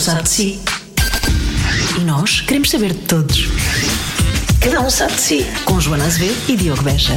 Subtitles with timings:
[0.00, 0.58] sabe de si.
[1.98, 3.48] E nós queremos saber de todos.
[4.60, 5.46] Cada um sabe de si.
[5.64, 7.16] Com Joana Azevedo e Diogo Beja.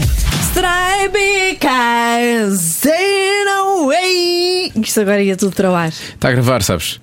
[0.49, 4.71] Stray because in a way.
[4.81, 5.87] Isto agora ia tudo para.
[5.89, 7.01] Está a gravar, sabes?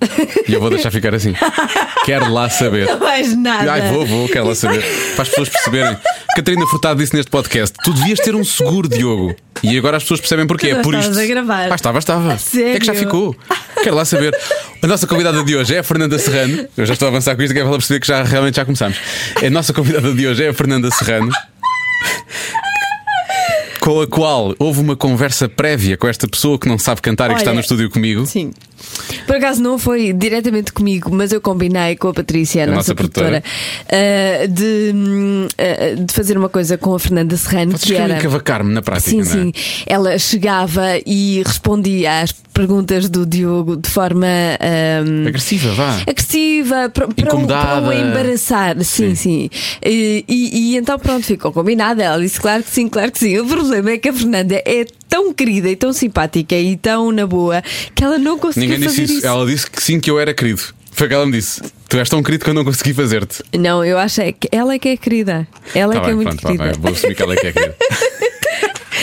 [0.49, 1.35] E eu vou deixar ficar assim.
[2.07, 2.87] Quero lá saber.
[2.87, 3.71] Não mais nada.
[3.71, 4.83] Ai, vou, vou, quero lá saber.
[5.15, 5.97] Para as pessoas perceberem.
[6.35, 9.35] Catarina Furtado disse neste podcast: tu devias ter um seguro, Diogo.
[9.63, 10.69] E agora as pessoas percebem porquê.
[10.69, 11.11] É por isto.
[11.11, 11.71] estavas a gravar.
[11.71, 12.33] Ah, estava, estava.
[12.33, 13.37] É que já ficou.
[13.83, 14.35] Quero lá saber.
[14.83, 16.67] A nossa convidada de hoje é a Fernanda Serrano.
[16.77, 18.57] Eu já estou a avançar com isto, que é para ela perceber que já realmente
[18.57, 18.97] já começamos.
[19.45, 21.33] A nossa convidada de hoje é a Fernanda Serrano.
[23.81, 27.35] Com a qual houve uma conversa prévia com esta pessoa que não sabe cantar e
[27.35, 28.27] que está Olha, no estúdio comigo.
[28.27, 28.53] Sim.
[29.27, 32.95] Por acaso não foi diretamente comigo, mas eu combinei com a Patrícia, a, nossa, nossa
[32.95, 33.43] produtora.
[33.43, 34.93] produtora, ah, de,
[35.59, 38.17] ah, de fazer uma coisa com a Fernanda Serrano Vocês que era.
[38.19, 39.25] cavacar-me na prática, Sim, é?
[39.25, 39.53] sim.
[39.87, 44.27] Ela chegava e respondia às perguntas do Diogo de forma
[45.07, 46.03] hum, Agressiva, vá.
[46.07, 48.77] agressiva, para, para, o, para o embaraçar.
[48.85, 49.49] Sim, sim.
[49.83, 52.03] E, e- e então pronto, ficou combinada.
[52.03, 53.39] Ela disse claro que sim, claro que sim.
[53.39, 57.27] O problema é que a Fernanda é tão querida e tão simpática e tão na
[57.27, 57.63] boa
[57.95, 59.19] que ela não conseguiu Ninguém disse fazer isso.
[59.21, 59.27] isso.
[59.27, 60.61] Ela disse que sim, que eu era querido.
[60.93, 61.63] Foi o que ela me disse.
[61.89, 63.43] Tu és tão querido que eu não consegui fazer-te.
[63.59, 65.49] Não, eu acho é que ela é que é querida.
[65.75, 66.65] Ela é Tá que é muito pronto, querida.
[66.65, 67.77] bem, vou assumir que ela é que é querida.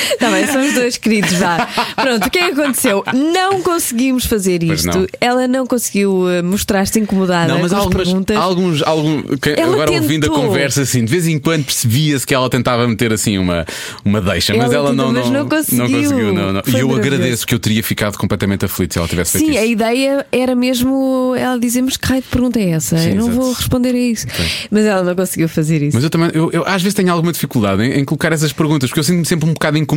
[0.20, 1.68] Tá bem, são os dois queridos já.
[1.96, 3.04] Pronto, o que é que aconteceu?
[3.14, 4.98] Não conseguimos fazer Pois isto.
[4.98, 5.08] não.
[5.22, 8.38] Ela não conseguiu eh, mostrar-se incomodada Não, mas com algumas, perguntas.
[8.38, 9.24] alguns, algum,
[9.64, 10.44] agora ouvindo a tentou.
[10.44, 13.66] conversa assim, de vez em quando percebia-se que ela tentava meter assim uma,
[14.04, 16.34] uma deixa, mas Ela ela não, tentou, mas não conseguiu.
[16.34, 16.62] não, não.
[16.64, 19.58] Foi E eu agradeço que eu teria ficado completamente aflito se ela tivesse feito Sim,
[19.58, 19.72] a isso.
[19.74, 22.98] ideia era mesmo ela dizer: Mas que raio de pergunta é essa?
[22.98, 23.42] Sim, eu não exato.
[23.42, 24.28] vou responder a isso.
[24.72, 25.96] Mas ela não conseguiu fazer isso.
[25.96, 28.90] Mas eu também, eu, eu às vezes tenho alguma dificuldade em, em colocar essas perguntas,
[28.90, 29.97] porque eu sinto-me sempre um bocado incomodado.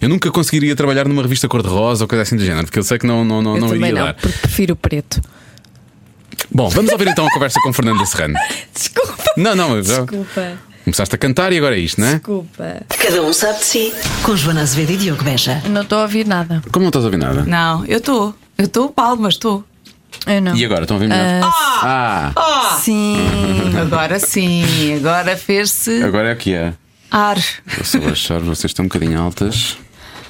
[0.00, 2.98] Eu nunca conseguiria trabalhar numa revista cor-de-rosa ou coisa assim do género, porque eu sei
[2.98, 4.14] que não, não, não, eu não iria não, dar.
[4.14, 5.20] porque prefiro o preto.
[6.50, 8.34] Bom, vamos ouvir então a conversa com Fernanda Serrano.
[8.74, 9.24] Desculpa.
[9.36, 10.52] Não, não, eu já Desculpa.
[10.84, 12.12] começaste a cantar e agora é isto, não é?
[12.14, 12.82] Desculpa.
[12.88, 13.92] Cada um sabe de si.
[14.22, 15.62] Com Joana Azevedo e Diogo Beja.
[15.68, 16.62] Não estou a ouvir nada.
[16.72, 17.44] Como não estás a ouvir nada?
[17.44, 18.34] Não, eu estou.
[18.56, 19.64] Eu estou palmas, estou.
[20.26, 20.56] Eu não.
[20.56, 21.50] E agora, estão a ouvir melhor?
[21.82, 23.16] Ah, Sim,
[23.80, 24.94] agora sim.
[24.96, 26.72] Agora fez-se agora é o que é.
[27.10, 27.36] Ar.
[27.66, 29.76] Vou só baixar, vocês estão um bocadinho altas.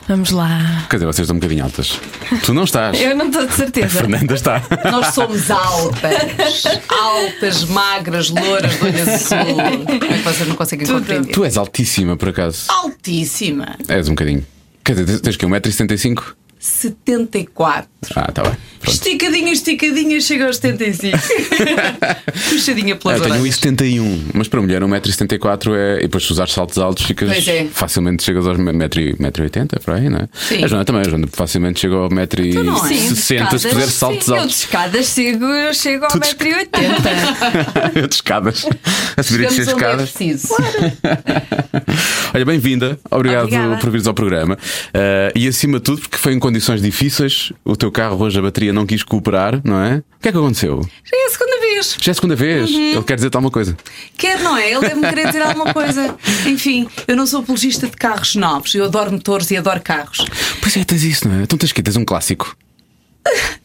[0.09, 0.87] Vamos lá.
[0.89, 2.01] Quer dizer, vocês estão um bocadinho altas.
[2.45, 2.99] Tu não estás.
[2.99, 3.89] Eu não estou de A certeza.
[3.89, 4.63] Fernanda está.
[4.91, 6.65] Nós somos altas.
[6.89, 9.85] Altas, magras, louras, de olho azul.
[9.85, 11.33] Como é que vocês não conseguem compreender?
[11.33, 12.65] Tu és altíssima, por acaso.
[12.69, 13.77] Altíssima.
[13.87, 14.47] És um bocadinho.
[14.83, 16.23] Quer dizer, tens- tens que 1,75m?
[16.69, 17.89] 74.
[18.15, 18.53] Ah, está bem.
[18.81, 18.95] Pronto.
[18.95, 21.19] Esticadinha, esticadinha, chega aos 75.
[22.51, 23.59] Puxadinha pelas eu tenho orelhas.
[23.59, 25.99] 1,71m, mas para mulher 1,74m é.
[25.99, 27.49] E depois se usar saltos altos, ficas.
[27.49, 27.67] É.
[27.73, 30.29] Facilmente chegas aos 1,80m, por aí, não é?
[30.33, 30.65] Sim.
[30.65, 32.27] A Joana também, a Joana facilmente chega ao não é?
[32.27, 34.61] 1,60m se fizer saltos Eu de altos.
[34.61, 38.07] escadas chego, eu chego ao Tu de 1,80m.
[38.09, 38.67] de escadas.
[39.17, 40.15] A subir e descer é escadas.
[42.35, 42.99] Olha, bem-vinda.
[43.11, 43.77] Obrigado Obrigada.
[43.79, 44.55] por vires ao programa.
[44.55, 48.43] Uh, e acima de tudo, porque foi em condições difíceis, o teu carro hoje a
[48.43, 49.99] bateria não quis cooperar, não é?
[49.99, 50.83] O que é que aconteceu?
[51.05, 51.97] Já é a segunda vez.
[52.01, 52.71] Já é a segunda vez.
[52.71, 52.93] Uhum.
[52.95, 53.77] Ele quer dizer tal uma coisa.
[54.17, 54.73] Quer, não é?
[54.73, 56.17] Ele deve-me querer dizer alguma coisa.
[56.47, 58.75] Enfim, eu não sou apologista de carros novos.
[58.75, 60.25] Eu adoro motores e adoro carros.
[60.61, 61.43] Pois é, tens isso, não é?
[61.45, 62.57] Então tens que Tens um clássico.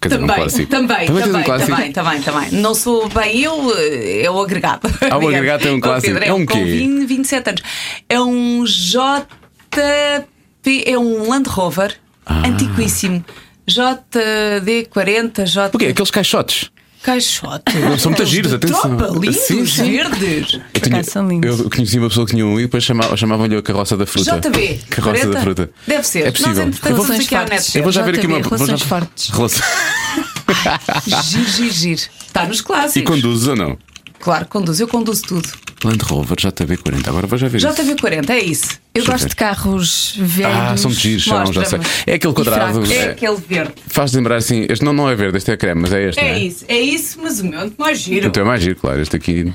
[0.01, 0.69] Dizer, um Também, clássico.
[0.69, 1.71] também, também, um clássico.
[1.71, 2.51] também, também, também.
[2.51, 4.87] Não sou bem eu, eh, é o agregado.
[5.09, 6.13] Ah, o agregado é um clássico.
[6.13, 6.63] Pedro É um com quê?
[6.63, 7.61] 20, 27 anos.
[8.09, 9.25] É um JP,
[10.85, 12.47] é um Land Rover Ah.
[12.47, 13.23] antiquíssimo.
[13.67, 15.75] JD40, J.
[15.75, 15.87] O quê?
[15.87, 16.69] Aqueles caixotes.
[17.01, 17.63] Caixote.
[17.99, 18.95] São muito giros, atenção.
[18.95, 19.91] Tropa, lindos, Sim, sim.
[19.91, 20.59] verdes.
[20.73, 21.59] Eu, tinha- são lindos.
[21.59, 24.39] eu conheci uma pessoa que tinha um e depois chamava- chamavam-lhe a carroça da fruta.
[24.39, 24.79] JB.
[24.89, 25.29] Carroça 40?
[25.33, 25.69] da fruta.
[25.85, 26.27] Deve ser.
[26.27, 26.65] É possível.
[26.67, 27.77] Nós, Eu vou- vamos aqui à Relações net.
[27.77, 28.41] Eu vou já ver aqui JB, uma.
[28.41, 29.29] vou já- relações fortes.
[29.29, 29.65] Relação-
[31.23, 32.09] Gir, gir, gir.
[32.27, 32.95] Está nos clássicos.
[32.95, 33.77] E conduzes ou não?
[34.23, 34.79] Claro, conduz.
[34.79, 35.49] Eu conduzo tudo.
[35.83, 37.09] Land Rover JB40.
[37.09, 37.67] Agora vou já ver isso.
[37.67, 38.79] JV40, é isso.
[38.93, 39.29] Eu Deixa gosto ver.
[39.31, 40.57] de carros velhos.
[40.57, 41.79] Ah, são de giros, são, já sei.
[42.07, 42.89] É aquele quadrado.
[42.89, 43.73] É é- aquele verde.
[43.87, 44.65] Faz lembrar assim.
[44.69, 46.21] Este não, não é verde, este é creme, mas é este.
[46.21, 46.39] É é?
[46.39, 48.27] isso, é isso, mas o meu é mais giro.
[48.27, 49.01] Então é mais giro, claro.
[49.01, 49.53] Este aqui.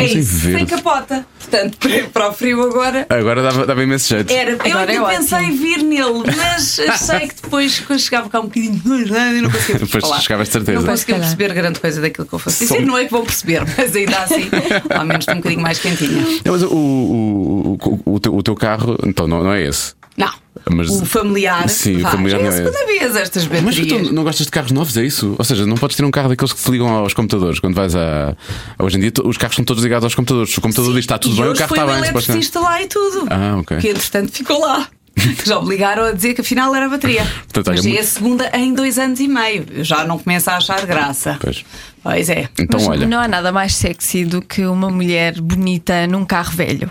[0.00, 0.58] É isso, verde.
[0.58, 1.26] sem capota.
[1.38, 1.78] Portanto,
[2.12, 3.06] para, o frio agora.
[3.08, 4.30] Agora dava, dava imenso jeito.
[4.32, 5.52] Era, eu Agora ainda é pensei ótimo.
[5.52, 10.04] em vir nele, mas achei que depois, quando chegava cá um bocadinho, não conseguia Depois
[10.04, 10.20] falar.
[10.20, 10.80] chegavas de certeza.
[10.80, 12.80] Não conseguia perceber grande coisa daquilo que eu Só- dizer.
[12.86, 14.48] Não é que vão perceber, mas ainda assim,
[14.94, 16.22] ao menos estou um bocadinho mais quentinha.
[16.44, 19.94] Não, mas o, o, o, o, teu, o teu carro, então não, não é esse.
[20.68, 21.68] Mas- o familiar.
[21.68, 22.12] Sim, o vai.
[22.12, 24.08] familiar Já é a é segunda vez estas Mas baterias.
[24.08, 25.34] tu não gostas de carros novos, é isso?
[25.38, 27.94] Ou seja, não podes ter um carro daqueles que se ligam aos computadores quando vais
[27.94, 28.36] a.
[28.78, 30.52] Hoje em dia os carros são todos ligados aos computadores.
[30.52, 32.04] Se o computador diz está tudo e bem, o carro foi está o bem.
[32.04, 32.30] supostamente.
[32.30, 33.26] eletricista lá e tudo.
[33.30, 33.76] Ah, ok.
[33.78, 34.88] Que entretanto ficou lá.
[35.44, 37.24] já me ligaram a dizer que afinal era a bateria.
[37.52, 39.66] Portanto, olha, Mas é muito- a segunda em dois anos e meio.
[39.72, 41.36] Eu já não começo a achar graça.
[41.40, 41.64] Pois.
[42.02, 42.48] Pois é.
[42.58, 43.06] Então, Mas olha.
[43.06, 46.90] não há nada mais sexy do que uma mulher bonita num carro velho.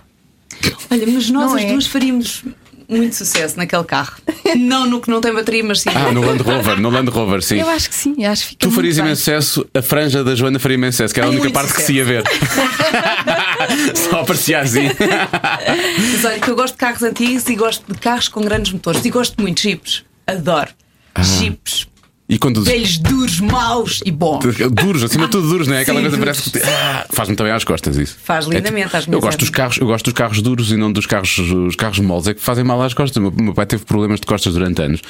[0.92, 1.68] Olha, mas nós Não as é?
[1.72, 2.44] duas faríamos
[2.90, 4.18] muito sucesso naquele carro.
[4.58, 5.90] não no que não tem bateria, mas sim.
[5.94, 7.60] Ah, no Land Rover, no Land Rover, sim.
[7.60, 10.60] Eu acho que sim, acho que fica Tu farias imenso sucesso, a franja da Joana
[10.60, 12.24] faria imenso sucesso, que era a única muito parte que se ia ver.
[13.96, 14.88] Só aparecia assim.
[16.12, 19.04] Mas olha, que eu gosto de carros antigos e gosto de carros com grandes motores.
[19.06, 20.04] E gosto muito de jipes.
[20.26, 20.70] Adoro.
[21.14, 21.22] Ah.
[21.22, 21.88] Jipes.
[22.30, 22.64] E quando.
[22.64, 24.46] Velhos, duros, maus e bons.
[24.72, 25.82] Duros, acima de tudo duros, não é?
[25.82, 26.38] Aquela Sim, coisa duros.
[26.40, 26.70] parece que.
[26.70, 28.18] Ah, Faz-me também às costas isso.
[28.24, 30.78] Faz É lindamente tipo- às eu gosto dos carros, Eu gosto dos carros duros e
[30.78, 33.18] não dos carros, os carros moles, é que fazem mal às costas.
[33.18, 35.02] O meu, meu pai teve problemas de costas durante anos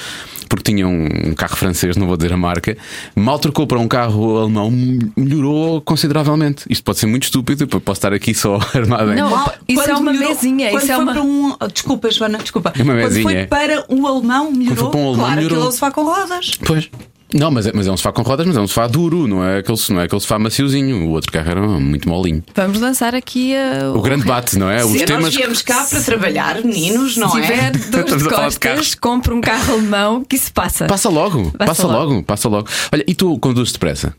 [0.50, 2.76] porque tinha um, carro francês, não vou dizer a marca,
[3.16, 4.70] mal trocou para um carro alemão,
[5.16, 6.66] melhorou consideravelmente.
[6.70, 9.16] Isto pode ser muito estúpido, posso estar aqui só armado em.
[9.16, 11.56] Não, Mal- isso quando é uma melhorou- mesinha, Quando isso é foi uma- para um.
[11.60, 12.74] oh, Desculpa, Joana, desculpa.
[12.78, 13.24] É uma Quando mesinha.
[13.24, 14.76] foi para um alemão, melhorou.
[14.78, 15.58] foi para um alemão, claro, melhorou.
[15.58, 16.52] aquilo é um sofá com rodas.
[16.66, 16.90] Pois.
[17.34, 19.44] Não, mas é, mas é um sofá com rodas, mas é um sofá duro, não
[19.44, 21.06] é aquele, não é aquele sofá maciozinho.
[21.08, 22.44] O outro carro era muito molinho.
[22.56, 23.92] Vamos lançar aqui a.
[23.94, 24.84] O grande bate, não é?
[24.84, 25.36] Os Se nós temas.
[25.36, 27.42] viemos cá para trabalhar, meninos, não Se é?
[27.42, 30.86] tiver dores de de costas, compra um carro alemão que isso passa.
[30.88, 32.14] Passa logo, Passa passa logo.
[32.14, 32.68] logo, passa logo.
[32.92, 34.16] Olha, e tu conduzes depressa?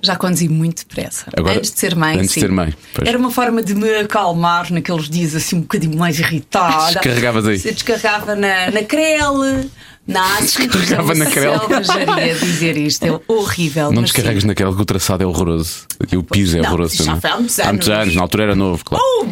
[0.00, 1.26] Já conduzi muito depressa.
[1.36, 2.14] Agora- antes de ser mãe.
[2.14, 2.40] antes de sim.
[2.40, 3.08] ser mãe, pois.
[3.08, 6.92] Era uma forma de me acalmar naqueles dias assim um bocadinho mais irritada.
[7.02, 7.58] Descarregavas aí.
[7.58, 9.68] Se descarregava na, na crele,
[10.12, 10.66] na ácido.
[10.78, 11.58] Descarregava na crele.
[11.84, 13.04] selvageria dizer isto.
[13.06, 13.92] É horrível.
[13.92, 14.46] Não sim.
[14.46, 15.86] naquela que o traçado é horroroso.
[16.10, 17.20] E o piso é Não, horroroso já também.
[17.20, 18.02] foi há muitos Há muitos anos.
[18.02, 19.04] anos, na altura era novo, claro.
[19.04, 19.26] Oh,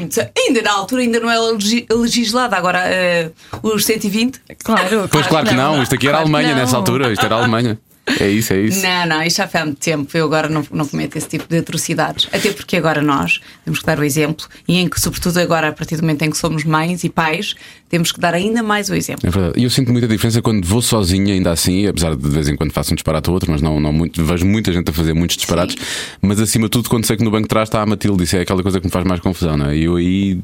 [0.47, 3.31] ainda na altura ainda não era legi- legislada, agora eh,
[3.63, 4.41] os 120.
[4.63, 7.79] Claro, Pois claro que não, isto aqui era claro Alemanha nessa altura, isto era Alemanha.
[8.21, 8.83] É isso, é isso.
[8.87, 10.17] Não, não, isto já foi há muito tempo.
[10.17, 12.29] Eu agora não, não cometo esse tipo de atrocidades.
[12.33, 15.73] Até porque agora nós temos que dar o exemplo e em que, sobretudo agora, a
[15.73, 17.57] partir do momento em que somos mães e pais,
[17.89, 19.27] temos que dar ainda mais o exemplo.
[19.27, 19.61] É verdade.
[19.61, 22.57] E eu sinto muita diferença quando vou sozinha, ainda assim, apesar de de vez em
[22.57, 25.13] quando faço um disparate ou outro, mas não, não muito, vejo muita gente a fazer
[25.15, 25.77] muitos disparates.
[26.21, 28.37] Mas acima de tudo, quando sei que no banco de trás está a Matilde, isso
[28.37, 29.77] é aquela coisa que me faz mais confusão, não é?
[29.77, 30.41] E eu aí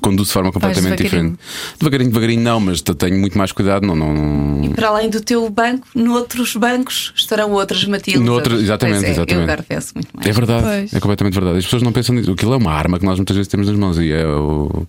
[0.00, 1.32] conduzo de forma completamente devagarinho.
[1.32, 1.38] diferente.
[1.78, 3.94] Devagarinho, devagarinho, não, mas tenho muito mais cuidado, não.
[3.96, 4.72] não, não...
[4.72, 8.24] Para além do teu banco, noutros bancos estarão outras Matildas.
[8.26, 9.34] Noutro- exatamente, Pois é, exatamente.
[9.48, 10.26] Eu agradeço muito mais.
[10.26, 10.94] É verdade, Pois.
[10.94, 11.58] é completamente verdade.
[11.58, 12.30] As pessoas não pensam nisso.
[12.32, 14.86] Aquilo é uma arma que nós muitas vezes temos nas mãos e é, o-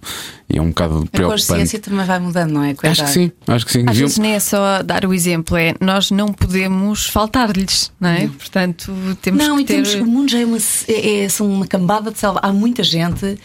[0.49, 1.58] e é um bocado preocupante.
[1.61, 2.75] Consciência também vai mudando, não é?
[2.83, 3.79] A Acho que sim, acho que sim.
[3.79, 8.09] Às Deviam- vezes nem é só dar o exemplo, é nós não podemos faltar-lhes, não
[8.09, 8.27] é?
[8.27, 9.73] Portanto, temos Não, que e ter.
[9.75, 10.57] temos, o mundo já é uma,
[10.87, 12.39] é, é- são uma cambada de selva.
[12.43, 13.37] Há muita gente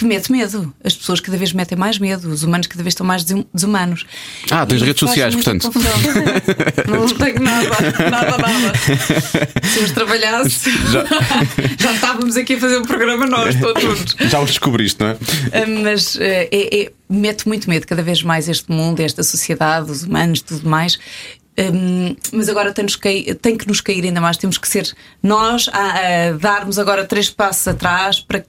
[0.00, 0.74] que mete medo.
[0.82, 2.28] As pessoas cada vez metem mais medo.
[2.30, 4.06] Os humanos cada vez estão mais desum- desumanos.
[4.50, 5.70] Ah, tens E redes sociais, portanto.
[6.88, 7.68] não tenho nada,
[8.10, 8.72] nada, nada.
[9.62, 11.04] Se os trabalhasse, Já-
[11.78, 14.16] já estávamos aqui a fazer um programa nós, todos juntos.
[14.18, 15.16] Já os descobriste, não é?
[15.52, 19.90] Ah, Mas eh, é, é- mete muito medo cada vez mais este mundo, esta sociedade,
[19.90, 20.98] os humanos, tudo mais.
[21.58, 22.86] Hum, mas agora tem,
[23.42, 24.38] tem que nos cair ainda mais.
[24.38, 24.90] Temos que ser
[25.22, 28.44] nós a, a darmos agora três passos atrás para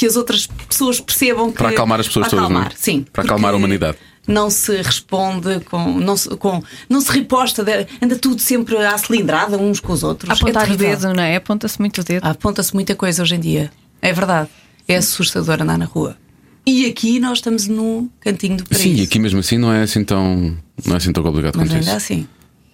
[0.00, 1.58] que as outras pessoas percebam que.
[1.58, 2.60] Para acalmar as pessoas para todas, não é?
[2.62, 3.04] acalmar, Sim.
[3.12, 3.98] Para acalmar a humanidade.
[4.26, 5.98] Não se responde com.
[6.00, 10.02] Não se, com, não se riposta, de- anda tudo sempre à cilindrada uns com os
[10.02, 10.30] outros.
[10.40, 11.36] Apontar é o dedo, não é?
[11.36, 12.24] Aponta-se muito o dedo.
[12.24, 13.70] Aponta-se muita coisa hoje em dia.
[14.00, 14.48] É verdade.
[14.88, 16.16] É assustador andar na rua.
[16.66, 18.88] E aqui nós estamos no cantinho do paraíso.
[18.88, 20.56] Sim, e aqui mesmo assim não é assim tão,
[20.86, 21.96] não é assim tão complicado Mas quanto ainda isso.
[21.96, 22.26] assim.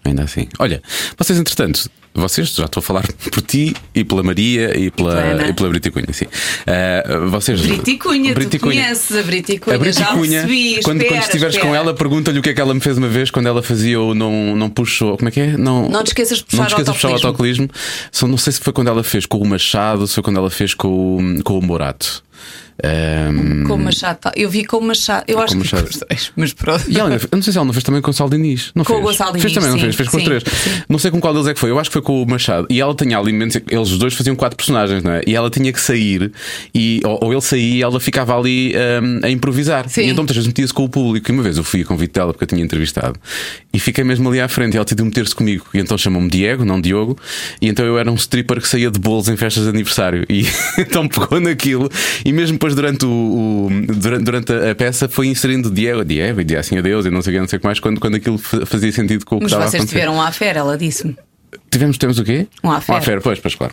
[0.04, 0.46] Ainda assim.
[0.60, 0.80] Olha,
[1.18, 5.48] vocês entretanto, vocês, já estou a falar por ti e pela Maria e pela, Ana.
[5.48, 6.26] e pela Briticunha, sim.
[6.66, 7.60] Ah, vocês.
[7.60, 9.76] Briticunha, tu conheces a Briticunha.
[9.76, 10.80] A Briticunha, já percebi.
[10.82, 11.70] quando, espera, quando estiveres espera.
[11.70, 14.00] com ela, pergunta-lhe o que é que ela me fez uma vez quando ela fazia
[14.00, 15.16] o não, não puxou.
[15.16, 15.56] Como é que é?
[15.56, 17.64] Não, Não te esqueças de puxar não te esqueças o autocolismo.
[17.64, 17.70] autocolismo.
[18.10, 20.50] Só não sei se foi quando ela fez com o Machado, se foi quando ela
[20.50, 22.24] fez com, com o Morato.
[22.84, 24.18] Ahm, Com o Machado.
[24.18, 24.32] tá.
[24.36, 25.24] Eu vi com o Machado.
[25.26, 26.84] Eu acho o que os dois, mas pronto.
[26.88, 28.70] E ela, eu não sei se ela não fez também com o Sal Diniz.
[28.74, 29.06] Não Com o fez?
[29.08, 29.96] Gonçalo Fez Diniz, também, não sim, fez?
[29.96, 30.42] Fez com os sim, três.
[30.44, 30.70] sim.
[30.88, 31.70] Não sei com qual deles é que foi.
[31.70, 32.66] Eu acho que foi com o Machado.
[32.70, 33.32] E ela tinha ali.
[33.34, 35.22] Eles os dois faziam quatro personagens, não é?
[35.26, 36.30] E ela tinha que sair.
[36.74, 39.88] E, ou, ou ele saía e ela ficava ali ahm, a improvisar.
[39.88, 40.02] Sim.
[40.02, 41.30] E então muitas vezes metia-se com o público.
[41.30, 43.18] E uma vez eu fui a convite dela porque eu tinha entrevistado.
[43.72, 44.74] E fiquei mesmo ali à frente.
[44.74, 45.64] E ela decidiu meter-se comigo.
[45.72, 47.16] E então chamou-me Diego, não Diogo.
[47.60, 50.24] E então eu era um stripper que saía de bolos em festas de aniversário.
[50.28, 50.46] E
[50.78, 51.90] então pegou naquilo.
[52.24, 53.08] E mesmo depois durante o.
[53.68, 57.22] o- durante, durante a peça foi inserindo Diego, Diego, e dizia assim adeus e não
[57.22, 59.36] sei o que, não sei o que mais, quando, quando aquilo fa- fazia sentido com
[59.36, 59.98] o que Mas estava a vocês acontecer.
[60.00, 61.16] tiveram um affair, ela disse-me.
[61.70, 62.46] Tivemos, temos o quê?
[62.62, 62.96] Um affair.
[62.96, 63.72] Um affair, pois, pois, claro.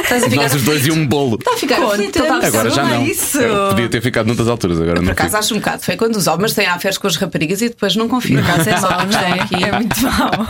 [0.00, 1.36] Estás a ficar Nós os dois e um bolo.
[1.38, 3.00] Está a ficar aflita, Agora já não.
[3.02, 3.40] "Ah, Isso.
[3.40, 5.38] Eu podia ter ficado noutras alturas, agora Por não acaso fico.
[5.38, 8.08] acho um bocado feio quando os homens têm afers com as raparigas e depois não
[8.08, 8.42] confiam.
[8.42, 9.32] Por acaso é Só mau, não é?
[9.40, 9.64] aqui.
[9.64, 10.48] É muito mau.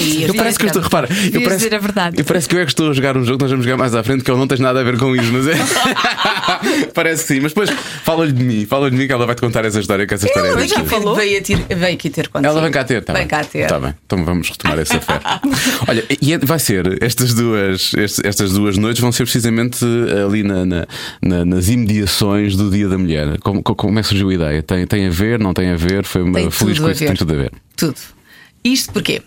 [0.00, 2.18] E Eu parece que eu estou, repara, eu parece, dizer a verdade.
[2.18, 3.94] eu parece que eu é que estou a jogar um jogo, nós vamos jogar mais
[3.94, 5.54] à frente, que ele não tem nada a ver com isso, mas é.
[6.94, 7.70] parece que sim, mas depois
[8.04, 10.48] fala-lhe de mim, fala-lhe de mim que ela vai-te contar essa história, que essa história
[10.48, 11.10] Ela é veio divertida.
[11.10, 12.50] aqui, veio, a ter, veio aqui ter contigo.
[12.50, 13.28] Ela vem cá ter, tá Vem bem.
[13.28, 13.66] cá ter.
[13.66, 15.20] Tá bem, então vamos retomar essa fé.
[15.88, 17.92] Olha, e é- vai ser, estas duas,
[18.24, 19.84] estas duas noites vão ser precisamente
[20.24, 20.86] ali na- na-
[21.22, 23.38] na- nas imediações do Dia da Mulher.
[23.40, 24.62] Como, como- é que surgiu a ideia?
[24.62, 26.04] Tem, tem a ver, não tem a ver?
[26.04, 27.52] Foi uma Tem feliz coisa, tem tudo a ver.
[27.76, 27.96] Tudo.
[28.64, 29.22] Isto porquê?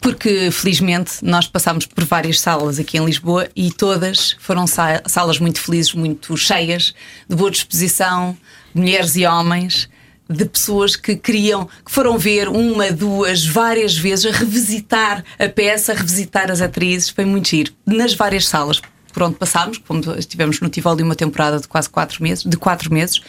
[0.00, 5.38] Porque felizmente nós passámos por várias salas aqui em Lisboa e todas foram sa- salas
[5.38, 6.92] muito felizes, muito cheias,
[7.28, 8.36] de boa disposição,
[8.74, 9.88] mulheres e homens,
[10.32, 15.92] de pessoas que queriam, que foram ver uma, duas, várias vezes, a revisitar a peça,
[15.92, 17.10] a revisitar as atrizes.
[17.10, 17.72] Foi muito giro.
[17.86, 18.80] Nas várias salas
[19.12, 22.92] por onde passámos, como estivemos no Tivoli uma temporada de quase quatro meses, de quatro
[22.92, 23.20] meses,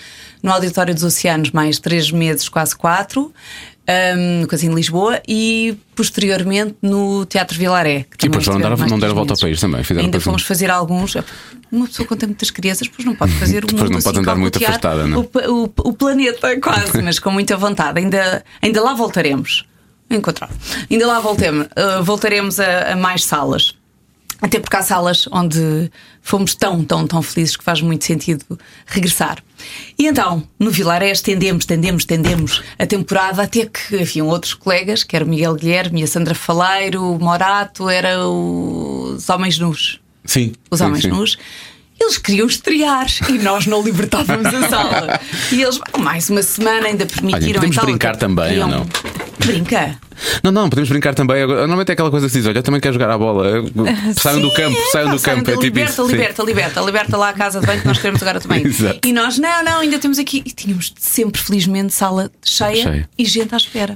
[0.41, 3.33] no Auditório dos Oceanos mais três meses, quase quatro,
[4.42, 8.06] no Casino de Lisboa e posteriormente no Teatro Vilaré.
[8.18, 10.46] que E depois estivemos mais não deram volta ao país também, fizeram Ainda fomos um-
[10.46, 11.16] fazer alguns.
[11.72, 14.06] Uma pessoa quando tem muitas crianças, depois não pode fazer o Depois mundo não assim,
[14.06, 15.20] pode andar muito afastada, não?
[15.20, 18.00] O, pa- o, o planeta quase, mas com muita vontade.
[18.00, 19.66] Ainda, ainda lá voltaremos.
[20.10, 20.50] Encontrar.
[20.92, 23.75] Ainda lá voltemos, uh, voltaremos a, a mais salas.
[24.44, 25.90] Até porque há salas onde
[26.22, 28.44] fomos tão, tão, tão felizes que faz muito sentido
[28.86, 29.38] regressar.
[29.98, 35.16] E então, no Vilaré, estendemos, estendemos, estendemos a temporada até que haviam outros colegas, que
[35.16, 40.52] era o Miguel Guilherme a Sandra Faleiro, o Morato, era os Homens Nus Sim.
[40.70, 41.10] os sim, homens sim.
[41.10, 41.38] nus.
[42.00, 45.22] Eles queriam estrear e nós não libertávamos a sala.
[45.54, 47.46] E eles, mais uma semana, ainda permitiram.
[47.46, 48.88] Olha, podemos e tal, brincar também, queriam- ou não?
[49.40, 50.00] Brinca.
[50.44, 51.42] Não, não, podemos brincar também.
[51.42, 53.63] Agora, Normalmente é aquela coisa que se diz: olha, eu também quero jogar a bola.
[54.16, 55.50] Saiam do campo, saiam do campo.
[55.50, 56.06] É tipo liberta, isso.
[56.06, 56.12] sim.
[56.12, 58.63] liberta, liberta, liberta lá a casa de banho que nós queremos agora também.
[58.68, 59.00] Exato.
[59.04, 60.44] E nós, não, não, ainda temos aqui.
[60.46, 63.10] E tínhamos sempre, felizmente, sala cheia, Cheia.
[63.18, 63.96] e gente à espera.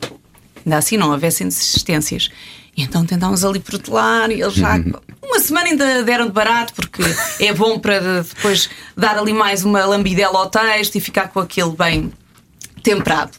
[0.65, 2.29] Ainda assim não houvessem desistências.
[2.75, 4.75] E então tentámos ali protelar e eles já.
[4.75, 4.93] Uhum.
[5.23, 7.03] Uma semana ainda deram de barato, porque
[7.43, 11.71] é bom para depois dar ali mais uma lambidela ao texto e ficar com aquele
[11.71, 12.11] bem
[12.83, 13.31] temperado.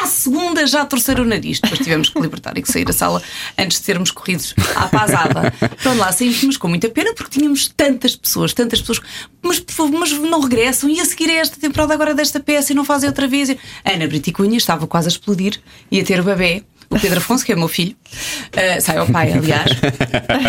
[0.00, 3.22] À segunda já torceram o nariz, depois tivemos que libertar e que sair da sala
[3.58, 5.52] antes de sermos corridos à pasada.
[5.82, 9.00] Pronto, lá saímos com muita pena porque tínhamos tantas pessoas, tantas pessoas,
[9.42, 12.84] mas, mas não regressam e a seguir a esta temporada agora desta peça e não
[12.84, 13.54] fazem outra vez.
[13.84, 16.64] Ana Brito e Cunha estava quase a explodir, ia ter o bebê.
[16.88, 19.70] O Pedro Afonso, que é meu filho, uh, sai ao pai, aliás,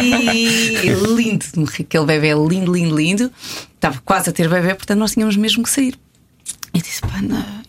[0.01, 1.45] e lindo,
[1.79, 3.31] aquele bebê lindo, lindo, lindo.
[3.75, 5.99] Estava quase a ter bebê, portanto nós tínhamos mesmo que sair.
[6.73, 7.01] Eu disse,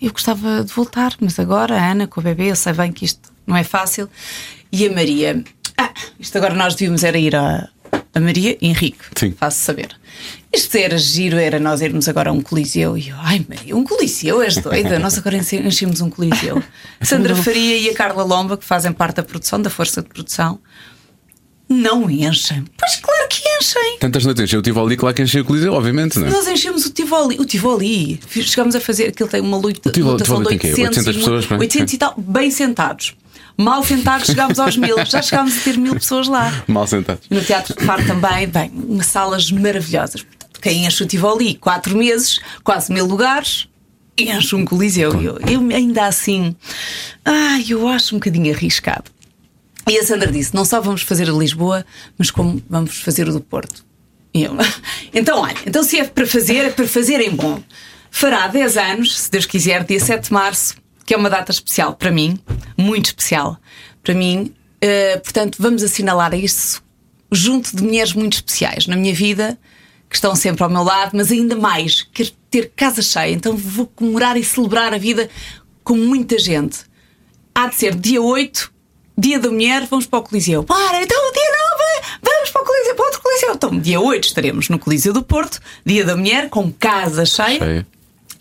[0.00, 3.04] eu gostava de voltar, mas agora a Ana com o bebê, eu sei bem que
[3.04, 4.08] isto não é fácil.
[4.70, 5.42] E a Maria,
[5.76, 7.68] ah, isto agora nós devíamos era ir a,
[8.14, 9.32] a Maria e Henrique, Sim.
[9.36, 9.88] faço saber.
[10.52, 12.96] Isto era giro, era nós irmos agora a um coliseu.
[12.96, 14.98] E eu, ai Maria, um coliseu, és doida?
[14.98, 16.62] Nós agora enche- enchemos um coliseu.
[17.02, 20.60] Sandra Faria e a Carla Lomba, que fazem parte da produção, da força de produção,
[21.72, 22.64] não enchem.
[22.78, 23.98] Pois claro que enchem.
[23.98, 26.30] Tantas noites encheu o Tivoli, claro que encheu o Coliseu, obviamente, não é?
[26.30, 27.36] Nós enchemos o Tivoli.
[27.40, 28.20] O Tivoli.
[28.30, 29.08] Chegámos a fazer.
[29.08, 30.82] Aquilo tem uma luta, O Tivoli- lotação de Tivoli tem quê?
[30.82, 31.60] 800, 800 e- pessoas, não é?
[31.60, 33.14] 800 e tal, bem sentados.
[33.56, 34.96] Mal sentados, chegámos aos mil.
[35.04, 36.62] Já chegámos a ter mil pessoas lá.
[36.66, 37.24] Mal sentados.
[37.28, 40.22] No Teatro de Faro também, bem, umas salas maravilhosas.
[40.22, 43.68] Portanto, quem enche o Tivoli, quatro meses, quase mil lugares,
[44.18, 45.12] enche um coliseu.
[45.20, 46.56] Eu, eu ainda assim,
[47.24, 49.04] ai, eu acho um bocadinho arriscado.
[49.88, 51.84] E a Sandra disse: não só vamos fazer de Lisboa,
[52.16, 53.84] mas como vamos fazer o do Porto.
[54.34, 54.56] E eu,
[55.12, 57.62] então, olha, então se é para fazer, é para fazer em bom.
[58.10, 61.94] Fará 10 anos, se Deus quiser, dia 7 de março, que é uma data especial
[61.94, 62.38] para mim,
[62.76, 63.58] muito especial
[64.02, 64.54] para mim.
[64.80, 66.82] Eh, portanto, vamos assinalar isso
[67.30, 69.58] junto de mulheres muito especiais na minha vida,
[70.08, 73.86] que estão sempre ao meu lado, mas ainda mais, quero ter casa cheia, então vou
[73.86, 75.30] comemorar e celebrar a vida
[75.82, 76.80] com muita gente.
[77.54, 78.71] Há de ser dia 8,
[79.16, 80.64] dia da mulher, vamos para o Coliseu.
[80.64, 81.50] Para, então dia
[82.00, 83.54] 9, vamos para o Coliseu, para outro Coliseu.
[83.54, 87.58] Então, dia 8 estaremos no Coliseu do Porto, dia da mulher, com casa cheia.
[87.58, 87.86] Cheia.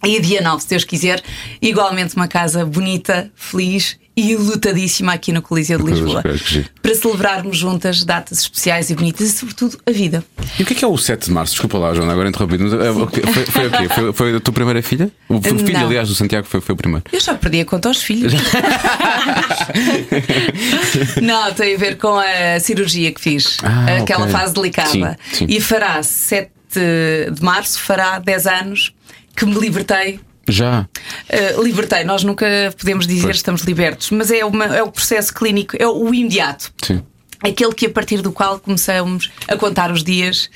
[0.04, 1.22] E dia 9, se Deus quiser,
[1.62, 6.22] igualmente uma casa bonita, feliz e lutadíssima aqui no Coliseu de Lisboa.
[6.82, 10.24] Para celebrarmos juntas datas especiais e bonitas e, sobretudo, a vida.
[10.60, 11.54] E o que é que é o 7 de março?
[11.54, 12.70] Desculpa lá, Joana, agora interrompido.
[13.08, 13.22] quê?
[13.22, 13.90] Foi, foi o quê?
[13.90, 15.10] Foi, foi a tua primeira filha?
[15.30, 15.86] O, filho, Não.
[15.88, 17.06] aliás, do Santiago foi, foi o primeiro.
[17.12, 18.34] Eu já perdi a conta aos filhos.
[21.22, 24.32] Não, tem a ver com a cirurgia que fiz, Ah, aquela ok.
[24.34, 24.90] fase delicada.
[24.90, 25.46] Sim, sim.
[25.50, 28.94] E fará 7 de março, fará 10 anos
[29.36, 30.20] que me libertei.
[30.48, 30.88] Já.
[31.58, 32.46] Uh, libertei, nós nunca
[32.78, 33.36] podemos dizer Pois.
[33.38, 36.74] estamos libertos, mas é, uma- é o processo clínico, é o imediato.
[36.82, 37.02] Sim.
[37.44, 40.50] Aquele que a partir do qual começamos a contar os dias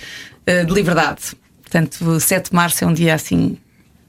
[0.45, 1.21] eh, de liberdade.
[1.63, 3.57] Portanto, 7 de março é um dia assim.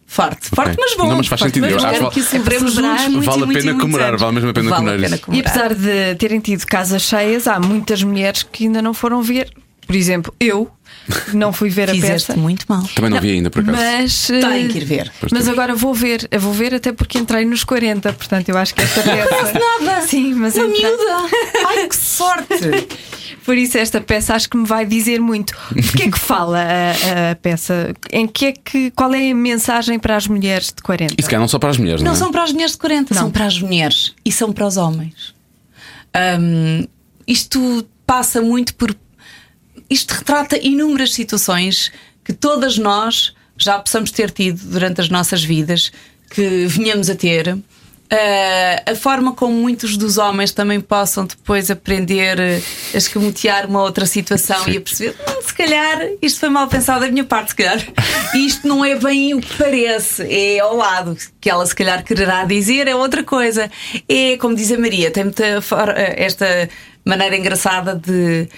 [0.09, 1.09] Forte, forte, mas bom.
[1.09, 1.73] Não, mas faz forte, sentido.
[1.75, 4.53] mas Eu acho que que celebremos juntos muito, vale a pena comemorar, vale mesmo a
[4.53, 5.21] pena Vale comemorar.
[5.33, 9.51] E apesar de terem tido casas cheias, há muitas mulheres que ainda não foram ver.
[9.85, 10.73] Por exemplo, eu que
[11.33, 12.39] não fui ver a Fizeste peça.
[12.41, 12.83] muito mal.
[12.95, 13.77] Também não vi ainda, por acaso.
[13.79, 15.13] Mas, eh, Tem que ir ver.
[15.21, 15.53] Pois Mas tem.
[15.53, 18.83] agora vou ver, eu vou ver até porque entrei nos 40, portanto eu acho que
[18.83, 19.53] esta peça.
[19.81, 20.07] Nada.
[20.07, 20.83] Sim, mas Uma entrei.
[20.85, 21.29] miúda.
[21.69, 22.47] Ai, que sorte.
[23.45, 25.55] Por isso esta peça acho que me vai dizer muito.
[25.71, 27.95] O que é que fala a, a peça?
[28.11, 31.15] Em que é que qual é a mensagem para as mulheres de 40?
[31.17, 32.19] E se calhar não só para as mulheres, não, Não é?
[32.19, 33.21] são para as mulheres de 40, Não.
[33.23, 35.33] são para as mulheres e são para os homens.
[36.41, 36.85] Hum,
[37.27, 38.95] isto passa muito por.
[39.89, 41.93] Isto retrata inúmeras situações
[42.25, 45.91] que todas nós já possamos ter tido durante as nossas vidas,
[46.31, 47.57] que venhamos a ter.
[48.09, 52.61] Ah, a forma como muitos dos homens também possam depois aprender eh,
[52.95, 57.01] a escamotear uma outra situação e a perceber, "Hum, se calhar isto foi mal pensado
[57.01, 57.85] da minha parte, se calhar
[58.37, 62.45] isto não é bem o que parece, é ao lado que ela se calhar quererá
[62.45, 63.69] dizer, é outra coisa.
[64.09, 65.25] É como diz a Maria, tem
[65.61, 66.69] for- esta
[67.05, 68.49] maneira engraçada de.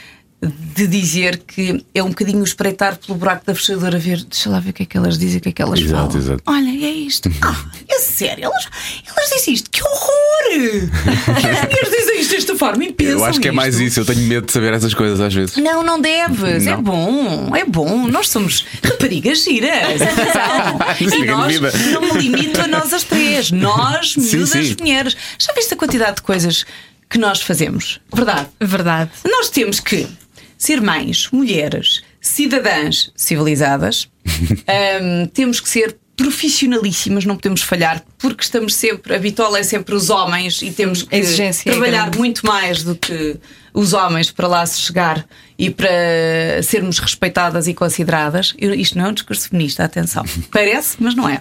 [0.40, 4.71] De dizer que é um bocadinho espreitar pelo buraco da fechadura, ver, deixa lá ver
[4.71, 6.16] o que é que elas dizem, o que é que elas Exato, falam.
[6.16, 6.42] exato.
[6.47, 7.28] Olha, é isto.
[7.42, 8.68] Ah, é sério, elas,
[9.04, 10.90] elas dizem isto, que horror!
[11.28, 14.04] As mulheres dizem isto desta forma e pensam Eu acho que é mais isso, eu
[14.04, 15.57] tenho medo de saber essas coisas às vezes.
[15.57, 16.66] Não, não deves.
[16.66, 16.83] É Não.
[16.83, 18.07] bom, é bom.
[18.07, 20.00] Nós somos raparigas giras.
[20.00, 20.78] atenção.
[21.00, 21.61] Isso e nós,
[21.92, 23.50] não me limito a nós as três.
[23.50, 24.76] Nós, Sim, miúdas sim.
[24.78, 25.16] mulheres.
[25.38, 26.64] Já viste a quantidade de coisas
[27.11, 28.00] que nós fazemos?
[28.14, 28.49] Verdade.
[28.61, 29.11] Verdade.
[29.28, 30.07] Nós temos que
[30.59, 34.09] ser mães, mulheres, cidadãs civilizadas,
[34.69, 39.95] Ahm, temos que ser profissionalíssimas, não podemos falhar, porque estamos sempre, a bitola é sempre
[39.95, 42.19] os homens e temos que A exigência é trabalhar grande.
[42.19, 43.37] muito mais do que
[43.73, 45.25] os homens para lá se chegar
[45.57, 45.88] e para
[46.65, 48.53] sermos respeitadas e consideradas.
[48.59, 50.25] Eu- isto não é um discurso feminista, atenção.
[50.50, 51.41] Parece, mas não é.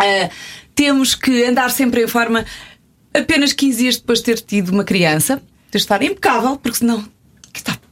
[0.00, 0.30] Uh,
[0.74, 2.46] temos que andar sempre em forma
[3.12, 7.04] apenas 15 dias depois de ter tido uma criança, ter de estar impecável, porque senão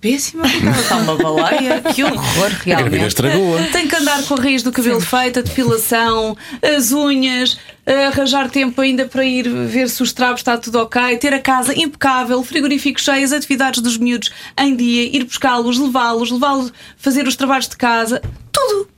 [0.01, 3.07] péssima, está uma baleia, que horror realmente.
[3.07, 3.63] estragou-a.
[3.65, 9.07] Tem que andar com a raiz do cabelo feita, depilação, as unhas, arranjar tempo ainda
[9.07, 13.25] para ir ver se os trapos está tudo ok, ter a casa impecável, frigorífico cheio,
[13.25, 18.23] as atividades dos miúdos em dia, ir buscá-los, levá-los, levá-los, fazer os trabalhos de casa,
[18.53, 18.89] tudo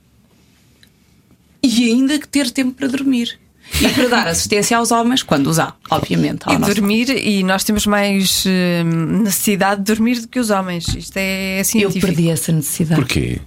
[1.63, 3.39] e ainda que ter tempo para dormir.
[3.79, 6.43] E para dar assistência aos homens quando os há, obviamente.
[6.49, 10.87] E nosso dormir, e nós temos mais eh, necessidade de dormir do que os homens.
[10.89, 12.05] Isto é Eu científico.
[12.07, 12.99] perdi essa necessidade.
[13.01, 13.39] Porquê?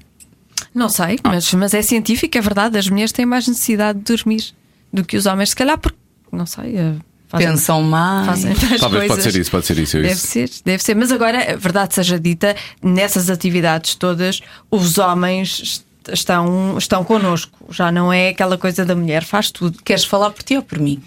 [0.74, 2.78] Não sei, mas, mas é científico, é verdade.
[2.78, 4.44] As mulheres têm mais necessidade de dormir
[4.92, 5.96] do que os homens, se calhar, porque,
[6.32, 6.94] não sei, eh,
[7.28, 8.26] fazem, Pensam mais.
[8.26, 9.32] fazem Talvez pode coisas.
[9.32, 9.96] ser isso, pode ser isso.
[9.98, 10.26] eu Deve isso.
[10.26, 10.94] ser, deve ser.
[10.96, 17.58] Mas agora, a verdade seja dita, nessas atividades todas, os homens estão, estão connosco.
[17.70, 19.78] Já não é aquela coisa da mulher, faz tudo.
[19.82, 21.02] Queres falar por ti ou por mim?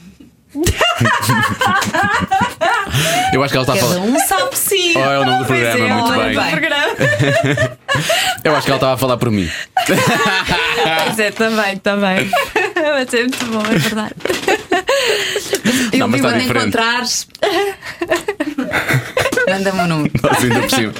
[3.34, 3.98] Eu acho que ela está a falar.
[4.00, 4.94] um sabe sim.
[4.96, 6.50] Oh, é o nome do programa, é, muito bem.
[6.52, 6.94] programa.
[8.44, 9.50] Eu acho que ela estava a falar por mim.
[11.06, 12.30] Pois é, também, também.
[12.76, 14.14] Mas é muito bom, é verdade.
[15.94, 16.68] Não, Eu mas está quando diferente.
[16.68, 17.28] encontrares.
[19.50, 20.14] Manda-me o número.
[20.22, 20.94] Nós ainda por cima,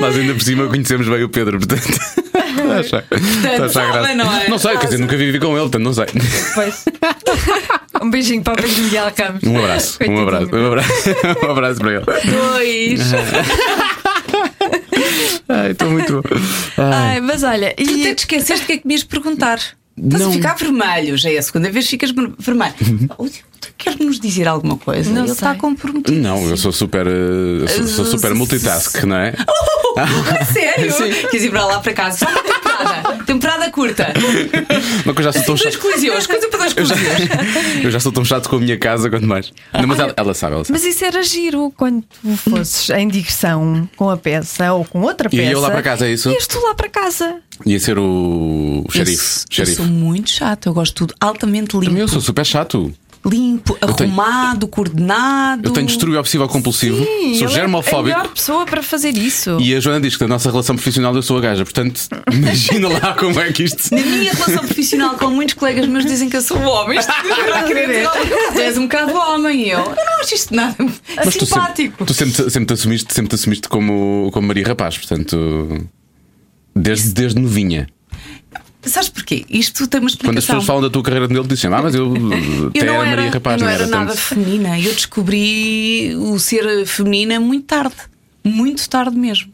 [0.00, 2.21] nós ainda por cima conhecemos bem o Pedro, portanto.
[3.66, 4.48] Está não é?
[4.48, 6.06] Não sei, quer dizer, nunca vivi com ele, portanto não sei.
[6.54, 6.84] Pois.
[8.02, 9.42] Um beijinho para o Pedro Miguel Ramos.
[9.44, 10.90] Um abraço, um abraço, um abraço,
[11.46, 12.04] um abraço para ele.
[12.04, 13.00] Dois.
[15.48, 16.20] Ai, estou muito.
[16.20, 16.22] bom.
[16.78, 16.92] Ai.
[17.12, 19.58] Ai, mas olha, Tu até e te esqueceste o que é que me ias perguntar.
[19.96, 20.30] Estás Não.
[20.30, 22.74] a ficar vermelho, já é a segunda vez que ficas ver- vermelho.
[23.68, 25.10] O quer nos dizer alguma coisa?
[25.10, 25.58] Não Ele está sei.
[25.60, 26.20] comprometido.
[26.20, 27.06] Não, eu sou super.
[27.06, 29.34] eh, sou, sou super multitask, não é?
[30.40, 30.90] A Sério?
[30.92, 31.10] Sim.
[31.28, 32.18] Queres ir para lá para casa?
[32.18, 33.24] Só uma temporada.
[33.26, 34.08] temporada curta.
[35.04, 35.82] Mas eu já sou tão Dois chato.
[35.82, 37.28] coliseus, coisa para dois Eu já, coliseus.
[37.84, 39.52] eu já sou tão chato com a minha casa, quanto mais.
[39.72, 40.78] Não, mas ela, ela sabe, ela sabe.
[40.78, 45.28] Mas isso era giro quando tu fosses em digressão com a peça ou com outra
[45.30, 45.50] E peça.
[45.52, 46.30] eu lá para casa, é isso?
[46.30, 47.36] Ias tu lá para casa.
[47.66, 49.22] Ia ser o xerife.
[49.22, 49.74] Eu, eu xerife.
[49.76, 51.84] sou muito chato, eu gosto de tudo altamente limpo.
[51.86, 52.92] Também eu sou super chato.
[53.24, 55.68] Limpo, tenho- arrumado, coordenado.
[55.68, 58.02] Eu tenho distúrbio obsessivo compulsivo, Sim, sou ele é a germofóbico.
[58.18, 59.58] melhor pessoa para fazer isso.
[59.60, 62.00] E a Joana diz que na nossa relação profissional eu sou a gaja, portanto,
[62.32, 63.94] imagina lá como é que isto.
[63.94, 66.98] Na minha relação profissional com muitos colegas meus dizem que eu sou homem.
[66.98, 69.68] Isto não querer dizer, "Oh, Tu és um bocado homem.
[69.68, 70.74] E eu, eu não acho isto nada
[71.16, 71.92] Mas tu simpático.
[71.98, 75.86] sempre, tu sempre, sempre, te assumiste, sempre te assumiste como, como Maria Rapaz, portanto,
[76.74, 77.86] desde, desde novinha.
[78.84, 79.44] Sabes porquê?
[79.48, 80.32] Isto tem uma explicação.
[80.32, 82.12] Quando as pessoas falam da tua carreira dele, dizem, ah, mas eu,
[82.68, 84.20] até Eu não era era, Maria Rapaz, eu não era, nada tanto.
[84.20, 84.78] feminina.
[84.80, 87.94] Eu descobri o ser feminina muito tarde.
[88.44, 89.52] Muito tarde mesmo.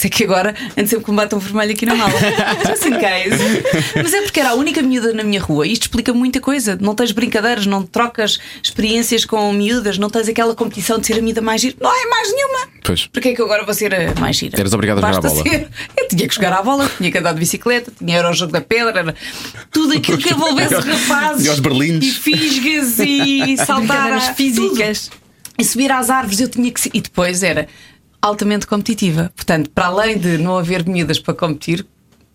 [0.00, 2.12] Isso é que agora ando sempre com um batom vermelho aqui na mala.
[2.66, 3.92] Just in case.
[4.02, 5.66] Mas é porque era a única miúda na minha rua.
[5.66, 6.78] Isto explica muita coisa.
[6.80, 11.22] Não tens brincadeiras, não trocas experiências com miúdas, não tens aquela competição de ser a
[11.22, 11.76] miúda mais gira.
[11.78, 12.68] Não é mais nenhuma.
[12.82, 13.06] Pois.
[13.08, 14.58] Porquê é que eu agora vou ser a mais gira?
[14.58, 15.42] Eras obrigada a jogar a bola.
[15.42, 18.32] ser- Eu tinha que jogar à bola, tinha que andar de bicicleta, tinha era o
[18.32, 19.14] jogo da pedra, era
[19.70, 21.44] tudo aquilo que envolvesse rapazes.
[21.44, 22.08] E aos berlindes.
[22.16, 25.08] E fisgas e saltar físicas.
[25.08, 25.20] tudo.
[25.58, 26.90] E subir às árvores eu tinha que ser.
[26.94, 27.68] E depois era
[28.20, 29.32] altamente competitiva.
[29.34, 31.86] Portanto, para além de não haver miúdas para competir,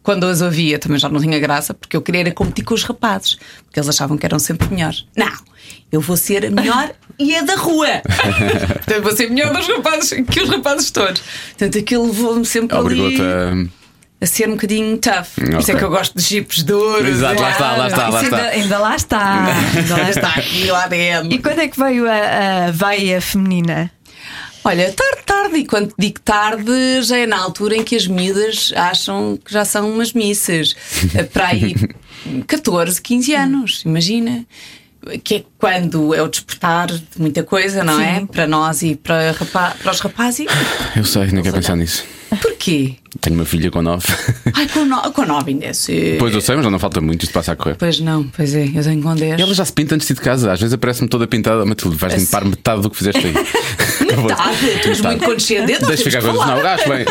[0.05, 2.83] quando as havia também já não tinha graça, porque eu queria era competir com os
[2.83, 5.07] rapazes, porque eles achavam que eram sempre melhores.
[5.17, 5.31] Não,
[5.91, 8.01] eu vou ser a melhor e a da rua.
[8.03, 11.23] Portanto, vou ser melhor dos rapazes que os rapazes todos.
[11.49, 14.23] Portanto, aquilo levou-me sempre ali a.
[14.23, 15.27] a ser um bocadinho tough.
[15.33, 17.07] Por isso é que eu gosto de jipes de ouro.
[17.07, 18.37] Exato, lá está, lá está, lá está.
[18.37, 19.45] Ainda, ainda lá está.
[19.75, 20.29] Ainda lá está.
[20.29, 21.33] Está aqui o ADN.
[21.33, 23.91] E quando é que veio a, a veia feminina?
[24.67, 28.73] Olha, tarde, tarde, e quando digo tarde, já é na altura em que as miúdas
[28.75, 30.75] acham que já são umas missas.
[31.13, 31.75] Eh, Para aí
[32.47, 34.43] 14, 15 anos, imagina.
[35.23, 38.25] Que é quando é o despertar de muita coisa, não é?
[38.25, 40.47] Para nós e para, para os rapazes.
[40.95, 42.03] Eu sei, nem quero pensar nisso.
[42.41, 42.95] Porquê?
[43.21, 44.07] Tenho uma filha com nove.
[44.55, 46.17] Ai, com, no, com 9 ainda é cedo.
[46.17, 47.75] Pois eu sei, mas já não falta muito, isto passa a correr.
[47.75, 49.37] Pois não, pois é, eu tenho com 10.
[49.39, 51.63] E ela já se pinta antes de ir de casa, às vezes aparece-me toda pintada,
[51.65, 53.33] mas tu vais limpar metade do que fizeste aí.
[54.23, 55.85] Metade, tu és muito condescendente.
[55.85, 56.39] Deixa ficar coisas.
[56.41, 56.61] falar.
[56.63, 57.05] Não, acho bem.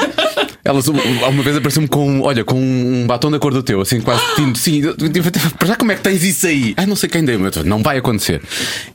[0.65, 0.81] Ela
[1.29, 4.59] uma vez apareceu-me com, olha, com um batom da cor do teu, assim, quase tinto.
[4.59, 6.73] Sim, eu- eu- para já como é que tens isso aí?
[6.77, 8.41] Ah, não sei quem deu, não vai acontecer.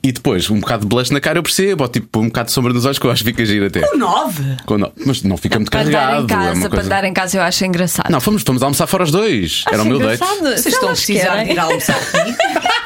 [0.02, 2.52] E depois, um bocado de blush na cara eu percebo, ou tipo um bocado de
[2.52, 3.80] sombra nos olhos que eu acho que fica giro até.
[3.82, 4.42] Com 9.
[4.66, 6.22] Com- não, mas não fica muito Para andar carregado.
[6.22, 6.86] em é casa, uma para coisa...
[6.86, 8.10] andar em casa eu acho engraçado.
[8.10, 9.62] Não, fomos, fomos almoçar fora os dois.
[9.70, 10.18] Era o meu date.
[10.40, 12.36] Vocês estão a precisar de ir almoçar comigo?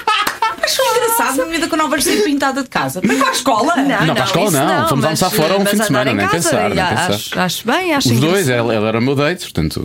[1.35, 3.01] Acho engraçado uma com novas sem pintada de casa.
[3.05, 3.77] Mas para a escola?
[3.77, 4.89] Não, para a escola isso não.
[4.89, 7.11] Fomos mas- almoçar fora um fim de semana, em nem casa, pensar, nem já, pensar.
[7.15, 9.85] Acho, acho bem, acho Os dois, ela, ela era o meu date, portanto.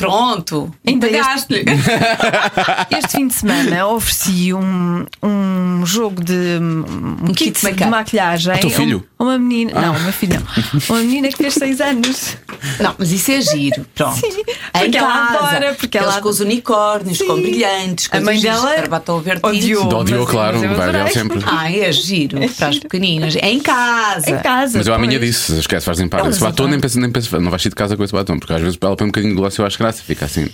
[0.00, 0.74] Ah, pronto.
[0.86, 1.64] Ainda este- Pagaste-lhe.
[2.98, 8.52] Este fim de semana ofereci um, um jogo de um, kit kit, de maquilhagem.
[8.52, 9.04] Ao teu filho?
[9.18, 10.48] a Uma menina, não, uma filha não.
[10.88, 12.36] Uma menina que fez 6 anos.
[12.80, 13.84] Não, mas isso é giro.
[13.94, 14.16] Pronto.
[14.16, 15.38] Sim, porque ela casa.
[15.46, 17.42] adora, porque ela- com os unicórnios, com Sim.
[17.42, 19.40] brilhantes, com A mãe dela batom verde.
[19.44, 19.92] odiou.
[19.92, 21.40] Odiou, mas- claro, mas vai ver sempre.
[21.46, 23.36] Ah, é giro para as pequeninas.
[23.36, 24.30] É em casa.
[24.30, 24.78] Em casa.
[24.78, 26.20] Mas eu à minha disse, esquece, limpar.
[26.20, 28.38] Elas Esse batom nem pensa, nem pensa, não vais sair de casa com esse batom,
[28.38, 30.46] porque às vezes ela põe um bocadinho de gloss e eu acho graça, fica assim.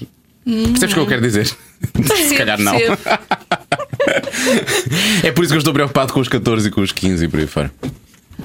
[0.45, 1.47] Percebes o que eu quero dizer?
[2.29, 2.75] Se calhar não.
[5.23, 7.29] É por isso que eu estou preocupado com os 14 e com os 15 e
[7.29, 7.73] por aí fora.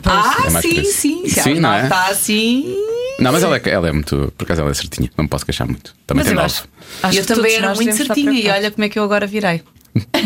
[0.05, 1.27] Ah, É sim, sim.
[1.27, 1.83] Sim, ela não é?
[1.83, 2.75] está assim.
[3.19, 4.31] Não, mas ela é, ela é muito.
[4.37, 5.93] Por acaso ela é certinha, não me posso queixar muito.
[6.07, 6.45] Também Mas tem eu 9.
[6.45, 6.63] acho,
[7.03, 9.61] acho eu também era muito certinha e olha como é que eu agora virei.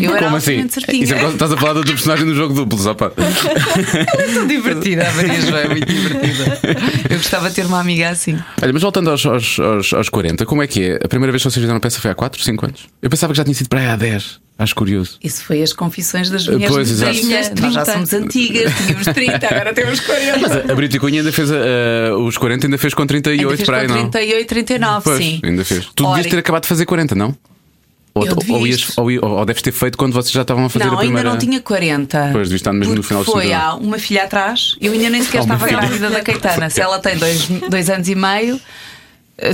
[0.02, 0.68] Eu era Como assim?
[0.70, 1.04] certinha.
[1.04, 3.12] Isso é porque estás a falar do teu personagem do jogo duplo, só para.
[3.16, 6.60] muito divertida, a Maria João é muito divertida.
[7.10, 8.38] Eu gostava de ter uma amiga assim.
[8.62, 11.00] Olha, mas voltando aos, aos, aos, aos 40, como é que é?
[11.04, 12.82] A primeira vez que vocês fizeram a peça foi há 4, 5 anos?
[13.02, 14.42] Eu pensava que já tinha sido para aí há 10.
[14.56, 15.18] Acho curioso.
[15.24, 17.12] Isso foi as confissões das mulheres Pois, de exato.
[17.56, 17.62] 30.
[17.62, 17.92] Nós já 30.
[18.08, 20.40] somos antigas, tínhamos 30, agora temos 40.
[20.40, 23.58] Mas a, a Brita Cunha ainda fez a- os 40, ainda fez com 38 Ainda
[23.58, 24.10] fez para aí, com não?
[24.12, 25.42] 38, 39, Pois, sim.
[25.44, 25.88] ainda fez.
[25.96, 27.36] Tu Ora, devias ter acabado de fazer 40, não?
[28.16, 30.94] Ou, ou, ias- ou, ou, deves ter feito quando vocês já estavam a fazer Não,
[30.94, 31.30] a primeira.
[31.30, 32.30] ainda não tinha 40.
[32.32, 35.10] Pois, devia estar mesmo no final do Foi segundo há uma filha atrás, eu ainda
[35.10, 36.70] nem sequer estava grávida da Caetana.
[36.70, 38.60] Se ela tem dois, dois anos e meio,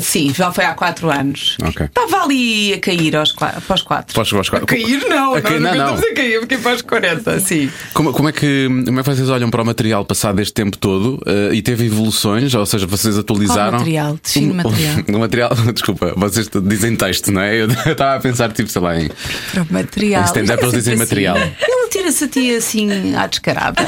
[0.02, 1.58] sim, já foi há 4 anos.
[1.64, 1.86] Ok.
[1.86, 4.14] Estava ali a cair aos, qua- para os 4.
[4.14, 4.66] Podes aos quatro.
[4.66, 5.94] A cair não, A cair, não, não.
[5.96, 7.72] a cair, porque para os 40, sim.
[7.94, 10.78] Como, como, é que, como é que vocês olham para o material passado este tempo
[10.78, 12.54] todo eh, e teve evoluções?
[12.54, 13.70] Ou seja, vocês atualizaram.
[13.72, 14.20] Qual material?
[14.24, 14.96] Define O- material.
[15.08, 17.62] O, o material, desculpa, vocês dizem texto, não é?
[17.62, 19.10] Eu estava a pensar, tipo, sei lá, em.
[19.52, 20.22] Para o material.
[20.22, 21.38] Em stand-up eles Isto é dizem sempre material.
[21.38, 21.52] assim.
[21.62, 23.82] Ele tira-se a ti assim à descarada.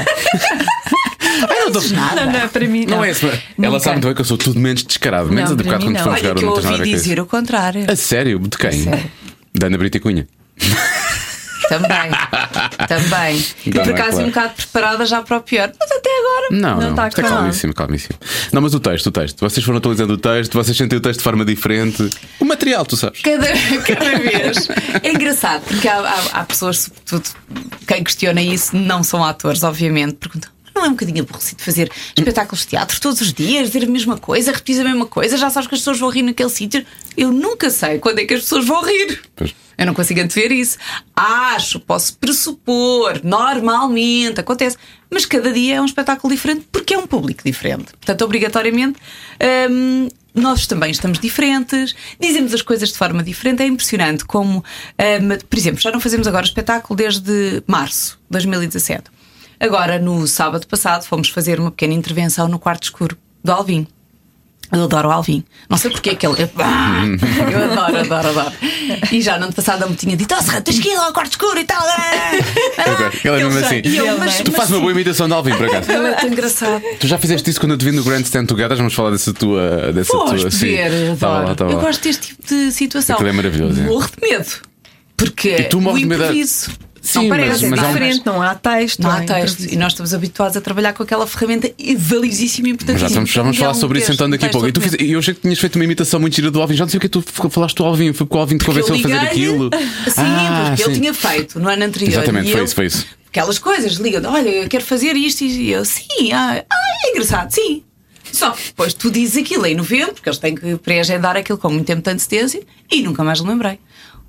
[1.40, 2.26] Eu tô- Nada.
[2.26, 2.96] Não, não, para mim não.
[2.98, 3.26] Não é isso.
[3.26, 3.80] Ela Nunca.
[3.80, 5.28] sabe muito bem que eu sou tudo menos descarado.
[5.32, 6.04] Menos Não, a para mim quando não.
[6.04, 7.84] fomos jogar Olha que eu não a ouvi dizer o contrário.
[7.90, 8.38] A sério?
[8.38, 8.84] De quem?
[8.84, 9.10] sério.
[9.54, 10.26] Da Ana Brita Cunha.
[11.68, 12.10] Também.
[12.88, 13.46] Também.
[13.64, 14.24] E por Também, acaso claro.
[14.24, 15.72] um bocado preparada já para o pior.
[15.80, 16.48] Mas até agora.
[16.50, 17.40] Não, não, está isto é calado.
[17.42, 18.18] calmíssimo, calmíssimo.
[18.52, 19.40] Não, mas o texto, o texto.
[19.40, 22.10] Vocês foram atualizando o texto, vocês sentem o texto de forma diferente.
[22.40, 23.22] O material, tu sabes.
[23.22, 23.46] Cada,
[23.86, 24.68] cada vez.
[25.02, 27.34] É engraçado, porque há, há- há pessoas, sobretudo,
[27.86, 30.50] quem questiona isso, não são atores, obviamente, perguntam.
[30.82, 34.18] Não é um bocadinho aborrecido fazer espetáculos de teatro todos os dias, dizer a mesma
[34.18, 36.84] coisa, repetir a mesma coisa, já sabes que as pessoas vão rir naquele sítio.
[37.16, 39.22] Eu nunca sei quando é que as pessoas vão rir.
[39.36, 39.54] Pois.
[39.78, 40.78] Eu não consigo antever isso.
[41.14, 44.76] Acho, posso pressupor, normalmente acontece,
[45.08, 47.92] mas cada dia é um espetáculo diferente porque é um público diferente.
[47.92, 48.98] Portanto, obrigatoriamente,
[49.70, 53.62] hum, nós também estamos diferentes, dizemos as coisas de forma diferente.
[53.62, 59.21] É impressionante como, hum, por exemplo, já não fazemos agora espetáculo desde março de 2017.
[59.62, 63.86] Agora, no sábado passado, fomos fazer uma pequena intervenção no quarto escuro do Alvin.
[64.72, 65.44] Eu adoro o Alvin.
[65.68, 66.50] Não sei porque é que ele.
[66.58, 67.02] Ah,
[67.52, 68.52] eu adoro, adoro, adoro.
[69.12, 71.12] E já no ano passado me tinha dito: Oh, Serra, tens que ir lá ao
[71.12, 71.82] quarto escuro e tal.
[73.06, 73.82] Ok, Ele é mesmo assim.
[73.84, 75.92] E eu, Ele, mas, Tu mas fazes uma boa imitação de Alvin, por acaso.
[75.92, 76.82] Ele é tão engraçado.
[76.98, 78.76] Tu já fizeste isso quando eu te vi no Grand Stand Together?
[78.78, 79.92] Vamos falar dessa tua.
[79.92, 81.46] Dessa Podes tua ver, Estava adoro.
[81.46, 81.82] lá, estava eu lá.
[81.82, 83.14] gosto deste tipo de situação.
[83.16, 83.84] Aquilo é maravilhoso, é.
[83.84, 84.50] Morro de medo.
[85.18, 86.70] Porque E tu morres de medo- improviso.
[87.04, 89.02] Sim, não parece, mas- mas é há um- diferente, não há texto.
[89.02, 89.64] Não há é texto.
[89.64, 93.08] E nós estamos habituados a trabalhar com aquela ferramenta valiosíssima e Mas importantíssima.
[93.08, 94.48] já, vamos, já vamos que é falar um sobre isso texto, então um daqui a
[94.50, 94.68] pouco.
[94.68, 96.76] E tu fiz, eu achei que tinhas feito uma imitação muito gira do Alvin.
[96.76, 98.12] Já não sei o que é tu falaste do Alvin.
[98.12, 99.68] Foi porque o Alvin te convenceu a fazer aquilo.
[100.06, 101.00] Sim, Ah, porque ele sim.
[101.00, 102.12] tinha feito no ano anterior.
[102.12, 103.06] Exatamente, e foi eu- isso, foi isso.
[103.28, 107.50] Aquelas coisas, liga olha, eu quero fazer isto e eu, sim, ah, ah, é engraçado,
[107.50, 107.82] sim.
[108.30, 111.68] Só que depois tu dizes aquilo em novembro, porque eles têm que pré-agendar aquilo com
[111.68, 113.78] muito tempo de antecedência, e nunca mais me lembrei.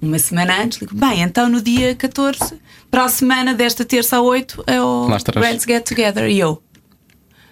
[0.03, 2.59] Uma semana antes, ligo, bem, então no dia 14,
[2.91, 5.07] para a semana desta terça a 8, é o.
[5.33, 6.27] Brands Get Together.
[6.29, 6.61] E eu,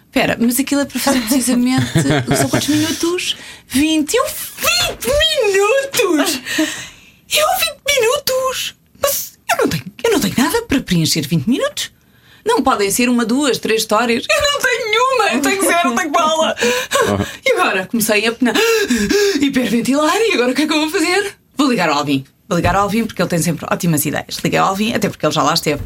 [0.08, 1.86] Espera, mas aquilo é para fazer precisamente.
[2.36, 3.38] São quantos minutos?
[3.70, 4.14] 20.
[4.14, 5.08] Eu 20
[5.46, 6.42] minutos!
[7.34, 8.76] Eu 20 minutos!
[9.02, 11.92] Mas eu não tenho, eu não tenho nada para preencher 20 minutos.
[12.46, 14.26] Não podem ser uma, duas, três histórias.
[14.30, 16.56] Eu não tenho nenhuma, eu tenho zero, não tenho bala.
[17.46, 18.56] E agora comecei a penar,
[19.40, 20.18] hiperventilar.
[20.18, 21.38] E agora o que é que eu vou fazer?
[21.56, 22.26] Vou ligar ao Alvin.
[22.52, 24.36] Vou ligar ao Alvin porque ele tem sempre ótimas ideias.
[24.44, 25.82] Liguei ao Alvin, até porque ele já lá esteve.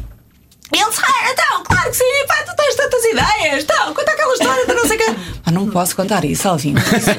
[0.74, 4.10] E ele disse, ah, então, claro que sim, pá, tu tens tantas ideias, então, conta
[4.10, 5.14] aquela história de não sei o quê.
[5.46, 6.74] Pá, não posso contar isso, Alvin.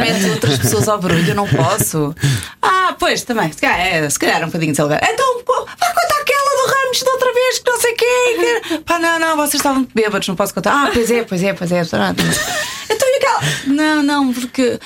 [0.00, 2.12] Mete outras pessoas ao barulho, eu não posso.
[2.60, 5.06] Ah, pois, também, se calhar, é, se calhar um bocadinho desalgado.
[5.08, 8.60] Então, vai contar aquela do Ramos da outra vez, que não sei o quê.
[8.70, 10.72] que- Pá, não, não, vocês estavam bêbados, não posso contar.
[10.88, 11.82] Ah, pois é, pois é, pois é.
[11.82, 13.40] Então e aquela.
[13.68, 14.80] Não, não, porque.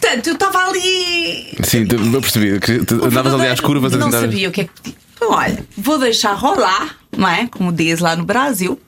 [0.00, 1.54] Portanto, eu estava ali.
[1.64, 2.60] Sim, eu percebi.
[2.60, 5.98] que tu Andavas ali às curvas a Não sabia o que é que olha, vou
[5.98, 7.46] deixar rolar, não é?
[7.48, 8.78] Como diz lá no Brasil.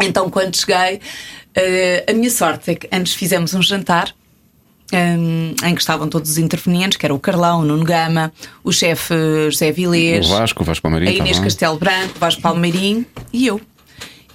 [0.00, 1.00] Então, quando cheguei,
[1.54, 4.14] eh, a minha sorte é que antes fizemos um jantar.
[4.90, 8.32] hum, em que estavam todos os intervenientes, que era o Carlão, o Nuno Gama,
[8.64, 9.12] o chefe
[9.50, 11.12] José Vilês, O Vasco, o Vasco Palmeirinho.
[11.12, 11.44] a Inês tá.
[11.44, 13.60] Castelo Branco, o Vasco Palmeirinho e eu.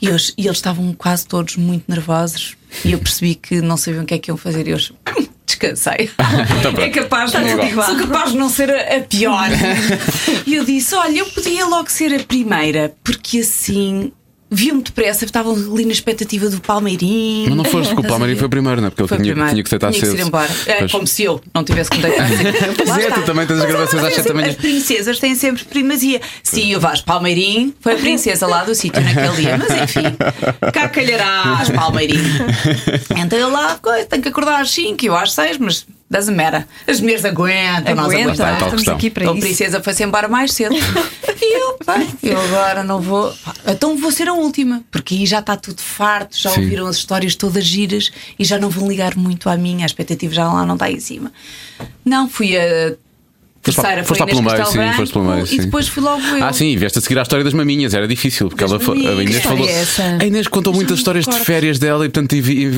[0.04, 4.04] E, eles, e eles estavam quase todos muito nervosos e eu percebi que não sabiam
[4.04, 6.10] o que é que iam fazer e eu hum, descansei.
[6.60, 7.88] Então é capaz de, É igual.
[7.88, 9.48] sou capaz de não ser a, a pior.
[10.46, 14.12] e eu disse: Olha, eu podia logo ser a primeira, porque assim.
[14.54, 17.48] Viam-me depressa, estavam ali na expectativa do Palmeirinho.
[17.50, 18.90] Mas não foste, porque o Palmeirinho foi primeiro, não é?
[18.92, 19.50] Porque ele tinha, primeiro.
[19.52, 20.20] tinha que deitar Tinha que cedo.
[20.20, 20.50] ir embora.
[20.68, 20.92] É, Pois.
[20.92, 22.54] como se eu não tivesse que me deitar cedo.
[22.78, 24.50] Pois é, tu também tens as gravações às sete da manhã.
[24.50, 26.22] As princesas têm sempre primazia.
[26.44, 29.58] Sim, o Vasco Palmeirinho foi a princesa lá do sítio naquele dia.
[29.58, 30.04] Mas enfim,
[30.72, 32.24] cá calharás, Palmeirinho.
[33.24, 36.68] Então eu lá, coisa, tenho que acordar às 5 eu às 6, mas das mera.
[36.88, 38.38] As mulheres aguentam, nós aguentamos.
[38.38, 39.40] tal estamos aqui para A isso.
[39.42, 40.76] princesa foi-se embora mais cedo.
[41.46, 41.78] E eu,
[42.24, 43.34] eu agora não vou.
[43.68, 46.62] Então vou ser a última, porque aí já está tudo farto, já Sim.
[46.62, 50.34] ouviram as histórias todas giras e já não vão ligar muito à minha, a expectativa
[50.34, 51.34] já lá não está aí em cima.
[52.06, 52.94] Não, fui a.
[53.64, 55.56] Terceira foste foi lá pelo meio, sim, foste pelo meio, Branco, sim.
[55.56, 56.44] E depois fui logo eu.
[56.44, 58.80] Ah, sim, e vieste a seguir a história das maminhas, era difícil, porque Das ela
[58.80, 59.14] foi- a.
[59.14, 59.68] Inês falou.
[59.68, 59.84] é?
[60.20, 62.70] A Inês contou muitas histórias de férias dela e, portanto, envi-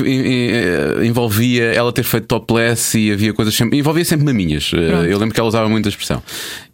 [1.04, 3.78] envolvia ela ter feito topless e havia coisas sempre.
[3.78, 4.70] Envolvia sempre maminhas.
[4.74, 6.22] Eh, Eu lembro que ela usava muita expressão.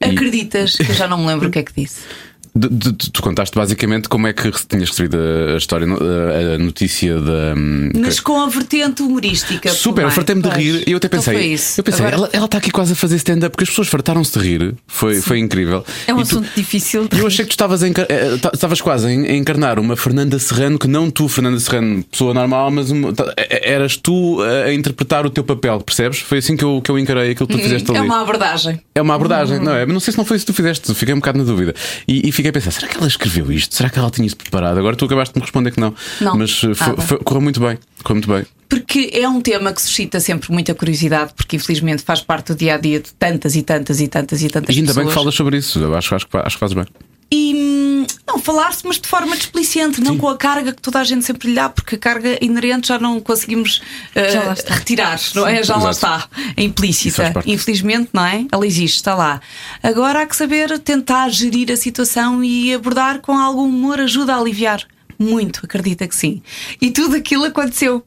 [0.01, 2.01] E Acreditas que eu já não me lembro o que é que disse?
[2.55, 5.17] de- de- de- tu contaste basicamente como é que tinhas recebido
[5.55, 7.55] a, história, a, notícia da.
[7.57, 9.71] hum, Mas com a vertente humorística.
[9.71, 11.81] Super, fartei-me de rir e eu até Então pensei, foi isso.
[11.81, 14.39] eu pensei, Agora- ela, ela está aqui quase a fazer stand-up porque as pessoas fartaram-se
[14.39, 15.85] de rir, foi, foi incrível.
[16.07, 17.09] É um E tu- assunto difícil.
[17.09, 19.27] de E eu achei que tu estavas a, encar- eh, ta- estavas quase a en-
[19.27, 23.73] a encarnar uma Fernanda Serrano que não tu, Fernanda Serrano, pessoa normal, mas uma- eh,
[23.73, 26.19] eras tu a, interpretar o teu papel, percebes?
[26.21, 27.99] Foi assim que eu, que eu encarei aquilo que tu fizeste ali.
[27.99, 28.81] É uma abordagem.
[28.95, 29.85] É uma abordagem, não é?
[29.87, 31.75] Mas não sei se não foi isso que tu fizeste, fiquei um bocado na dúvida.
[32.07, 33.75] E, e fiquei a pensar: será que ela escreveu isto?
[33.75, 34.79] Será que ela tinha isso preparado?
[34.79, 35.95] Agora tu acabaste de me responder que não.
[36.21, 37.79] Não, Mas foi- foi- correu muito bem.
[38.03, 38.45] Correu muito bem.
[38.69, 42.75] Porque é um tema que suscita sempre muita curiosidade, porque infelizmente faz parte do dia
[42.75, 45.05] a dia de tantas e tantas e tantas e tantas E ainda pessoas.
[45.07, 45.79] bem que falas sobre isso.
[45.79, 46.87] Eu acho, acho, que- acho que fazes bem.
[47.31, 47.92] E hum,
[48.33, 51.49] não falar-se, mas de forma desplicente, não com a carga que toda a gente sempre
[51.49, 53.79] lhe dá, porque a carga inerente já não conseguimos
[54.17, 55.63] uh, Já lá retirar, não é?
[55.63, 56.25] Já lá Exato.
[56.29, 57.33] está, é implícita.
[57.47, 58.47] Infelizmente, não é?
[58.51, 59.41] Ela existe, está lá.
[59.83, 64.39] Agora há que saber tentar gerir a situação e abordar com algum humor ajuda a
[64.39, 64.83] aliviar.
[65.19, 66.43] Muito, acredita que sim.
[66.81, 68.05] E tudo aquilo aconteceu.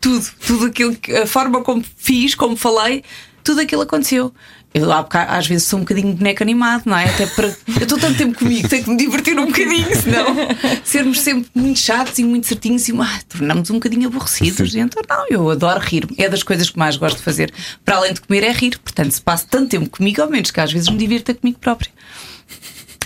[0.00, 3.04] Tudo, tudo aquilo, que- a forma como fiz, como falei,
[3.44, 4.34] tudo aquilo aconteceu.
[4.74, 4.88] Eu
[5.28, 7.04] às vezes sou um bocadinho boneco animado, não é?
[7.04, 7.46] Até para.
[7.48, 10.34] Eu estou tanto tempo comigo, tenho que me divertir um bocadinho, senão
[10.82, 14.72] sermos sempre muito chatos e muito certinhos e ah, tornamos um bocadinho aborrecidos.
[14.72, 14.80] Sim.
[14.80, 16.14] Então, não, eu adoro rir-me.
[16.16, 17.52] É das coisas que mais gosto de fazer.
[17.84, 18.78] Para além de comer, é rir.
[18.78, 21.90] Portanto, se passo tanto tempo comigo, ao menos que às vezes me divirta comigo própria.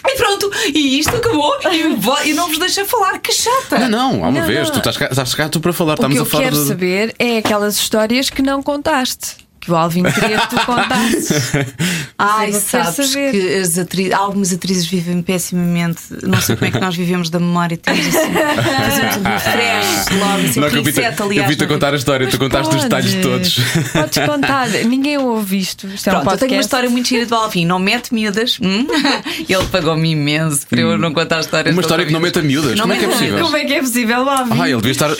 [0.09, 3.81] E pronto, e isto acabou e, e não vos deixa falar, que chata.
[3.81, 4.74] Não, não, há uma Não, vez, não.
[4.74, 6.57] tu estás cá, estás cá tu para falar, O estamos que eu a falar quero
[6.62, 9.45] de- saber é aquelas histórias que não contaste.
[9.66, 11.52] Que o Alvin queria que tu contasses.
[12.16, 13.33] Ai, quero sabes saber.
[13.33, 16.02] que as atri- algumas atrizes vivem pessimamente.
[16.22, 17.76] Não sei como é que nós vivemos da memória.
[17.76, 21.48] Temos assim, fazemos um refresh logo, assim, Não, que eu vi-te reset, eu aliás.
[21.50, 23.59] vi-te a contar a história, tu contaste os detalhes todos.
[23.92, 24.68] Podes contar.
[24.85, 25.88] Ninguém ouve isto.
[25.88, 27.66] Isto é um Pronto, eu tenho uma história muito gira do Alvin.
[27.66, 28.59] Não mete miúdas.
[28.62, 28.87] Hum?
[29.48, 31.74] Ele pagou-me imenso para eu não contar histórias.
[31.74, 33.40] Uma história que não meta miúdas, como é que é possível?
[33.44, 34.61] Como é que é possível, Alvin?
[34.61, 35.11] Ah, ele devia estar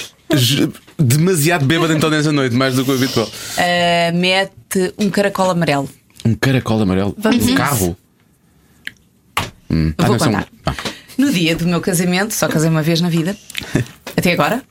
[0.99, 3.31] demasiado bêbado então nessa noite, mais do que o habitual.
[3.59, 5.89] Ah, mete um caracol amarelo.
[6.25, 7.15] Um caracol amarelo.
[7.19, 7.97] Vamos um carro.
[9.71, 9.93] Hum.
[9.99, 10.49] Ah, Vou não, são- contar.
[10.67, 10.75] Ah,
[11.19, 13.37] No dia do meu casamento, só casei uma vez na vida,
[14.17, 14.62] até agora.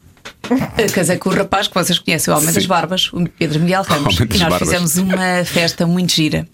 [0.78, 2.70] eu Casei com o rapaz que vocês conhecem, o Homem das Sim.
[2.70, 4.16] Barbas, o Pedro Miguel Ramos.
[4.16, 4.60] Das E nós Barbas.
[4.60, 6.48] fizemos uma festa muito gira.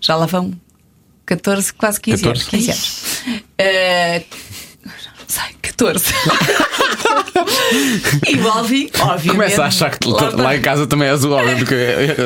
[0.00, 0.52] Já lá vão
[1.26, 2.42] 14, quase 15 anos.
[2.44, 2.50] 14?
[2.66, 3.42] 15 anos.
[3.58, 4.22] Eh,
[5.24, 6.04] não sei, 14.
[8.28, 9.30] e o Alvin, obviamente.
[9.30, 11.74] Começa a achar que lá lá, em casa também és o homem, porque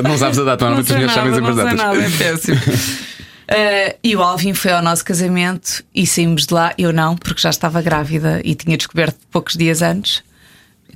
[0.04, 1.74] não sabes a data, não normalmente as nada, sabem as não datas.
[1.74, 2.60] nada, é péssimo.
[3.50, 6.74] Eh, e o Alvin foi ao nosso casamento e saímos de lá.
[6.76, 10.22] Eu não, porque já estava grávida e tinha descoberto poucos dias antes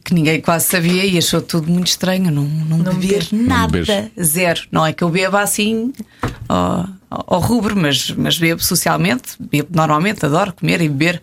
[0.04, 2.30] que ninguém quase sabia e achou tudo muito estranho.
[2.30, 4.10] Não, não, beber nada, bebes.
[4.22, 4.60] zero.
[4.70, 5.92] Não é que eu beba assim
[6.48, 11.22] ao, ao rubro, mas, mas bebo socialmente, bebo normalmente, adoro comer e beber.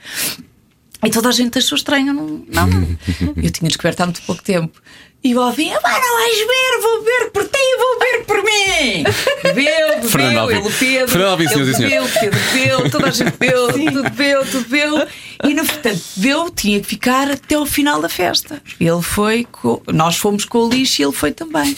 [1.05, 2.13] E toda a gente achou estranho.
[2.13, 2.97] Não, não, não.
[3.41, 4.81] Eu tinha descoberto há muito pouco tempo.
[5.21, 9.03] E o Alvin, ah, não vais ver, vou ver por ti, vou ver por mim.
[9.43, 11.07] Bebeu, bebeu, ele, o Pedro.
[11.09, 12.13] Fernando Alvim, ele senhoras e bebeu, senhores.
[12.19, 15.07] Pedro bebeu, toda a gente bebeu, tudo bebeu, tudo bebeu.
[15.43, 18.61] E no portanto, bebeu, tinha que ficar até ao final da festa.
[18.79, 21.75] Ele foi, co- nós fomos com o lixo e ele foi também.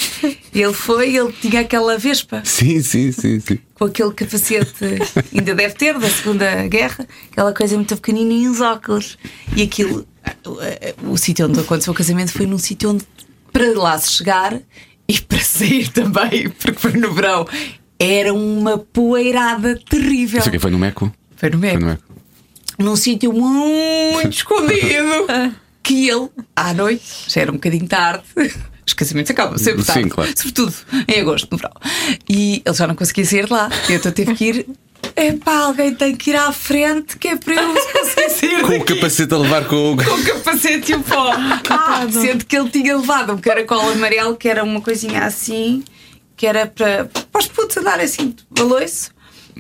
[0.53, 3.57] Ele foi, ele tinha aquela vespa Sim, sim, sim, sim.
[3.73, 4.71] com aquele capacete,
[5.35, 9.17] ainda deve ter, da Segunda Guerra, aquela coisa muito pequenina e os óculos.
[9.55, 10.05] E aquilo,
[10.45, 13.03] o, o sítio onde aconteceu o casamento foi num sítio onde,
[13.51, 14.59] para lá se chegar
[15.07, 17.47] e para sair também, porque foi no verão,
[17.99, 20.39] era uma poeirada terrível.
[20.39, 21.11] Isso aqui foi no Meco?
[21.35, 22.03] Foi no Foi Meco no Meco.
[22.79, 25.27] num sítio muito escondido
[25.83, 28.23] que ele, à noite, já era um bocadinho tarde.
[28.85, 30.31] Os casamentos acabam sempre Sim, tarde, claro.
[30.35, 30.73] sobretudo
[31.07, 31.71] em agosto, no verão.
[32.27, 33.69] E ele já não conseguia sair de lá.
[33.89, 34.65] E então teve que ir.
[35.15, 38.79] Epá, alguém tem que ir à frente que é para eu conseguir sair Com o
[38.79, 39.97] daqui." capacete a levar com o.
[39.97, 41.31] com o capacete e o pó.
[41.69, 45.83] Ah, sendo que ele tinha levado um caracol amarelo que era uma coisinha assim,
[46.35, 49.11] que era para, para os putos andarem assim baloiço,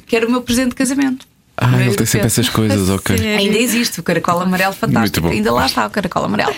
[0.05, 1.25] que era o meu presente de casamento.
[1.57, 3.15] Ah, ele tem sempre essas coisas, ok.
[3.15, 4.99] Ainda existe o caracol amarelo fantástico.
[4.99, 5.29] Muito bom.
[5.29, 6.55] Ainda lá está o caracol amarelo.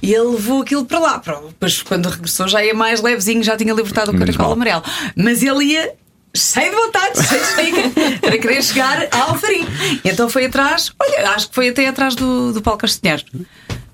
[0.00, 1.20] E ele levou aquilo para lá.
[1.48, 4.52] Depois, quando regressou, já ia mais levezinho, já tinha libertado o Menos caracol mal.
[4.54, 4.82] amarelo.
[5.16, 5.94] Mas ele ia
[6.36, 9.36] cheio de vontade, cheio de estica, para querer chegar ao.
[10.04, 13.24] E então foi atrás, olha, acho que foi até atrás do, do Paulo Castanheiro.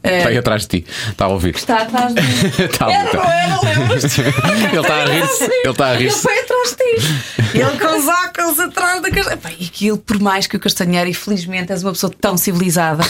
[0.03, 1.55] Eh, Está aí atrás de ti, está a ouvir.
[1.55, 2.21] Está atrás de
[2.65, 4.21] Está a Era, não era, lembras-te?
[4.73, 7.59] Ele está a rir-se, ele está a Ele foi atrás de ti.
[7.59, 9.57] Ele com os óculos atrás da castanheira.
[9.59, 13.05] E aquilo, por mais que o castanheiro, e felizmente és uma pessoa tão civilizada,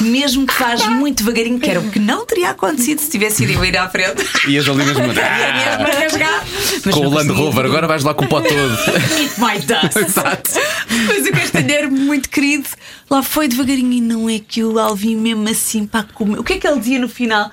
[0.00, 3.64] mesmo que faz muito devagarinho, que era o que não teria acontecido se tivesse ido
[3.64, 4.24] ir à frente.
[4.48, 5.00] E as ali mesmo.
[5.00, 6.44] Ia mesmo a rasgar.
[6.84, 7.30] Mas Com o Land.
[7.32, 8.52] Rover, agora vais lá com o pó todo.
[8.52, 9.96] Eat my dust.
[9.96, 10.50] Exato.
[11.06, 12.68] Mas o castanheiro, muito querido,
[13.12, 16.38] lá foi devagarinho e não é que o Alvin, mesmo assim, para comer.
[16.38, 17.50] O que é que ele dizia no final?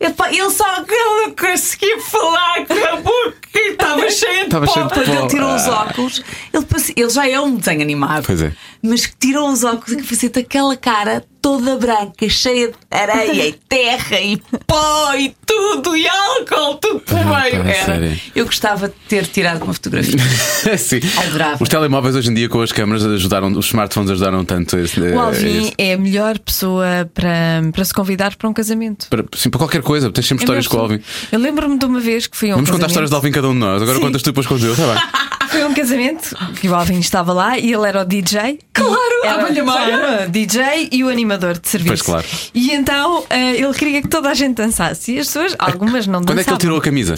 [0.00, 4.50] Epá, ele só que ele não conseguia falar com a boca e estava cheio de
[4.50, 4.66] pó.
[4.66, 5.12] cheio de Quando pó.
[5.12, 5.82] ele tirou os Ah.
[5.88, 8.24] óculos, ele, ele já é um desenho animado.
[8.24, 8.52] Pois é.
[8.82, 13.48] Mas que tirou os óculos e que fazia aquela cara toda branca, cheia de areia
[13.48, 14.36] e terra e
[14.66, 17.62] pó e tudo, e álcool, tudo por meio.
[17.64, 18.16] pá, Era.
[18.34, 20.18] Eu gostava de ter tirado uma fotografia.
[20.78, 21.00] Sim.
[21.16, 21.62] Adorava.
[21.62, 24.76] Os telemóveis hoje em dia com as câmaras ajudaram, os smartphones ajudaram tanto.
[24.78, 29.06] esse- O Alvin é a melhor pessoa para, para se convidar para um casamento.
[29.08, 30.80] Para, sim, para qualquer coisa, tens sempre É histórias com o.
[30.80, 31.00] Alvin.
[31.32, 32.90] Eu lembro-me de uma vez que fui a um Vamos contar casamento.
[32.90, 33.80] histórias de Alvin cada um de nós.
[33.82, 34.04] Agora Sim.
[34.04, 34.78] contas tu depois com Deus.
[34.78, 35.02] Está bem.
[35.48, 38.58] Foi um casamento que o Alvin estava lá e ele era o DJ.
[38.72, 42.04] Claro, era, claro, DJ e o animador de serviço.
[42.04, 42.26] Pois, claro.
[42.54, 45.12] E então eh, ele queria que toda a gente dançasse.
[45.14, 46.58] E as pessoas, algumas não Quando é que ele dançavam.
[46.58, 47.14] tirou a camisa?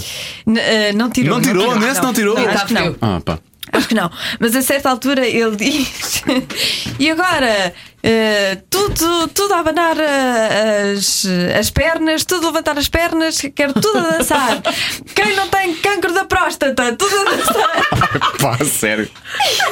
[0.46, 1.34] N- eh, não tirou.
[1.36, 1.78] Não tirou?
[1.78, 2.36] Nesse não tirou?
[2.38, 2.96] Acho que não.
[3.00, 3.38] Ah, pá.
[3.72, 4.10] Acho que não.
[4.38, 6.22] Mas a certa altura ele diz:
[6.98, 7.72] E agora?
[8.02, 11.26] eh, tudo, tudo a abanar eh, as,
[11.58, 14.62] as pernas, tudo a levantar as pernas, quero tudo a dançar.
[15.14, 18.30] Quem não tem cancro da próstata, tudo a dançar.
[18.40, 19.08] Pá, sério.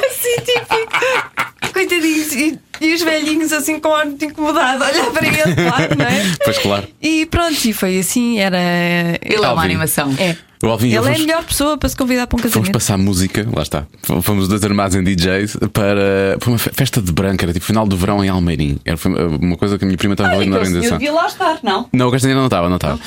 [0.05, 2.31] Assim, tipo, coitadinhos.
[2.33, 6.05] E, e os velhinhos, assim, com o ar muito incomodado, olhar para ele, claro, não
[6.05, 6.35] é?
[6.43, 6.87] Pois claro.
[7.01, 8.59] E pronto, e foi assim, era.
[9.21, 10.13] Ele é uma animação.
[10.19, 10.35] É.
[10.61, 12.53] O Alvin eu Ele é a fomos- melhor pessoa para se convidar para um Fomos
[12.53, 12.73] casamento.
[12.73, 13.85] passar música, lá está.
[14.21, 17.87] Fomos dois armados em DJs para, para uma fe- festa de branco, era tipo final
[17.87, 18.77] do verão em Almeirim.
[18.83, 20.97] Era foi uma coisa que a minha prima estava ali na organização.
[20.97, 21.87] devia lá estar, não?
[21.93, 22.99] Não, o Castanheira não estava, não estava.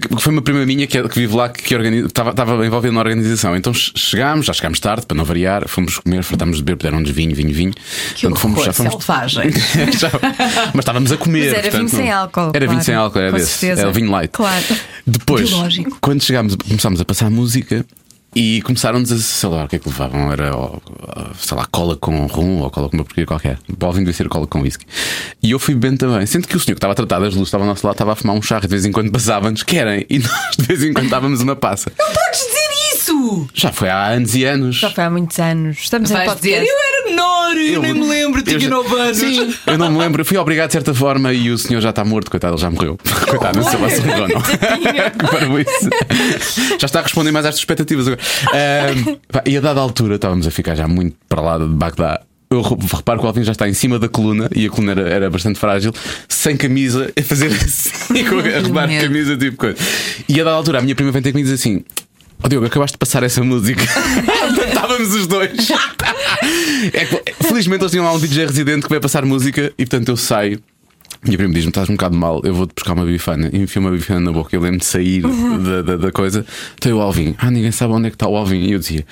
[0.00, 2.92] Que foi uma prima minha que, que vive lá que, que organiza- estava, estava envolvida
[2.92, 3.56] na organização.
[3.56, 7.10] Então che- chegámos, já chegámos tarde, para não variar, fomos comer, fartámos de beber, deram-nos
[7.10, 7.72] vinho, vinho, vinho.
[8.14, 9.50] Que horror, selvagem.
[9.98, 10.10] Já-
[10.74, 11.44] mas estávamos a comer.
[11.46, 12.84] Mas era portanto, vinho sem álcool, Era vinho claro.
[12.84, 13.50] sem álcool, era Com desse.
[13.52, 13.80] certeza.
[13.82, 14.30] Era vinho light.
[14.32, 14.64] Claro.
[15.06, 15.98] Depois, Biológico.
[16.00, 17.84] quando chegámos, começámos a passar música.
[18.34, 20.30] E começaram-nos a, sei lá, o que é que levavam?
[20.30, 20.50] Era,
[21.38, 23.58] sei lá, cola com rum ou cola com uma porcaria qualquer.
[23.66, 24.84] O Alvin devia ser cola com whisky.
[25.42, 26.26] E eu fui bebendo também.
[26.26, 28.12] Sendo que o senhor que estava a tratar das luzes estava ao nosso lado, estava
[28.12, 30.04] a fumar um charro de vez em quando passava-nos, querem.
[30.10, 31.90] E nós de vez em quando dávamos uma passa.
[31.90, 32.55] Podes dizer
[33.12, 33.48] isso!
[33.54, 34.76] Já foi há anos e anos.
[34.76, 35.78] Já foi há muitos anos.
[35.78, 36.68] Estamos em Vais dizer, podcast.
[36.70, 39.16] eu era menor, eu, nem me lembro, eu tinha já- 9 anos.
[39.18, 40.20] Sim, eu não me lembro.
[40.20, 42.70] Eu fui obrigado de certa forma e o senhor já está morto, coitado, ele já
[42.70, 42.98] morreu.
[43.28, 44.40] Coitado, não sei lá se morreu ou não.
[46.78, 48.20] Já está a responder mais às expectativas agora.
[49.32, 52.20] Pá, e a dada altura estávamos a ficar já muito para lá de Bagdá.
[52.48, 54.92] Eu re- reparo que o Alvin já está em cima da coluna e a coluna
[54.92, 55.92] era, era bastante frágil,
[56.28, 57.90] sem camisa, a fazer assim,
[58.24, 59.76] com a arrumar a camisa, tipo coisa.
[60.28, 61.82] E a dada altura a minha prima vem ter comigo e diz assim:
[62.42, 63.82] Ó Diogo, acabaste de passar essa música.
[64.68, 65.50] Estávamos os dois.
[66.92, 70.08] É que, felizmente eles tinham lá um DJ residente que veio passar música e portanto
[70.08, 70.62] eu saio.
[71.24, 73.50] Minha prima diz-me: estás um bocado mal, eu vou-te buscar uma bifana.
[73.52, 74.54] E enfio uma bifana na boca.
[74.54, 76.44] Eu lembro de sair da, da, da coisa.
[76.80, 77.34] Tem o Alvin.
[77.38, 78.60] Ah, ninguém sabe onde é que está o Alvin.
[78.60, 79.04] E eu dizia: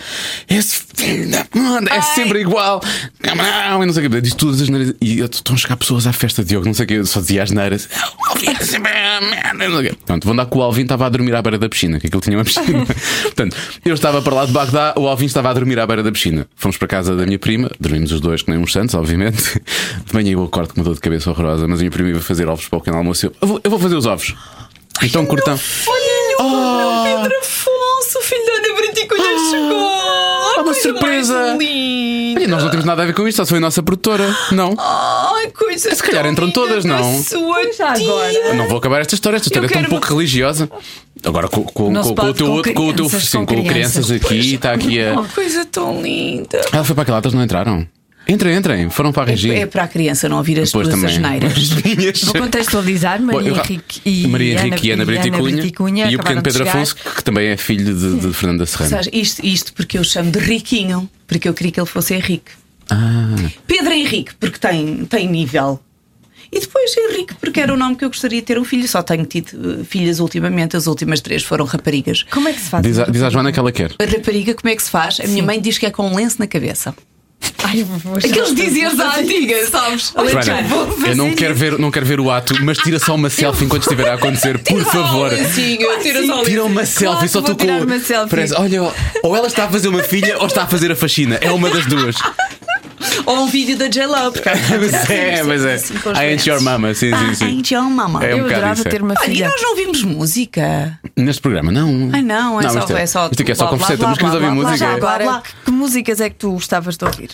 [0.49, 2.81] Esse filho da puta é sempre igual.
[3.23, 4.21] Não, e não sei o que.
[4.21, 4.95] Diz todas as neiras.
[5.01, 6.67] E eu- estão a chegar pessoas à festa de Diogo.
[6.67, 6.95] Não sei o que.
[6.95, 7.89] Eu só dizia as neiras.
[8.19, 9.97] O Alvin é sempre merda.
[10.07, 10.83] Pronto, vou andar com o Alvin.
[10.83, 11.99] Estava a dormir à beira da piscina.
[11.99, 12.85] Que aquilo tinha uma piscina.
[13.23, 14.95] Portanto, eu estava para lá de Bagdá.
[14.97, 16.47] O Alvin estava a dormir à beira da piscina.
[16.57, 17.71] Fomos para casa da minha prima.
[17.81, 19.61] Dormimos os dois, que nem uns santos, obviamente.
[20.07, 21.67] De manhã eu acordo com uma dor de cabeça horrorosa.
[21.67, 23.27] Mas a minha prima ia fazer ovos para o pequeno almoço.
[23.27, 24.35] Eu, eu vou, eu vou fazer os ovos.
[25.03, 25.63] Então cortamos.
[25.87, 26.43] Olha, Oh.
[26.43, 29.95] o meu Pedro Afonso, filho da Ana Briticolha chegou!
[30.55, 31.35] uma Coisa surpresa.
[31.35, 32.41] mais linda.
[32.41, 34.35] Olha, nós não temos nada a ver com isto, só foi a nossa produtora.
[34.51, 34.75] Não.
[34.79, 37.23] Ai, coisa Se calhar entram todas, da não?
[37.23, 38.05] Sua Já tia.
[38.11, 38.55] agora.
[38.55, 40.69] Não vou acabar esta história, esta história é tão quero pouco religiosa.
[41.25, 44.07] Agora com, com, com, com o teu outro, com o teu sim, com com crianças
[44.07, 44.11] crianças.
[44.11, 45.21] aqui, está aqui a.
[45.21, 46.61] Oh, coisa tão linda.
[46.73, 47.87] Ela foi para aquela, elas não entraram.
[48.27, 49.55] Entrem, entrem, foram para a regia.
[49.59, 51.71] É para a criança não ouvir as Depois tuas asneiras.
[52.25, 56.13] Vou contextualizar Bom, Maria eu- Henrique e Maria Henrique e Ana Brito e Cunha, Brito
[56.13, 56.77] e o pequeno Pedro chegar.
[56.77, 58.91] Afonso, que também é filho de, de Fernanda Serrano.
[58.91, 62.53] Sabes, isto, isto porque eu chamo de Riquinho, porque eu queria que ele fosse Henrique.
[62.91, 63.35] Ah,
[63.67, 65.81] Pedro Henrique, porque tem, tem nível.
[66.53, 68.87] E depois Henrique, porque era o nome que eu gostaria de ter um filho.
[68.87, 72.23] Só tenho tido eh, filhas ultimamente, as últimas três foram raparigas.
[72.23, 72.83] Como é que se faz?
[72.83, 73.91] diz, a, diz à Joana que ela quer.
[73.99, 75.19] A rapariga, como é que se faz?
[75.21, 76.95] A minha mãe diz que é com um lenço na cabeça.
[77.63, 80.13] Ai, eu vou Aqueles dizeres à antiga, sabes?
[80.15, 83.65] Joana, eu não quero, ver, não quero ver o ato, mas tira só uma selfie
[83.65, 85.31] enquanto estiver a acontecer, por favor.
[86.03, 87.65] tira só Tira uma selfie, só tu com.
[87.65, 88.31] tirar uma selfie.
[88.31, 88.93] Parece, olha,
[89.23, 91.37] ou ela está a fazer uma filha ou está a fazer a faxina.
[91.41, 92.17] É uma das duas.
[93.27, 94.33] Ou um vídeo da J-Lo.
[94.33, 94.49] porque
[94.81, 95.77] Mas é, mas é.
[96.15, 97.45] I ain't your mama, sim, sim, Ah, sim.
[97.47, 98.25] ain't your mama.
[98.25, 98.91] É um Eu bocado adorava isso, é.
[98.91, 99.49] ter uma Olha, e filha.
[99.49, 100.99] nós não ouvimos música.
[101.17, 102.11] Neste programa, não.
[102.13, 104.09] Ai, não, é só- isto é só Isto aqui é só blá, blá, conversa, blá,
[104.09, 104.87] mas queremos blá, ouvir blá, música.
[104.87, 105.15] blá, blá.
[105.35, 107.31] Agora, que músicas é que tu gostavas de ouvir?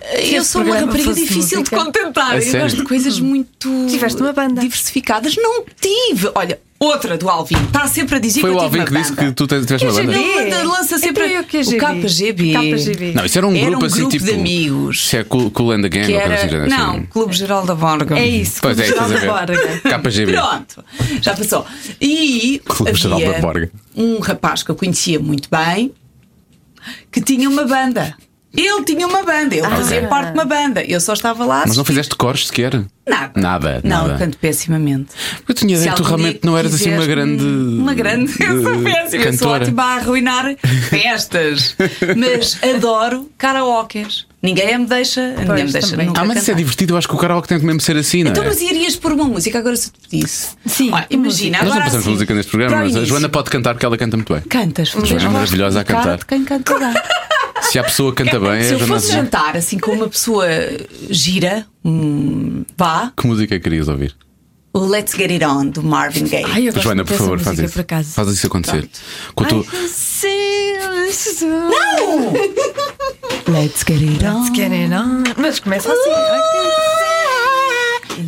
[0.00, 1.62] Eu esse sou uma rapariga difícil música.
[1.62, 2.32] de contentar.
[2.32, 2.60] A Eu sério?
[2.62, 3.86] gosto de coisas muito.
[3.88, 4.60] Tiveste uma banda.
[4.60, 5.36] Diversificadas.
[5.36, 6.30] Não tive.
[6.34, 7.54] Olha, outra do Alvin.
[7.66, 9.64] Está sempre a dizer Foi que o eu tive Alvin que disse que tu tens-
[9.66, 10.12] tiveste uma banda.
[10.18, 11.76] Ele lança sempre Então, o KGB?
[11.76, 12.52] o KGB.
[12.52, 13.12] KGB.
[13.12, 14.24] Não, isso era um Era grupo um assim grupo tipo.
[14.24, 14.96] de amigos.
[14.96, 17.02] Isso é cool, cool and the Gang Que ou coisa assim, era, não, sei.
[17.10, 18.18] Clube Geral da Borga.
[18.18, 19.54] É isso, Pois é, Clube a Geral da.
[19.54, 20.00] Borga.
[20.00, 20.32] KGB.
[20.32, 20.84] Pronto,
[21.20, 21.66] já passou.
[22.00, 23.70] E Clube Geral da Borga.
[23.94, 25.92] um rapaz que eu conhecia muito bem
[27.12, 28.16] que tinha uma banda.
[28.54, 30.08] Ele tinha uma banda, ele fazia ok.
[30.08, 30.84] parte de uma banda.
[30.84, 31.64] Eu só estava lá.
[31.66, 32.82] Mas não fizeste cores sequer?
[33.08, 33.32] Nada.
[33.40, 34.18] Nada, Não, nada.
[34.18, 35.08] canto pessimamente.
[35.48, 37.42] Eu tinha ideia que tu realmente não eras assim uma grande.
[37.44, 38.32] Uma grande.
[38.40, 40.54] Eu sou eh, péssima, eu sou ótima a arruinar
[40.88, 41.74] festas.
[42.16, 44.26] Mas adoro karaokes.
[44.42, 45.34] Ninguém me deixa.
[45.38, 46.06] ninguém me deixa também.
[46.06, 47.96] nunca Ah, mas isso é divertido, eu acho que o karaoke tem que mesmo ser
[47.96, 48.48] assim, não Então, é?
[48.48, 50.48] mas irias pôr uma música agora se eu te pedisse?
[50.66, 53.04] Sim, Olha, que imagina, Nós não agora passamos assim, música neste programa, mas a.
[53.04, 54.42] Joana pode cantar porque ela canta muito bem.
[54.42, 56.24] Cantas, Joana é maravilhosa a cantar.
[56.24, 56.74] Quem canta.
[57.70, 59.24] Se a pessoa canta bem, é Se a eu Joana fosse Azevedo.
[59.24, 60.46] jantar assim com uma pessoa
[61.08, 64.14] gira, hum, vá, Que música querias ouvir?
[64.74, 66.44] o Let's Get It On do Marvin Gaye.
[66.48, 67.74] Ai, eu gosto Joana, muito por dessa favor, faz música, isso.
[67.74, 68.10] por acaso.
[68.12, 68.88] Faz isso acontecer.
[69.34, 69.64] Com a tua-
[71.42, 72.32] Não!
[73.52, 74.42] Let's Get It On.
[74.44, 75.24] Let's get it on.
[75.36, 76.10] Mas começa assim.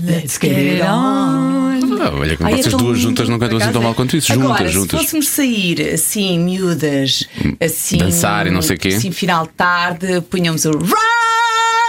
[0.05, 1.64] Let's Get It On.
[2.05, 4.17] Ah, olha, como Ai, é vocês tão duas juntas não cantam assim tão mal quanto
[4.17, 4.33] isso.
[4.33, 5.01] Agora, Juntas, se juntas.
[5.01, 7.27] fôssemos sair assim, miúdas,
[7.61, 7.99] assim.
[7.99, 8.89] Dançar e não sei quê.
[8.89, 10.73] Assim, final de tarde, punhamos o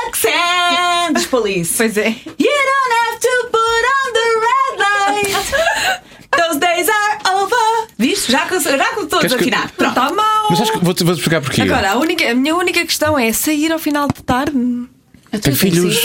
[0.07, 1.74] Roxanne dos Police.
[1.78, 2.07] Pois é.
[2.09, 2.16] You
[2.47, 6.01] don't have to put on the red light.
[6.38, 7.88] Those days are over.
[7.97, 8.32] Viste?
[8.32, 9.63] Já já que todos Queres que- afinar.
[9.63, 9.89] Não Pronto.
[9.89, 10.47] está mal.
[10.49, 11.61] Mas acho que vou-te vou explicar porquê.
[11.61, 14.53] Agora, a, única, a minha única questão é sair ao final de tarde.
[15.36, 16.01] Então, eu tenho que filhos.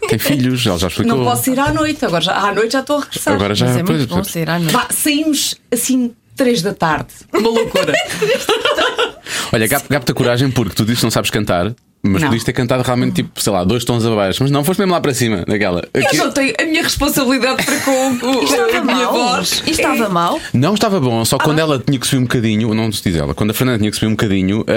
[0.08, 1.16] Tem filhos, ela já explicou.
[1.18, 2.04] Não posso ir à noite.
[2.04, 3.34] Agora já, à noite já estou a regressar.
[3.34, 3.66] Agora já.
[3.66, 4.72] Mas é pois, muito bom sair à noite.
[4.72, 7.12] Vá, saímos assim, três da tarde.
[7.32, 7.92] Uma loucura.
[9.52, 11.72] Olha, gap- gapta coragem porque tu dizes que não sabes cantar,
[12.02, 12.28] mas Não.
[12.28, 15.00] podias ter cantado realmente tipo, sei lá, dois tons abaixo, mas não foste mesmo lá
[15.00, 15.82] para cima, daquela.
[15.92, 19.12] Eu Aqui- não tenho a minha responsabilidade para com o, Estava a minha mal.
[19.12, 19.52] voz.
[19.66, 20.40] Isto estava mal.
[20.52, 23.34] Não estava bom, só quando ela tinha que subir um bocadinho, não se diz ela,
[23.34, 24.72] quando a Fernanda tinha que subir um bocadinho, ta-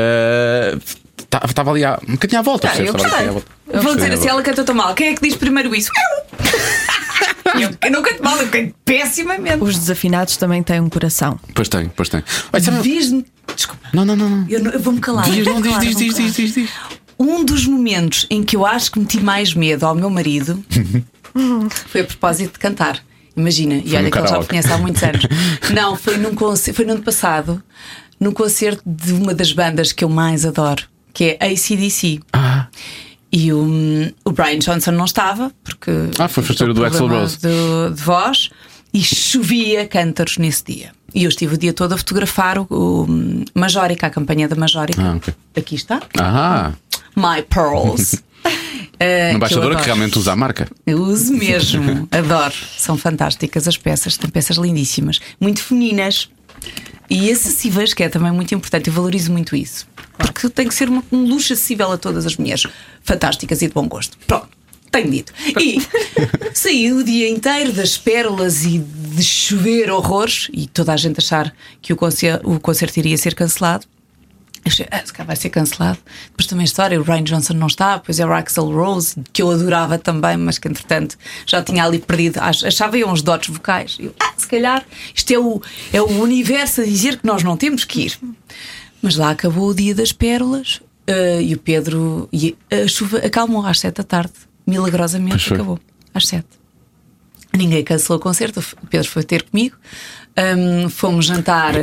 [1.45, 2.69] estava ali à, um bocadinho à volta.
[2.71, 3.27] Ah, eu gostei.
[3.27, 3.51] volta.
[3.73, 4.93] Vão dizer Sim, assim, ela canta tão mal.
[4.93, 5.89] Quem é que diz primeiro isso?
[5.95, 7.59] Eu!
[7.61, 9.63] eu, eu não canto mal, eu canto pessimamente.
[9.63, 11.39] Os desafinados também têm um coração.
[11.53, 12.23] Pois tem, pois tem.
[12.81, 13.25] Diz-me.
[13.55, 14.29] Desculpa, Não, não, não.
[14.29, 14.45] não.
[14.49, 15.25] eu, não- eu vou-me calar.
[15.29, 16.69] Diz, não, diz, diz, vou-me diz, diz, diz, diz.
[17.19, 20.63] Um dos momentos em que eu acho que meti mais medo ao meu marido
[21.87, 22.99] foi a propósito de cantar.
[23.35, 24.49] Imagina, e olha no que ele já me karaoke.
[24.49, 25.23] conhece há muitos anos.
[25.73, 27.63] Não, foi num concerto, foi no ano passado,
[28.19, 32.19] num concerto de uma das bandas que eu mais adoro, que é ACDC.
[32.33, 32.67] Ah,
[33.31, 33.67] E o,
[34.25, 35.91] o Brian Johnson não estava, porque.
[36.19, 37.37] Ah, foi fazer do problema Rose.
[37.37, 38.49] De, de voz
[38.93, 40.91] e chovia cântaros nesse dia.
[41.15, 43.07] E eu estive o dia todo a fotografar o, o
[43.55, 45.01] Majorica, a campanha da Majorica.
[45.01, 45.33] Ah, ok.
[45.57, 46.01] Aqui está.
[46.19, 46.71] ah.
[47.15, 48.21] My Pearls.
[48.99, 49.85] Eh, Uma que embaixadora que adoro.
[49.85, 50.67] realmente usa a marca.
[50.85, 52.53] Eu uso mesmo, adoro.
[52.77, 56.29] São fantásticas as peças, têm peças lindíssimas, muito femininas
[57.09, 58.87] e acessíveis, que é também muito importante.
[58.87, 59.87] Eu valorizo muito isso,
[60.17, 62.65] porque tem que ser uma- um luxo acessível a todas as mulheres
[63.03, 64.17] fantásticas e de bom gosto.
[64.27, 64.47] Pronto.
[64.91, 65.33] Tenho dito.
[65.59, 65.79] E
[66.53, 71.51] saí o dia inteiro das pérolas e de chover horrores e toda a gente achar
[71.81, 73.87] que o concerto, o concerto iria ser cancelado.
[74.65, 75.99] Achei, ah, se calhar vai ser cancelado.
[76.29, 79.41] Depois também a história, o Ryan Johnson não está, depois é o Axel Rose, que
[79.41, 83.49] eu adorava também, mas que entretanto já tinha ali perdido, ach- achava eu uns dotes
[83.53, 83.97] vocais.
[83.99, 85.61] Eu, ah, se calhar isto é o,
[85.91, 88.17] é o universo a dizer que nós não temos que ir.
[89.01, 92.29] Mas lá acabou o dia das pérolas ah, e o Pedro.
[92.31, 94.31] E a chuva acalmou às sete da tarde,
[94.65, 95.77] milagrosamente acabou,
[96.13, 96.47] às sete.
[97.55, 99.75] Ninguém cancelou o concerto, o Pedro foi ter comigo.
[100.35, 101.75] Hum, fomos jantar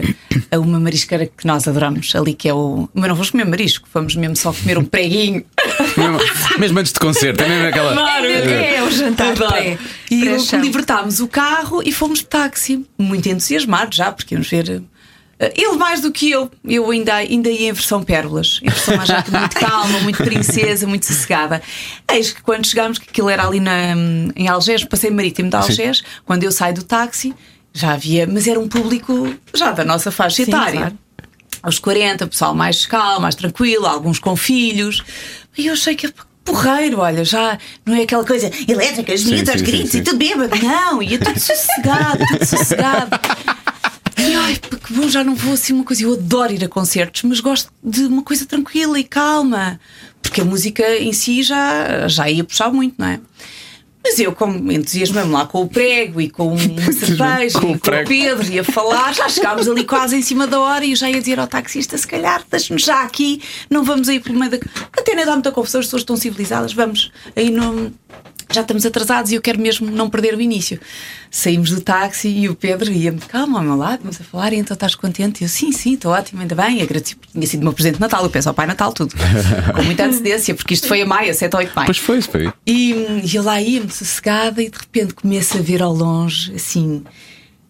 [0.50, 2.88] a uma marisqueira que nós adoramos ali, que é o.
[2.92, 5.44] Mas não fomos comer marisco, fomos mesmo só comer um preguinho.
[5.96, 6.18] Mesmo,
[6.58, 7.94] mesmo antes de concerto, é mesmo aquela.
[8.26, 9.52] É o jantar Adoro.
[9.52, 9.78] pré.
[10.10, 10.60] E pré-chão.
[10.60, 14.82] libertámos o carro e fomos de táxi, muito entusiasmados já, porque íamos ver.
[15.38, 16.50] eh, Ele mais do que eu.
[16.64, 18.58] Eu ainda, ainda ia em versão pérolas.
[18.64, 21.62] Em versão mais muito calma, muito princesa, muito sossegada.
[22.12, 23.94] Eis que quando chegámos, que aquilo era ali na,
[24.34, 27.32] em Algés, passeio marítimo de Algés, quando eu saio do táxi,
[27.72, 30.80] já havia, mas era um público já da nossa faixa Sim, etária.
[30.80, 30.98] claro.
[31.62, 35.02] Aos 40, pessoal mais calmo, mais tranquilo, alguns com filhos.
[35.56, 36.12] E eu achei que é
[36.44, 39.98] porreiro, olha, já não é aquela coisa elétrica, as miúdas aos sim, sim, gritos sim.
[39.98, 40.56] e tudo bêbado.
[40.56, 43.20] Não, ia tudo sossegado, tudo sossegado.
[44.18, 46.02] E ai, que bom, já não vou assim uma coisa.
[46.02, 49.80] Eu adoro ir a concertos, mas gosto de uma coisa tranquila e calma.
[50.20, 53.20] Porque a música em si já, já ia puxar muito, não é?
[54.10, 57.78] Mas eu, como entusiasmei-me lá com o prego e com uma cerveja Com o e
[57.78, 58.06] com o.
[58.08, 61.08] Pedro e a falar, já chegámos ali quase em cima da hora e eu já
[61.08, 63.40] ia dizer ao taxista: se calhar, deixa-nos já aqui,
[63.70, 64.58] não vamos aí pelo meio da.
[64.98, 67.92] Até nem dá muita confusão, as pessoas estão civilizadas, vamos aí no.
[68.52, 70.80] Já estamos atrasados e eu quero mesmo não perder o início.
[71.30, 74.56] Saímos do táxi e o Pedro ia-me calma ao meu lado, vamos a falar, e
[74.56, 75.42] então estás contente?
[75.42, 77.94] E eu, sim, sim, estou ótimo, ainda bem, agradeci, porque tinha sido o meu presente
[77.94, 79.14] de Natal, eu penso ao Pai Natal, tudo.
[79.74, 81.86] Com muita antecedência, porque isto foi a maio, a 7 ou 8 de maio.
[81.86, 82.52] Pois foi, foi.
[82.66, 87.04] E, e eu lá ia-me sossegada e de repente começo a ver ao longe, assim,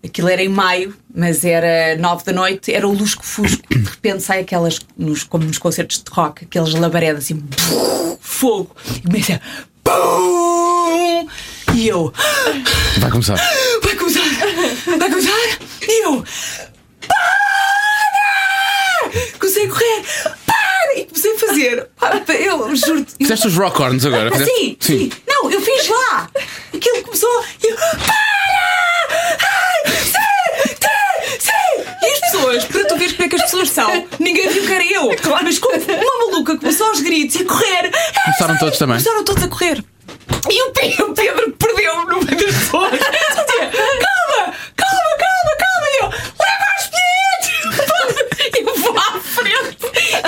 [0.04, 3.62] aquilo era em maio, mas era nove da noite, era o lusco-fusco.
[3.68, 7.42] De repente sai aquelas, nos, como nos concertos de rock, aquelas labaredas assim,
[8.20, 8.74] fogo.
[8.96, 10.69] E começa a.
[10.90, 11.26] Pum!
[11.74, 12.12] E eu.
[12.98, 13.36] Vai começar.
[13.82, 14.20] Vai começar!
[14.98, 15.58] Vai começar!
[15.88, 16.24] E eu.
[17.06, 17.20] Para!
[19.38, 20.02] Comecei a correr!
[20.46, 20.98] Para!
[20.98, 21.88] E comecei a fazer.
[22.44, 23.12] Eu juro-te.
[23.12, 24.30] eu- Fizeste os rock horns agora?
[24.30, 24.52] ah, fizeste?
[24.56, 26.28] sim, sim, Não, eu fiz lá.
[26.74, 27.76] Aquilo começou e eu.
[27.76, 27.94] Para!
[29.40, 31.84] Ai, sim, sim, sim!
[32.02, 34.72] E as pessoas, para tu veres como é que as pessoas são, ninguém viu que
[34.72, 35.10] era eu.
[35.42, 37.90] Mas como uma maluca começou aos gritos e a correr.
[38.16, 38.96] "Ah, Começaram sim!" todos também?
[38.96, 39.84] Começaram todos a correr.
[40.50, 42.98] E o Pedro, Pedro perdeu-me no meio das pessoas.
[42.98, 45.86] Calma, calma, calma, calma.
[45.86, 46.08] E eu,
[46.40, 48.60] leva as bilhetes!
[48.60, 49.78] Eu vou à frente.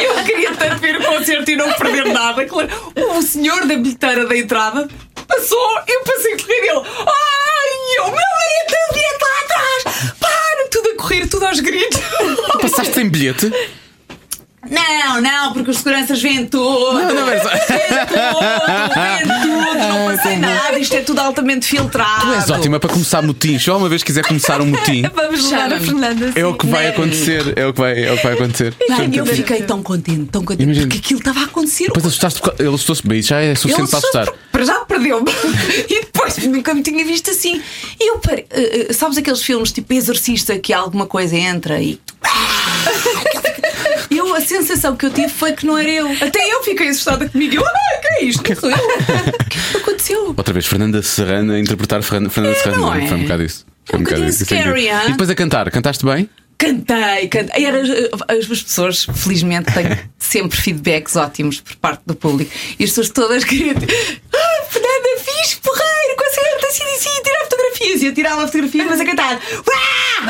[0.03, 2.45] Eu queria tanto ver o concerto e não perder nada.
[2.47, 2.69] Claro,
[3.17, 4.89] o senhor da bilheteira da entrada
[5.27, 10.13] passou, eu passei a correr ele, ai, eu, meu marido tem o bilhete lá atrás.
[10.21, 12.01] Para, tudo a correr, tudo aos gritos.
[12.61, 13.51] Passaste sem bilhete?
[14.71, 16.93] Não, não, porque os seguranças veem tudo.
[16.93, 21.67] Não, não, é só- Veem tudo, veem tudo, não passei nada, isto é tudo altamente
[21.67, 22.27] filtrado.
[22.27, 23.63] Tu és ótima para começar motins.
[23.65, 25.81] Se uma vez quiser começar um motim, Vamos levar a.
[25.81, 26.33] Fernanda.
[26.37, 27.53] é o que vai acontecer.
[27.57, 28.75] É o que vai, é o que vai acontecer.
[28.89, 30.87] Não, eu fiquei tão contente, tão contente, Imagina.
[30.87, 31.87] porque aquilo estava a acontecer.
[31.87, 34.29] Depois assustaste, ele assustou-se bem, isso já é suficiente para assustar.
[34.53, 35.31] Para já perdeu-me.
[35.91, 37.61] e depois nunca me tinha visto assim.
[38.01, 38.47] E eu parei.
[38.51, 41.99] eh, eh, sabes aqueles filmes tipo Exorcista que alguma coisa entra e.
[44.11, 46.07] Eu, a sensação que eu tive foi que não era eu.
[46.21, 47.57] Até eu fiquei assustada comigo.
[47.57, 48.43] Eu, ah, que é isto?
[48.49, 48.77] Não sou eu.
[49.43, 50.35] O que é que aconteceu?
[50.37, 52.79] Outra vez, Fernanda Serrana a interpretar Fernanda, Fernanda Serrana.
[52.79, 53.07] não é?
[53.07, 53.67] Foi um bocado isso.
[53.85, 54.43] Foi É um bocadinho isso.
[54.43, 54.89] É scary?
[54.89, 56.29] E depois a cantar, cantaste bem?
[56.59, 57.65] Cantei, cantei.
[57.65, 57.81] Era,
[58.29, 62.51] as pessoas, felizmente, têm sempre feedbacks ótimos por parte do público.
[62.79, 63.75] E as pessoas todas queriam.
[63.75, 68.03] Ah, Fernanda, fixe, porreiro, concerto, assim, assim, tirar fotografias.
[68.03, 69.41] E eu tirava a fotografia, mas a cantar.
[69.67, 70.27] Uá!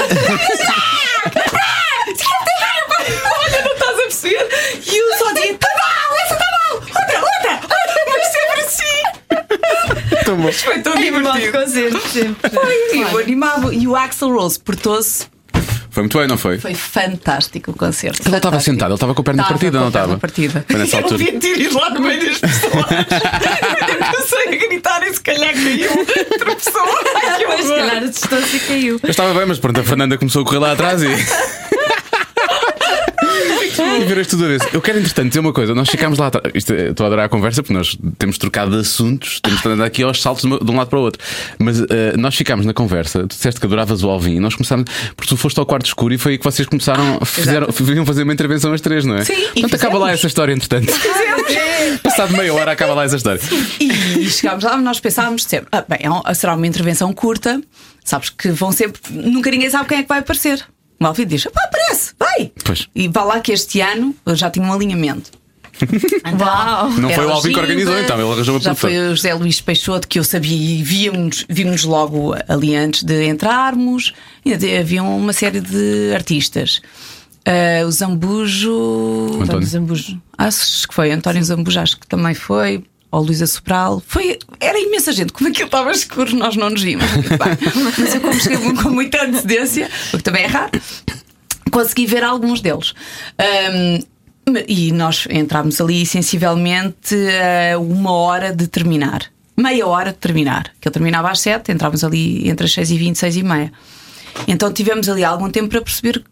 [4.22, 4.80] Perceber?
[4.86, 10.24] E eu só dizia: tá mal, essa tá mal, outra, outra, outra, mas sempre assim.
[10.24, 10.52] Tão bom.
[10.52, 11.52] Foi tão divertido.
[11.58, 12.50] concerto, sempre.
[12.92, 13.74] Eu animava.
[13.74, 15.26] E o Axel Rose portou-se.
[15.90, 16.58] Foi muito bem, não foi?
[16.58, 18.26] Foi fantástico o concerto.
[18.26, 20.20] Ele estava sentado, ele estava com a perna Estava partida, com não a perna estava?
[20.20, 20.64] partida.
[20.66, 21.22] Foi nessa altura.
[21.22, 22.72] Eu devia ter ido lá no meio das pessoas.
[23.90, 26.88] eu comecei a gritar e se calhar caiu outra pessoa.
[27.14, 29.00] Ai, que Depois, se calhar, a distância caiu.
[29.02, 31.08] Eu estava bem, mas pronto, a Fernanda começou a correr lá atrás e.
[34.00, 34.60] E ver.
[34.72, 35.74] Eu quero, entretanto, dizer uma coisa.
[35.74, 36.30] Nós ficámos lá.
[36.54, 39.84] Isto, é- estou a adorar a conversa porque nós temos trocado de assuntos, temos andar
[39.84, 41.22] aqui aos saltos de um lado para o outro.
[41.58, 43.20] Mas eh, nós ficámos na conversa.
[43.20, 44.90] Tu disseste que adoravas o Alvin e nós começámos.
[45.16, 47.20] Porque tu foste ao quarto escuro e foi aí que vocês começaram.
[47.24, 49.24] fizeram, vinham fazer uma intervenção às três, não é?
[49.24, 50.92] Sim, Portanto, acaba lá essa história, entretanto.
[52.02, 53.40] Passado meia hora, acaba lá essa história.
[53.80, 57.60] E chegámos lá, nós pensávamos sempre: ah, bem, é será uma intervenção curta,
[58.04, 59.00] sabes que vão sempre.
[59.10, 60.64] Nunca ninguém sabe quem é que vai aparecer.
[61.02, 62.52] O Alvin diz: pá, aparece, vai!
[62.64, 62.88] Pois.
[62.94, 65.30] E vá lá que este ano eu já tinha um alinhamento.
[66.24, 66.90] Então, Uau!
[66.90, 68.76] Não era foi o Alvin que organizou, então, ele arranjou uma Já produção.
[68.76, 73.26] foi o José Luís Peixoto que eu sabia e víamos, vimos logo ali antes de
[73.26, 74.12] entrarmos.
[74.44, 76.80] E havia uma série de artistas.
[77.44, 79.40] Ah, o Zambujo.
[79.42, 79.66] António.
[79.66, 80.22] Zambujo.
[80.38, 81.10] Acho que foi.
[81.10, 82.84] António Zambujo, acho que também foi.
[83.12, 84.02] Ou Luísa Sobral.
[84.06, 85.34] Foi, era imensa gente.
[85.34, 87.04] Como aquilo estava escuro, nós não nos vimos.
[87.98, 90.70] Mas eu, como cheguei com muita antecedência, o que também é raro,
[91.70, 92.94] consegui ver alguns deles.
[93.38, 94.00] Ahm,
[94.66, 97.14] e nós entramos ali sensivelmente
[97.74, 99.30] a uma hora de terminar.
[99.56, 100.72] Meia hora de terminar.
[100.80, 103.70] Que ele terminava às sete, entrávamos ali entre as seis e vinte, seis e meia.
[104.48, 106.24] Então tivemos ali algum tempo para perceber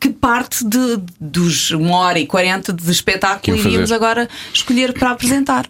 [0.00, 5.10] que parte de, dos uma hora e quarenta de Que espetáculo iríamos agora escolher para
[5.10, 5.68] apresentar.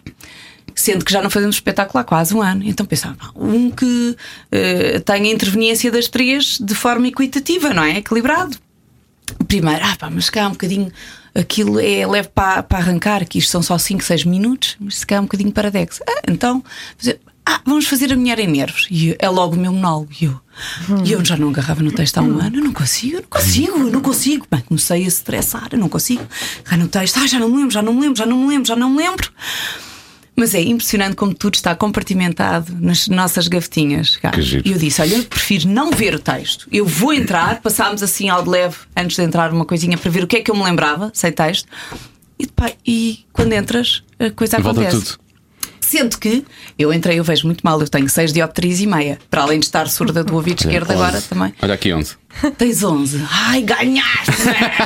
[0.73, 2.63] Sendo que já não fazemos espetáculo há quase um ano.
[2.63, 4.15] Então pensava, um que
[4.51, 7.97] eh, tenha interveniência das três de forma equitativa, não é?
[7.97, 8.57] Equilibrado.
[9.47, 10.91] Primeiro, ah pá, mas cá um bocadinho
[11.35, 15.05] aquilo é leve para, para arrancar, que isto são só 5, 6 minutos, mas se
[15.05, 15.69] calhar um bocadinho para.
[16.07, 16.63] Ah, então,
[17.45, 18.87] ah, vamos fazer a mulher em nervos.
[18.89, 20.09] E eu- é logo o meu monólogo.
[20.19, 20.39] E eu,
[21.05, 23.29] e eu já não agarrava no texto há um ano, eu não consigo, eu não
[23.29, 24.45] consigo, eu não consigo.
[24.51, 26.23] Bem, comecei a estressar, eu não consigo.
[26.65, 28.47] Agarrar no texto, ah, já não me lembro, já não me lembro, já não me
[28.47, 29.31] lembro, já não me lembro.
[30.35, 34.17] Mas é impressionante como tudo está compartimentado nas nossas gavetinhas.
[34.65, 36.67] E eu disse: Olha, eu prefiro não ver o texto.
[36.71, 40.23] Eu vou entrar, passámos assim ao de leve, antes de entrar, uma coisinha para ver
[40.23, 41.67] o que é que eu me lembrava, sem texto.
[42.39, 45.05] E, pá, e quando entras, a coisa volta acontece.
[45.11, 45.20] tudo.
[45.91, 46.45] Sendo que
[46.79, 49.19] eu entrei, eu vejo muito mal, eu tenho 6 dioptrias e meia.
[49.29, 51.27] Para além de estar surda do ouvido esquerdo, agora Onze.
[51.27, 51.53] também.
[51.61, 52.15] Olha aqui 11.
[52.57, 53.21] Tens 11.
[53.29, 54.31] Ai, ganhaste!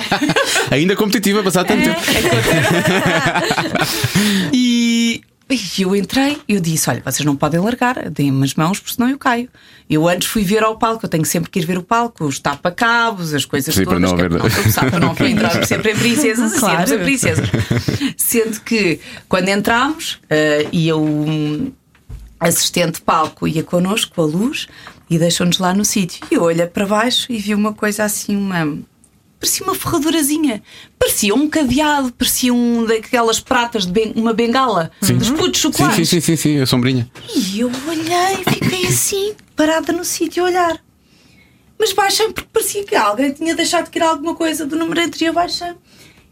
[0.72, 2.02] Ainda competitiva, passado tanto tempo.
[4.52, 8.80] E e eu entrei e eu disse: Olha, vocês não podem largar, deem-me as mãos,
[8.80, 9.48] porque senão eu caio.
[9.90, 12.40] Eu antes fui ver ao palco, eu tenho sempre que ir ver o palco, os
[12.40, 14.10] tapa-cabos, as coisas Sim, para todas.
[14.10, 14.50] não que é haver- para
[14.84, 16.88] não para não para entrar sempre em princesas, assim, Claro.
[16.88, 17.50] sempre em princesas.
[18.18, 21.72] Sendo que quando entramos, eh, ia um
[22.40, 24.68] assistente de palco, ia connosco com a luz
[25.10, 26.26] e deixou-nos lá no sítio.
[26.32, 28.78] E eu olhei para baixo e vi uma coisa assim, uma.
[29.46, 30.64] Parecia uma ferradurazinha,
[30.98, 36.10] parecia um cadeado, parecia um daquelas pratas de ben- uma bengala dos putos Sim, chocolates.
[36.10, 37.08] sim, sim, sim, sim, a sombrinha.
[37.36, 40.80] E eu olhei, fiquei assim, parada no sítio a olhar.
[41.78, 45.32] Mas baixei porque parecia que alguém tinha deixado de tirar alguma coisa do número anterior,
[45.32, 45.74] baixei.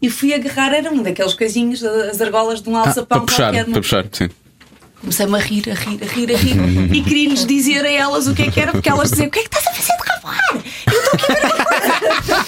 [0.02, 3.52] E fui agarrar, era um daqueles coisinhos, as argolas de um Ah, alçapão para puxar,
[3.52, 3.64] qualquer.
[3.70, 4.28] para puxar, sim.
[5.00, 6.94] Comecei-me a rir, a rir, a rir, a rir.
[6.96, 9.38] e queria-lhes dizer a elas o que é que era, porque elas diziam: O que
[9.38, 10.40] é que estás a fazer de cavar?
[10.86, 12.43] Eu estou aqui a ver.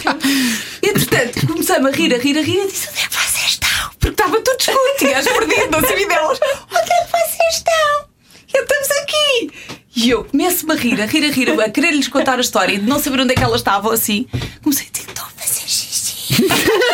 [0.83, 2.65] Entretanto, comecei-me a rir, a rir, a rir.
[2.65, 3.91] E disse: Onde é que vocês estão?
[3.99, 6.41] Porque estava tudo escuro, tinhas perdido, não sabia delas.
[6.71, 8.07] Onde é que vocês estão?
[8.55, 9.51] E estamos aqui.
[9.97, 12.79] E eu começo-me a rir, a rir, a rir, a querer-lhes contar a história e
[12.79, 14.27] de não saber onde é que elas estavam assim.
[14.63, 16.47] Comecei a dizer: Estou a fazer xixi.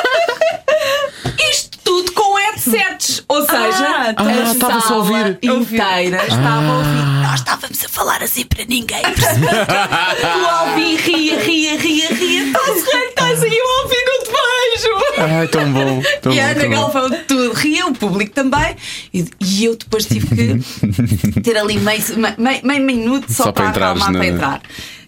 [2.63, 5.39] seja, Ah, a ah, estava-se a sala ouvir.
[5.43, 7.23] inteira estava a ouvir.
[7.23, 9.47] Nós estávamos a falar assim para ninguém perceber.
[9.47, 12.45] o Alvin ria, ria, ria, ria.
[12.47, 15.23] Estás bem, estás aí, o Alvin, não te vejo.
[15.39, 16.03] Ai, tão bom.
[16.21, 16.67] Tão E a Ana.
[16.69, 18.77] Galvão tudo ria, o público também.
[19.13, 22.03] E, e eu depois tive que ter ali meio,
[22.39, 24.63] meio, meio minuto só, Só para para, acalmar na- para entrar.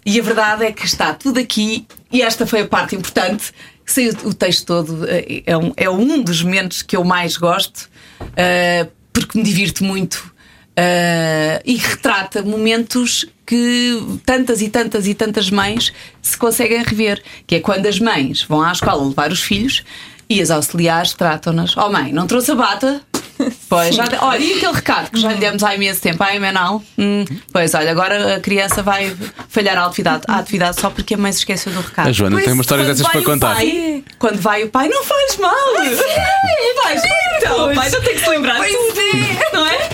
[0.07, 3.53] E a verdade é que está tudo aqui, e esta foi a parte importante.
[3.85, 7.37] Que Saiu o texto todo, eh, é um, é um dos momentos que eu mais
[7.37, 7.89] gosto,
[8.37, 10.33] eh, porque me divirto muito
[10.77, 17.23] eh, e retrata momentos que tantas e tantas e tantas mães se conseguem rever.
[17.47, 19.85] Que é quando as mães vão à escola levar os filhos
[20.29, 21.77] e as auxiliares tratam-nas.
[21.77, 23.03] Oh mãe, não trouxe a bata?
[23.69, 26.81] Pois, já, olha, e aquele recado que já lhe demos há imenso tempo, ai Menal?
[26.97, 29.15] Hum, pois, olha, agora a criança vai
[29.49, 32.09] falhar a atividade, a atividade só porque a mãe se esqueceu do recado.
[32.09, 33.55] A Joana tem uma história dessas vai para contar.
[33.57, 35.53] pai- quando vai o pai, não faz mal!
[36.83, 37.03] Faz,
[37.39, 39.01] então, o pai não tem que se lembrar de tudo,
[39.53, 39.89] não é?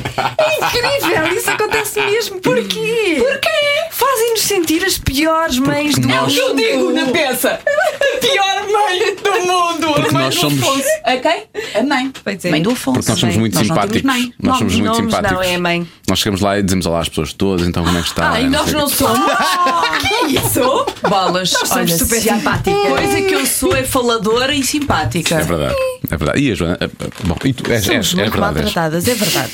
[0.59, 2.41] Incrível, isso acontece mesmo.
[2.41, 3.17] Porquê?
[3.19, 3.90] Porquê?
[4.11, 6.39] Fazem-nos sentir as piores mães do nós- mundo.
[6.39, 10.85] Eu digo na peça, a pior mãe do mundo, a mãe nós do somos- Afonso.
[11.05, 11.45] A quem?
[11.75, 12.13] A mãe.
[12.45, 12.51] É.
[12.51, 12.99] Mãe do Afonso.
[12.99, 13.41] Porque nós somos Mãe.
[13.41, 14.03] muito Nós não temos simpáticos.
[14.03, 14.35] mãe.
[14.43, 15.47] Nós somos Nomes, muito nomes, simpáticos.
[15.47, 15.89] não, é a mãe.
[16.09, 18.31] Nós chegamos lá e dizemos olá às pessoas todas, então como é que está?
[18.31, 18.97] Ai, nós sei não o quê.
[18.97, 19.31] somos.
[20.09, 20.87] que isso?
[21.09, 22.89] Bolas, somos olha, super simpáticas.
[22.89, 25.37] Coisa que eu sou é faladora e simpática.
[25.37, 25.75] É verdade,
[26.11, 26.41] é verdade.
[26.41, 26.79] E a Joana?
[26.81, 28.59] eh, eh, Bom, e tu és, Somos és muito verdade.
[28.59, 28.65] És.
[28.75, 29.53] maltratadas, é verdade.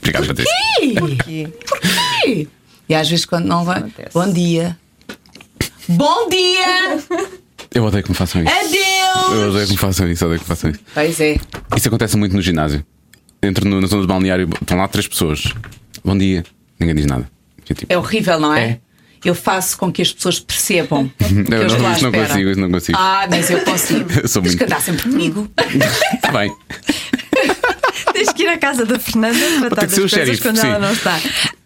[0.00, 0.54] Obrigado, Patrícia.
[0.98, 1.48] Porquê?
[2.26, 2.48] Ih,
[2.88, 3.84] E às vezes quando não vai.
[4.12, 4.76] Bom dia.
[5.88, 6.98] Bom dia!
[7.74, 8.52] Eu odeio que me façam isso.
[8.52, 9.50] Eu Adeus!
[9.50, 10.80] odeio que me façam isso, odeio que me façam isso.
[10.94, 11.36] Pois é.
[11.76, 12.84] Isso acontece muito no ginásio.
[13.42, 15.44] Entro no- na zona de balneário, estão lá três pessoas.
[16.04, 16.44] Bom dia.
[16.78, 17.30] Ninguém diz nada.
[17.68, 18.64] Eu, tipo, É horrível, não é?
[18.64, 18.80] É.
[19.24, 22.60] Eu faço com que as pessoas percebam que eu, eu não, isso não consigo, isso
[22.60, 22.98] não consigo.
[22.98, 24.10] Ah, mas eu consigo.
[24.22, 25.50] Eu sou Tens muito- que andar sempre comigo.
[26.14, 26.54] Está bem.
[28.12, 29.38] Tens que ir à casa da Fernanda
[29.70, 30.66] para das o coisas xerife, quando sim.
[30.66, 31.18] ela não está.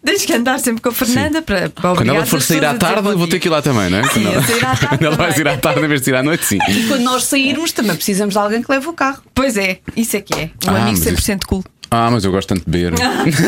[0.05, 3.01] Tens que andar sempre com a Fernanda para, para Quando ela for sair à tarde,
[3.01, 4.01] vou ter que ir lá também, não é?
[4.01, 6.01] Quando Sim, ela, a sair à tarde quando ela vai sair à tarde, em vez
[6.01, 6.57] de ir à noite, sim.
[6.69, 9.21] E quando nós sairmos, também precisamos de alguém que leve o carro.
[9.33, 10.49] Pois é, isso é que é.
[10.67, 11.63] Um Ah, amigo mas 100% cool.
[11.95, 12.93] Ah, mas eu gosto tanto de beber.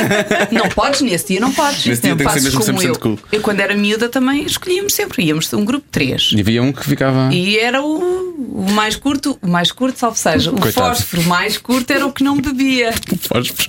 [0.51, 1.85] Não podes, nesse dia não podes.
[1.85, 2.95] Nesse dia não tem que ser mesmo como 100% eu.
[2.99, 3.19] cool.
[3.31, 5.23] Eu, quando era miúda, também escolhíamos sempre.
[5.23, 6.29] Íamos um grupo de três.
[6.35, 7.33] E havia um que ficava.
[7.33, 10.95] E era o, o mais curto, o mais curto, salvo seja, o Coitado.
[10.95, 12.93] fósforo mais curto era o que não bebia.
[13.21, 13.67] Fósforo.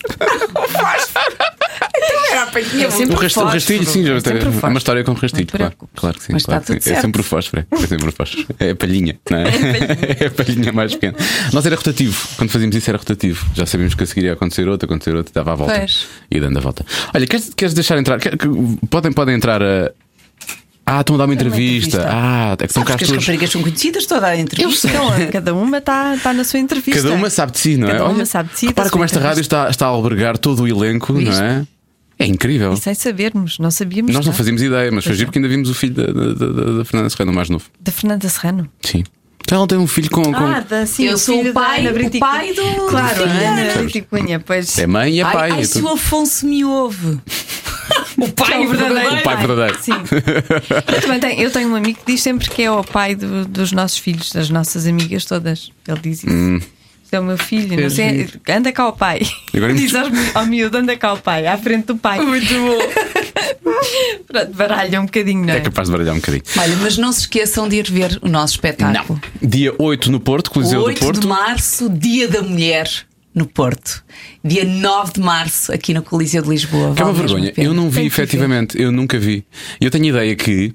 [2.30, 4.78] Era apanhadinha O, sempre rast- o rastilho, sim, já Sempre o é uma fósforo.
[4.78, 5.72] história com rastilho, claro.
[5.94, 6.32] Claro que sim.
[6.32, 6.90] Mas claro está que sim.
[6.90, 7.66] tudo É sempre o fósforo.
[7.70, 8.46] É sempre o fósforo.
[8.58, 9.44] É a palhinha, não é?
[10.20, 11.14] É a palhinha mais pequena.
[11.52, 12.28] Nós era rotativo.
[12.36, 13.46] Quando fazíamos isso era rotativo.
[13.54, 15.78] Já sabíamos que a seguir ia acontecer acontecer outra, e dava a volta.
[15.78, 16.06] Pois.
[16.30, 16.84] Ia dando a volta.
[17.14, 18.18] Olha, queres, queres deixar entrar?
[18.20, 18.48] Quer- que-
[18.90, 19.90] podem, podem entrar a.
[20.88, 21.96] Ah, estão a dar uma entrevista.
[21.98, 22.08] entrevista.
[22.08, 24.86] Ah, é que estão cá as raparigas são conhecidas toda a entrevista.
[24.88, 27.02] Então, cada uma está está na sua entrevista.
[27.02, 27.92] Cada uma sabe de si, não é?
[27.92, 30.62] Cada uma Olha, sabe de si, sua como esta rádio está, está a albergar todo
[30.62, 31.66] o elenco, não é?
[32.18, 32.72] É incrível.
[32.72, 34.14] E sem sabermos, não sabíamos.
[34.14, 34.38] Nós não tá?
[34.38, 37.10] fazíamos ideia, mas foi giro porque ainda vimos o filho da, da, da- da Fernanda
[37.10, 37.64] Serrano, mais novo.
[37.80, 38.68] Da Fernanda Serrano.
[38.80, 39.02] Sim.
[39.47, 40.22] Então ela tem um filho com.
[40.24, 43.22] com- Ah, da, sim, Eu o sou o pai- da Ana o pai do- Claro,
[43.22, 44.76] Ana pois.
[44.76, 45.51] É mãe e é Ai, pai.
[45.53, 47.20] ai, é se o Afonso me ouve.
[48.18, 49.78] o pai é o verdadeiro O pai verdadeiro.
[49.80, 49.92] Sim.
[49.92, 53.44] eu, também tenho, eu tenho um amigo que diz sempre que é o pai do-
[53.47, 55.70] dos nossos filhos, das nossas amigas todas.
[55.86, 56.32] Ele diz isso.
[56.34, 56.61] Hum.
[57.12, 59.20] É o meu filho, não É sei, anda cá o pai.
[59.54, 62.20] Agora Diz aos ao miúdo, anda cá o pai, à frente do pai.
[62.20, 62.78] Muito bom.
[64.26, 65.59] Pronto, baralha um bocadinho, não é?
[65.59, 66.42] É capaz de baralhar um bocadinho.
[66.59, 69.20] Olha, mas não se esqueçam de ir ver o nosso espetáculo.
[69.42, 71.20] Dia 8 no Porto, Coliseu 8 do Porto.
[71.20, 72.90] de março, Dia da Mulher
[73.34, 74.02] no Porto.
[74.42, 76.94] Dia 9 de março, aqui no Coliseu de Lisboa.
[76.94, 77.52] Que é uma vergonha.
[77.57, 79.44] Eu não vi efetivamente, eu nunca vi.
[79.80, 80.72] Eu tenho ideia que.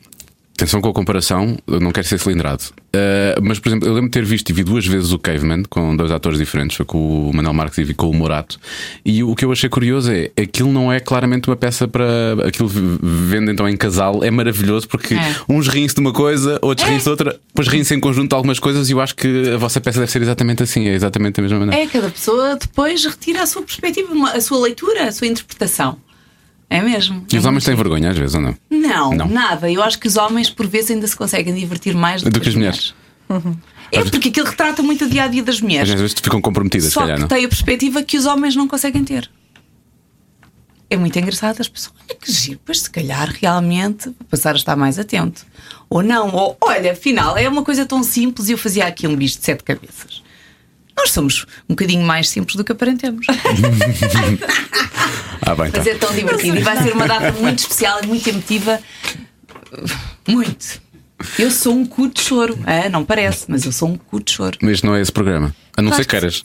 [0.56, 2.64] Atenção com a comparação, eu não quero ser cilindrado.
[2.94, 5.64] Uh, mas, por exemplo, eu lembro de ter visto e vi duas vezes o Caveman
[5.64, 8.60] com dois atores diferentes, foi com o Manuel Marques e com o Morato.
[9.04, 12.06] E o que eu achei curioso é aquilo não é claramente uma peça para.
[12.46, 15.36] Aquilo vende então em casal, é maravilhoso porque É.
[15.50, 18.60] uns riem-se de uma coisa, outros riem-se de outra, depois riem-se em conjunto de algumas
[18.60, 21.42] coisas e eu acho que a vossa peça deve ser exatamente assim, é exatamente da
[21.42, 21.82] mesma maneira.
[21.84, 25.98] É, cada pessoa depois retira a sua perspectiva, a sua leitura, a sua interpretação.
[26.74, 27.26] É mesmo.
[27.32, 28.56] E os homens têm vergonha às vezes, ou não?
[28.70, 29.28] Não, Não.
[29.28, 29.70] nada.
[29.70, 32.48] Eu acho que os homens, por vezes, ainda se conseguem divertir mais do, Do que
[32.48, 32.96] as mulheres.
[33.92, 35.92] É porque aquilo retrata muito o dia a dia das mulheres.
[35.92, 37.28] às vezes ficam comprometidas, se Só calhar, que não?
[37.28, 39.30] tem a perspectiva que os homens não conseguem ter.
[40.90, 41.94] É muito engraçado as pessoas.
[42.10, 45.46] Olha que giro, pois se calhar realmente vou passar a estar mais atento.
[45.90, 49.16] Ou não, ou olha, afinal, é uma coisa tão simples e eu fazia aqui um
[49.18, 50.22] bicho de sete cabeças.
[50.96, 53.26] Nós somos um bocadinho mais simples do que aparentemos.
[55.52, 55.80] Ah, bem, tá.
[55.80, 58.80] Mas é tão divertido e vai ser uma data muito especial e muito emotiva.
[60.28, 60.82] Muito.
[61.38, 62.58] Eu sou um cu de choro.
[62.66, 64.58] Ah, não parece, mas eu sou um cu de choro.
[64.62, 65.54] Mas não é esse programa.
[65.78, 66.42] A não ser que queiras.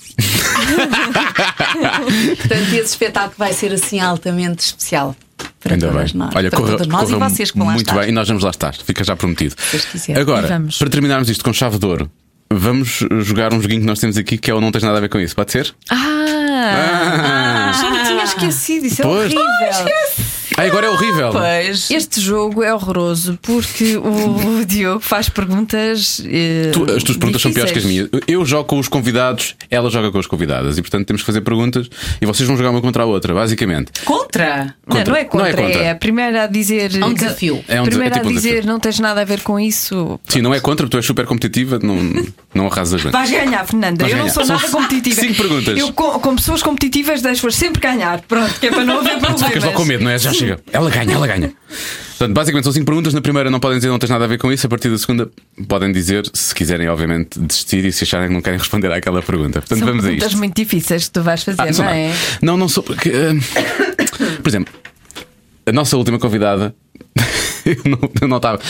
[2.37, 5.15] Portanto, esse espetáculo vai ser assim altamente especial.
[5.61, 6.19] Para Ainda todas bem.
[6.21, 6.35] nós.
[6.35, 8.09] Olha, para corra, todas nós corra e vocês que vão lá muito bem.
[8.09, 8.75] E nós vamos lá estar.
[8.75, 9.55] Fica já prometido.
[10.19, 10.79] Agora, vamos.
[10.79, 12.11] para terminarmos isto com chave de ouro,
[12.53, 15.01] vamos jogar um joguinho que nós temos aqui que é o Não Tens Nada a
[15.01, 15.35] Ver com Isso.
[15.35, 15.75] Pode ser?
[15.91, 17.73] Ah!
[17.81, 19.33] Já me tinha esquecido, isso é Pois.
[19.35, 20.26] horrível.
[20.57, 21.31] Ah, agora é horrível.
[21.33, 21.91] Pois.
[21.91, 26.23] Este jogo é horroroso porque o, o Diogo faz perguntas.
[26.27, 28.11] eh, Tu- as tuas perguntas são piores que as difíceis.
[28.13, 28.25] minhas.
[28.29, 30.79] Eu jogo com os convidados, ela joga com as convidadas.
[30.79, 31.89] E portanto temos que fazer perguntas
[32.21, 33.93] e vocês vão jogar uma contra a outra, basicamente.
[34.05, 34.75] Contra.
[34.87, 35.13] Não, Contra.
[35.13, 35.83] não é contra, Não é contra.
[35.83, 36.95] é a primeira a dizer.
[36.97, 37.65] É um desafio.
[37.69, 38.71] É um des- primeira é tipo a dizer desafio.
[38.73, 40.21] não tens nada a ver com isso.
[40.29, 41.97] Sim, não é contra, tu és super competitiva, não,
[42.55, 43.11] não arrasas bem.
[43.13, 44.03] Vais ganhar, Fernanda.
[44.05, 44.35] Vais eu não ganhar.
[44.35, 45.21] sou São nada competitiva.
[45.21, 45.79] cinco perguntas.
[45.79, 48.21] Eu, com, com pessoas competitivas, deixo-as sempre ganhar.
[48.23, 49.43] Pronto, que é para não haver problemas.
[49.43, 50.19] ficas logo com medo, não é?
[50.19, 50.61] Já chega.
[50.73, 51.53] Ela ganha, ela ganha.
[52.19, 53.13] Portanto, basicamente são cinco perguntas.
[53.13, 54.67] Na primeira não podem dizer não tens nada a ver com isso.
[54.67, 55.31] A partir da segunda
[55.69, 59.61] podem dizer, se quiserem, obviamente, desistir e se acharem que não querem responder àquela pergunta.
[59.61, 60.39] Portanto, São vamos a perguntas isto.
[60.39, 61.97] muito difíceis que tu vais fazer, Ah, não nada.
[61.97, 62.13] é?
[62.43, 62.83] Não, não sou.
[62.83, 64.73] Porque, ah, por exemplo,
[65.67, 66.75] a nossa última convidada.
[67.67, 68.61] eu não- eu não estava.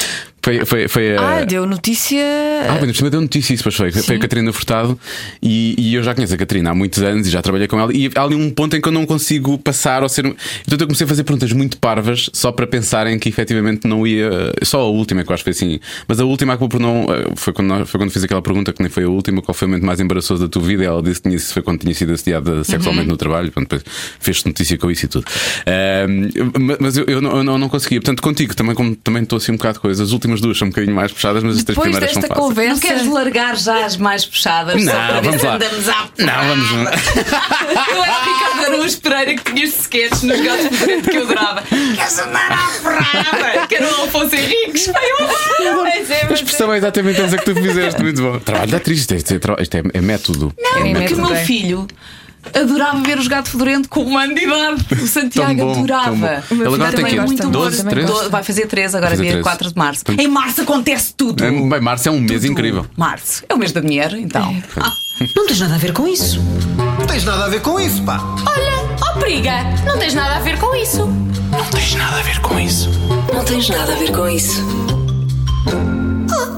[0.46, 1.38] Foi, foi, foi a.
[1.38, 2.22] Ah, deu notícia.
[2.70, 3.90] Ah, bem, por cima deu notícia isso, pois foi.
[3.90, 4.96] Foi a Catarina Furtado
[5.42, 7.92] e, e eu já conheço a Catarina há muitos anos e já trabalhei com ela.
[7.92, 10.22] E há ali um ponto em que eu não consigo passar ou ser.
[10.22, 14.30] Portanto, eu comecei a fazer perguntas muito parvas só para pensarem que efetivamente não ia.
[14.62, 15.80] Só a última que eu acho que foi assim.
[16.06, 17.06] Mas a última acabou por não.
[17.34, 19.42] Foi quando, foi quando fiz aquela pergunta que nem foi a última.
[19.42, 20.84] Qual foi o momento mais embaraçoso da tua vida?
[20.84, 23.50] E ela disse que tinha, foi quando tinha sido assediada sexualmente no trabalho.
[23.50, 25.24] Portanto, depois fez notícia com isso e tudo.
[26.80, 27.98] Mas eu, eu não, eu não, conseguia.
[28.00, 30.04] Portanto, contigo também, como também estou assim um bocado de coisa.
[30.04, 32.34] As últimas duas são um bocadinho mais puxadas, mas as três Depois primeiras são desta
[32.34, 32.48] fáceis.
[32.48, 32.72] conversa.
[32.74, 35.54] Não queres largar já as mais puxadas só para Não, ver vamos se lá.
[35.54, 36.70] andamos à Não, vamos.
[37.96, 41.22] Eu era Ricardo Araújo Pereira que tinha estes sketches nos gatos de frente que eu
[41.22, 41.62] adorava.
[41.62, 43.66] Queres andar à porrada?
[43.66, 44.86] Que era o Afonso Henriques.
[44.88, 45.82] Eu adoro.
[45.84, 46.34] Mas é, A mas é.
[46.34, 48.38] expressão é exatamente essa que tu fizeste, muito bom.
[48.38, 50.52] Trabalho da atriz, isto é, isto é, isto é- é método.
[50.58, 51.22] Não, é porque método.
[51.22, 51.86] o meu filho
[52.54, 54.86] adorava ver os gatos fedorento com um ano de idade.
[55.02, 56.44] O Santiago bom, adorava.
[56.50, 58.08] O Ele agora tem que muito muito, 12, também 13?
[58.12, 58.24] gosta.
[58.24, 59.42] Do- Vai fazer 13 agora, Fazer dia 13.
[59.44, 60.02] 4 de março.
[60.18, 61.44] Em março acontece tudo.
[61.44, 62.52] É, Bem, março é um mês Tudo.
[62.52, 62.86] incrível.
[62.96, 63.42] Março.
[63.48, 64.56] É o mês da mulher, então.
[64.80, 64.92] Ah,
[65.34, 66.40] Não tens nada a ver com isso.
[66.98, 68.20] Não tens nada a ver com isso, pá.
[68.46, 69.52] Olha, ó periga,
[69.84, 71.06] não tens nada a ver com isso.
[71.50, 72.90] Não tens nada a ver com isso.
[73.32, 74.62] Não tens nada a ver com isso.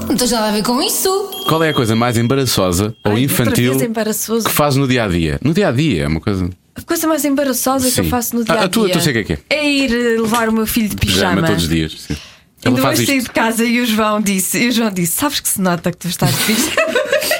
[0.08, 1.08] Não tens nada a ver com isso.
[1.48, 4.46] Qual é a coisa mais embaraçosa ou Ai, infantil outra vez embaraçoso.
[4.46, 5.38] que fazes no dia a dia?
[5.42, 6.48] No dia a dia é uma coisa.
[6.74, 8.02] A coisa mais embaraçosa que Sim.
[8.02, 8.68] eu faço no Ah, dia a a dia.
[8.68, 9.56] tua, tu sei o que é que é.
[9.58, 11.46] É ir eh, levar o meu filho de Pijama pijama.
[11.46, 11.92] todos os dias.
[12.06, 12.16] Sim.
[12.64, 13.26] Ela Ainda faz hoje saí isto.
[13.28, 15.96] de casa e o João disse, e o João disse: Sabes que se nota que
[15.96, 16.98] tu estás de pijama?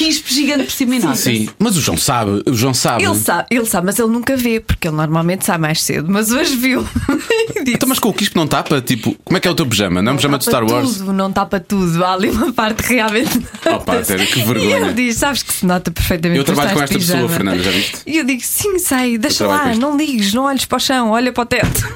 [0.00, 1.14] Quispe gigante por cima e nota.
[1.16, 3.04] Sim, mas o João sabe, o João sabe.
[3.04, 6.10] Ele sabe, ele sabe, mas ele nunca vê, porque ele normalmente sai mais cedo.
[6.10, 6.86] Mas hoje viu.
[7.54, 8.80] E disse, Então, mas com o quispo não tapa?
[8.80, 10.00] Tipo, como é que é o teu pijama?
[10.00, 10.98] Não é um pijama de Star Wars?
[10.98, 12.02] Tudo, não tapa tudo.
[12.04, 13.42] Há ali uma parte que realmente.
[13.66, 14.76] Opa, sério, que E vergonha.
[14.76, 17.62] ele diz: Sabes que se nota perfeitamente Eu trabalho com esta de pessoa, pijama." Fernanda,
[17.62, 17.98] já viste?
[18.06, 21.30] E eu digo: Sim, sai, deixa lá, não ligues, não olhes para o chão, olha
[21.32, 21.88] para o teto.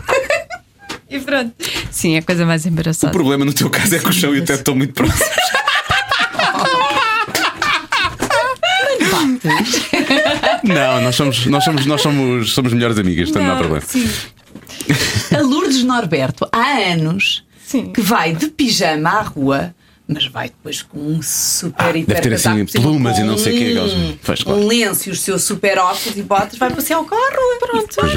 [1.09, 1.55] e pronto.
[1.91, 3.11] Sim, é a coisa mais O embaraçosa.
[3.13, 5.23] problema no teu caso é que o chão e o teto estão muito próximos.
[10.65, 13.85] Não, nós somos, nós somos, nós somos, somos melhores amigas, portanto não há problema.
[13.87, 14.09] Sim.
[15.37, 17.93] A Lourdes Norberto, há anos, Sim.
[17.93, 19.75] que vai de pijama à rua,
[20.07, 23.59] mas vai depois com um super hiper Ah, ter, assim, plumas e não sei o
[23.59, 24.61] quê, Um, claro.
[24.61, 27.23] um lenço e os seus super óculos e botas, vai passear o carro.
[27.59, 27.95] Pronto.
[27.97, 28.15] Pois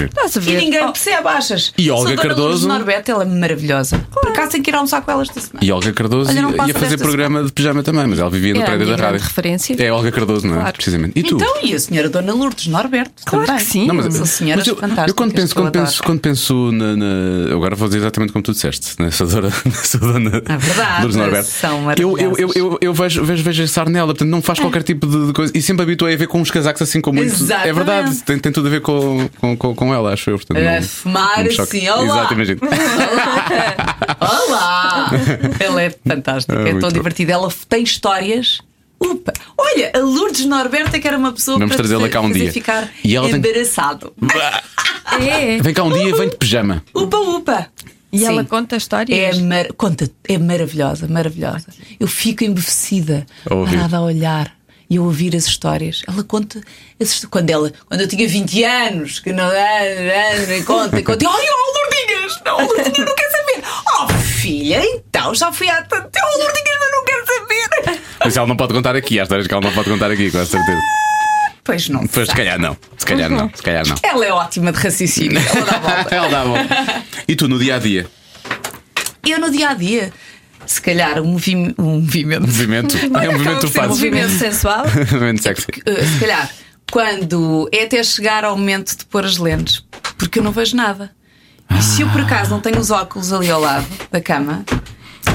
[0.47, 0.51] é.
[0.51, 1.73] E ninguém Oh, percebe, achas?
[1.77, 2.41] E Olga Cardoso?
[2.41, 4.05] Lourdes Norberto, ela é maravilhosa.
[4.11, 5.59] Por acaso tenho que ir almoçar com ela esta semana.
[5.65, 8.87] E Olga Cardoso ia, fazer programa de pijama também, mas ela vivia no É prédio
[8.87, 9.21] da rádio.
[9.21, 9.75] referência.
[9.81, 10.59] É Olga Cardoso, não é?
[10.59, 10.73] Claro.
[10.73, 11.13] Precisamente.
[11.17, 11.35] E tu?
[11.35, 13.63] Então, e a senhora Dona Lourdes Norberto Claro também.
[13.65, 13.87] que sim.
[13.87, 16.71] Não, mas, São senhoras mas eu, fantásticas eu quando penso, eu quando penso, quando penso
[16.73, 21.49] na, Agora vou dizer exatamente como tu disseste, nessa dona, nessa dona É Lourdes Norberto.
[21.81, 24.59] São eu, eu, eu, eu, eu vejo, vejo, vejo esse ar nela, portanto não faz
[24.59, 25.51] qualquer tipo de, coisa.
[25.55, 27.33] E sempre habituei a ver com uns casacos assim com muito.
[27.51, 30.37] É verdade, tem, tem tudo a ver com, com, com, com ela, acho eu.
[30.37, 32.03] Portanto, A não- fumar não assim, olá.
[32.03, 32.59] Exato, imagino.
[34.19, 34.37] Olá!
[34.47, 35.09] Olá!
[35.59, 37.33] Ela é fantástica, é muito tão divertida.
[37.33, 38.59] Ela tem histórias.
[38.99, 39.31] Upa!
[39.57, 42.51] Olha, a Lourdes Norberto é que era uma pessoa Vamos para cá um dia.
[42.51, 44.11] ficar E ela tem- embaraçado.
[45.21, 45.61] É.
[45.61, 46.83] Vem cá um dia e vem de pijama.
[46.95, 47.67] Upa, upa!
[48.11, 48.47] E ela Sim.
[48.47, 49.39] conta É, histórias.
[49.39, 49.67] mar...
[49.73, 51.67] Conta, é maravilhosa, maravilhosa.
[51.99, 54.55] Eu fico embevecida, parada a olhar
[54.89, 56.01] e a ouvir as histórias.
[56.07, 56.61] Ela conta
[57.01, 61.45] as quando ela, quando eu tinha 20 anos, que não e conta, e conta, ai,
[61.49, 63.63] oh, Lourdinhas, não, Lourdinhas não quer saber.
[63.99, 68.01] Oh, filha, então já fui há tanto tempo, oh, Lourdinhas, mas não quero saber.
[68.23, 70.45] Mas ela não pode contar aqui, há histórias que ela não pode contar aqui, com
[70.45, 70.81] certeza.
[71.67, 72.07] Pois não.
[72.07, 72.75] Pois se calhar não.
[72.97, 73.51] Se calhar não.
[73.53, 73.95] Se calhar não.
[74.01, 75.37] Ela é ótima de raciocínio.
[75.39, 76.09] Ela dá a volta.
[76.15, 76.55] Ela dá bom.
[77.27, 78.07] E tu no dia a dia?
[79.27, 80.13] eu no dia a dia,
[80.65, 82.41] se calhar, um, movi um movimento.
[82.47, 82.95] Movimento.
[83.21, 84.85] É um movimento tu Um movimento sensual.
[85.11, 85.65] Movimento sexy.
[85.85, 86.49] Uh, se calhar,
[86.91, 89.83] quando é até chegar ao momento de pôr as lentes,
[90.17, 91.11] porque eu não vejo nada.
[91.77, 94.63] E se eu por acaso não tenho os óculos ali ao lado da cama,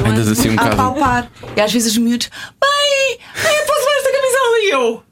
[0.06, 1.30] Andas assim um a bocado- palpar.
[1.54, 2.30] E às vezes os miúdos,
[2.60, 4.58] mãe, mãe, eu posso ver esta camisola?
[4.62, 5.02] E eu,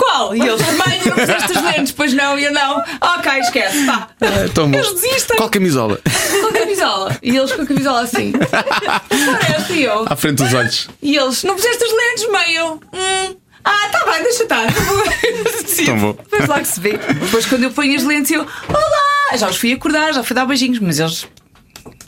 [0.00, 0.34] qual?
[0.34, 1.92] E eles, mãe, não puseste as lentes?
[1.92, 2.82] Pois não, e eu não.
[3.00, 4.08] Ok, esquece, pá.
[4.20, 4.72] É tão.
[4.72, 6.00] Eles desistem Qual camisola?
[6.04, 7.18] a camisola.
[7.22, 8.32] E eles com a camisola assim.
[8.32, 10.04] Parece, e eu.
[10.08, 10.88] À frente dos olhos.
[11.02, 12.54] E eles, não puseste as lentes, mãe?
[12.54, 13.36] Eu, hum.
[13.62, 14.66] Ah, tá bem, deixa estar.
[15.66, 15.84] Sim.
[15.84, 16.12] Tão bom.
[16.12, 16.96] Depois logo se vê.
[16.96, 19.36] Depois, quando eu ponho as lentes, eu, olá!
[19.36, 21.26] Já os fui acordar, já fui dar beijinhos, mas eles.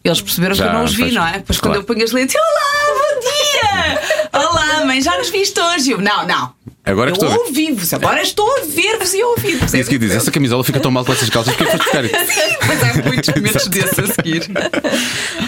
[0.03, 1.33] Eles perceberam Já, que eu não os vi, pois, não é?
[1.39, 1.75] Depois, claro.
[1.75, 2.92] quando eu ponho as lentes, olá!
[4.33, 5.91] Olá, mãe, já nos viste hoje?
[5.93, 6.53] Eu, não, não.
[6.85, 7.39] Agora eu estou a ver.
[7.39, 9.73] ouvi-vos, agora estou a ver-vos e a ouvir-vos.
[9.73, 10.11] É isso que eu diz.
[10.11, 11.55] Essa camisola fica tão mal com essas calças.
[11.55, 12.67] Porquê que foste buscar?
[12.67, 14.51] Mas há muitos momentos desses a seguir.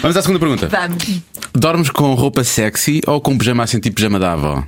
[0.01, 0.67] Vamos à segunda pergunta.
[0.67, 1.21] Vamos.
[1.53, 4.63] Dormes com roupa sexy ou com pijama assim tipo pijama da avó?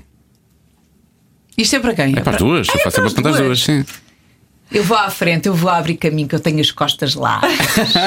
[1.58, 2.16] Isto é para quem?
[2.18, 2.68] É para as duas.
[2.68, 3.86] Eu É faço para sempre as a pergunta às duas, sim.
[4.72, 7.40] Eu vou à frente, eu vou abrir caminho, que eu tenho as costas lá.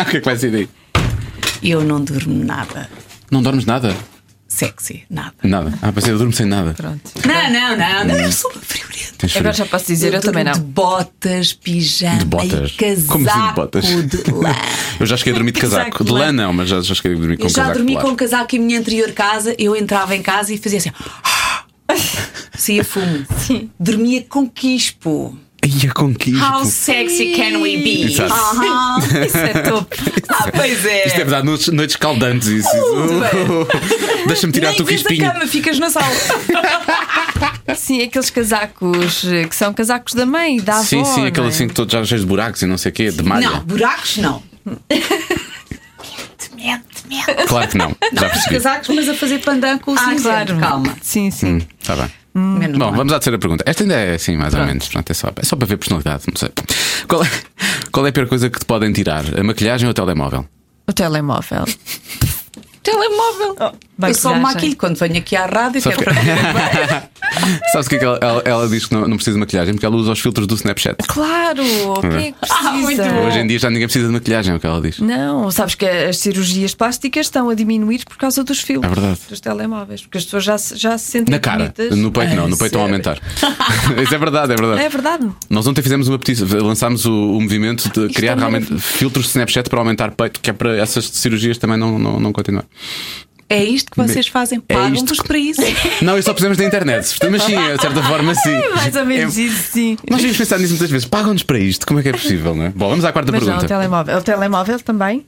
[0.06, 0.68] O que é que vai ser daí?
[1.62, 2.88] Eu não durmo nada.
[3.30, 3.96] Não dormes nada?
[4.52, 5.32] Sexy, nada.
[5.44, 5.72] Nada.
[5.80, 6.74] Ah, pensei, eu durmo sem nada.
[6.74, 7.00] Pronto.
[7.24, 8.16] Não, não, não, não.
[8.16, 9.38] Eu sou uma friorenta.
[9.38, 10.66] Agora já posso dizer, eu, também durmo não.
[10.66, 12.70] De botas, pijama De botas.
[12.70, 13.84] e casaco Como assim de botas?
[13.86, 14.54] de lã.
[14.98, 15.84] Eu já cheguei a dormir de casaco.
[15.92, 17.78] Casaco De lã não, mas já, já cheguei a dormir com Eu já casaco.
[17.78, 18.12] dormi de com lã.
[18.12, 19.54] um casaco em minha anterior casa.
[19.56, 20.90] Eu entrava em casa e fazia assim.
[22.56, 23.24] Saía fumo.
[23.38, 23.70] Sim.
[23.78, 25.38] Dormia com quispo.
[25.62, 26.44] Ai, a conquista.
[26.58, 28.04] How sexy can we be?
[28.12, 28.32] Exato.
[28.32, 28.98] Aham.
[29.26, 29.96] Isso é top.
[30.28, 31.06] Ah, pois é.
[31.06, 32.48] Isto é verdade, noites, noites caldantes.
[32.48, 32.68] Isso.
[32.72, 34.24] bem.
[34.26, 36.06] Deixa-me tirar o Nem teu vês a cama, ficas na sala.
[37.76, 40.82] Sim, aqueles casacos eh, que são casacos da mãe da avó.
[40.84, 41.50] Sim, sim, não aquele é?
[41.50, 43.48] assim que todos já cheios de buracos e não sei o quê, de malha.
[43.50, 44.42] Não, buracos não.
[46.56, 47.46] Mente, mente.
[47.46, 47.88] Claro que não.
[48.12, 48.54] Já Os percebi.
[48.56, 50.22] casacos, mas a fazer pandan com o Ah, cinzento.
[50.22, 50.58] claro.
[50.58, 50.96] Calma.
[51.00, 51.62] Sim, sim.
[51.80, 52.10] Está bem.
[52.34, 52.94] Menos Bom, mal.
[52.94, 53.64] vamos à terceira pergunta.
[53.66, 54.88] Esta ainda é assim, mais ou menos.
[54.88, 56.24] Pronto, é, só, é só para ver personalidade.
[56.28, 56.50] Não sei.
[57.08, 57.28] Qual é,
[57.90, 59.24] qual é a pior coisa que te podem tirar?
[59.38, 60.46] A maquilhagem ou o telemóvel?
[60.86, 61.64] O telemóvel.
[62.82, 63.74] Telemóvel.
[64.00, 65.80] Vai eu só maquilho quando venho aqui à rádio.
[65.82, 67.10] Sabe Quero que- para
[67.72, 69.74] Sabes o que é que ela, ela- ela diz que não, não precisa de maquilhagem?
[69.74, 70.96] Porque ela usa os filtros do Snapchat.
[71.06, 71.62] Claro!
[72.00, 73.04] Quem é que precisa?
[73.08, 73.20] Ah.
[73.26, 74.98] Hoje em dia já ninguém precisa de maquilhagem, é o que ela diz.
[74.98, 79.20] Não, sabes que as cirurgias plásticas estão a diminuir por causa dos filtros É verdade.
[79.28, 81.96] dos telemóveis, porque as pessoas já, se- já se sentem Na cara, bonitas.
[81.98, 83.18] no peito não, no peito estão a aumentar.
[84.02, 84.80] Isso é verdade, é verdade.
[84.82, 85.28] É verdade.
[85.48, 89.30] Nós ontem fizemos uma petição, lançámos o, o movimento de criar é realmente filtros de
[89.30, 92.64] Snapchat para aumentar peito, que é para essas cirurgias também não, não, não continuar.
[93.52, 94.62] É isto que vocês fazem.
[94.68, 95.60] É Pagam-vos que- para isso.
[96.02, 97.16] Não, isso só precisamos da internet.
[97.28, 98.50] Mas sim, de certa forma, sim.
[98.50, 99.98] É mais ou menos É- isso, sim.
[100.08, 101.06] Nós temos pensado nisso muitas vezes.
[101.08, 101.84] Pagam-nos para isto.
[101.84, 102.68] Como é que é possível, não é?
[102.70, 103.74] Bom, vamos à quarta Mas não, o pergunta.
[103.74, 104.16] telemóvel.
[104.18, 105.26] O telemóvel também?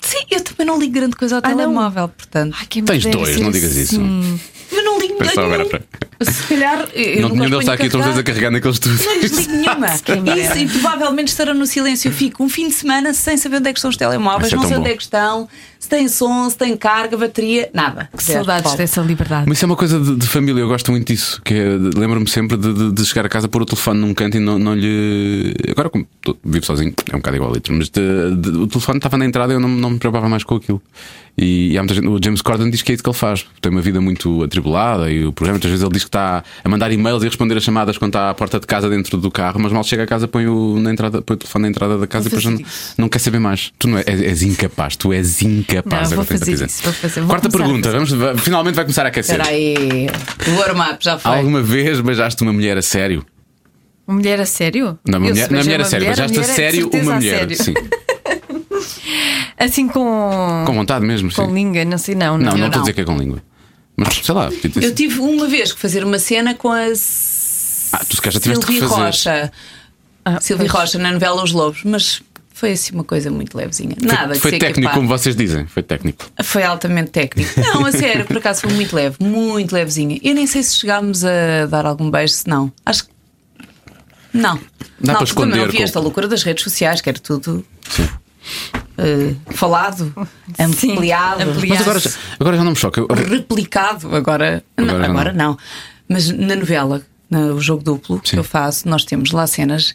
[0.00, 1.56] Sim, eu também não ligo grande coisa ao Ah, não?
[1.56, 2.56] telemóvel, portanto.
[2.60, 3.94] Ai, Tens dois, não digas isso.
[3.96, 4.40] assim.
[5.20, 5.46] Nenhum.
[5.46, 5.82] agora para-
[6.30, 6.88] Se calhar.
[6.94, 8.50] Eu não nenhum deles está aqui, dois a carregar.
[8.50, 9.04] naqueles estudos.
[9.04, 9.86] Não lhes ligo nenhuma.
[9.94, 10.58] Isso, dera.
[10.58, 12.08] e provavelmente estarão no silêncio.
[12.08, 14.56] Eu fico um fim de semana sem saber onde é que estão os telemóveis, é
[14.56, 14.80] não sei bom.
[14.80, 15.48] onde é que estão,
[15.78, 18.08] se tem som, se tem carga, bateria, nada.
[18.16, 19.44] Que saudades dessa liberdade.
[19.48, 21.40] Mas isso é uma coisa de, de família, eu gosto muito disso.
[21.44, 24.36] Que é, lembro-me sempre de, de- de chegar a casa, pôr o telefone num canto
[24.36, 25.54] e não, não lhe.
[25.70, 28.66] Agora, como tô- vivo sozinho, é um bocado igual a litro, mas de- de- o
[28.66, 30.80] telefone estava na entrada e eu não, não me preocupava mais com aquilo.
[31.36, 33.46] E, e há muita gente, o James Corden diz que é isso que ele faz.
[33.60, 36.68] Tem uma vida muito atribulada e o programa, muitas vezes ele diz que está a
[36.68, 39.60] mandar e-mails e responder as chamadas quando está à porta de casa dentro do carro,
[39.60, 42.06] mas mal chega a casa, põe o, na entrada, põe o telefone na entrada da
[42.06, 42.58] casa e depois não,
[42.98, 43.72] não quer saber mais.
[43.78, 46.10] Tu não é- és, és incapaz, tu és incapaz.
[46.10, 47.20] Não, é vou fazer isso, vou fazer.
[47.20, 49.38] Vou Quarta pergunta, vamos, va- finalmente vai começar a aquecer.
[49.40, 50.08] Espera aí.
[50.48, 51.30] O warm-up já foi.
[51.30, 53.24] Alguma vez beijaste uma mulher a sério?
[54.06, 54.98] Uma mulher a sério?
[55.06, 57.48] Não, uma mulher, não é mulher a sério, beijaste a é sério uma mulher.
[57.54, 57.74] Sim.
[59.58, 60.64] Assim com.
[60.66, 61.36] Com vontade mesmo, sim.
[61.36, 62.36] com língua, não sei, não.
[62.36, 62.66] Não, não não.
[62.66, 63.42] estou a dizer que é com língua.
[63.96, 64.50] Mas sei lá.
[64.50, 66.96] ter Eu tive uma vez que fazer uma cena com a Ah, tu
[68.16, 69.02] se calhar já tiveste que Silvia fazer.
[69.02, 69.52] Rocha.
[70.24, 70.80] Ah, Silvia pois.
[70.84, 72.22] Rocha na novela Os Lobos, mas
[72.54, 73.96] foi assim uma coisa muito levezinha.
[74.00, 74.94] Nada Foi, técnico, capaz.
[74.96, 75.66] como vocês dizem.
[75.66, 76.24] Foi técnico.
[76.42, 77.50] Foi altamente técnico.
[77.60, 80.18] Não, a sério, por acaso foi muito leve, muito levezinha.
[80.22, 82.72] Eu nem sei se chegámos a dar algum beijo, se não.
[82.86, 83.10] Acho que.
[84.32, 84.54] Não.
[84.56, 84.60] Dá
[85.00, 88.08] não, para esconder Também havia com- esta loucura das redes sociais, que era tudo Sim.
[89.02, 90.12] Eh, falado,
[90.76, 91.68] Sim, ampliado, ampliado.
[91.68, 93.00] Mas agora, já- agora já não me choca.
[93.00, 94.14] Eu- replicado.
[94.14, 95.46] Agora, não, Agora agora, já não.
[95.50, 95.58] não.
[96.08, 98.32] Mas na novela, no jogo duplo Sim.
[98.32, 99.94] que eu faço, nós temos lá cenas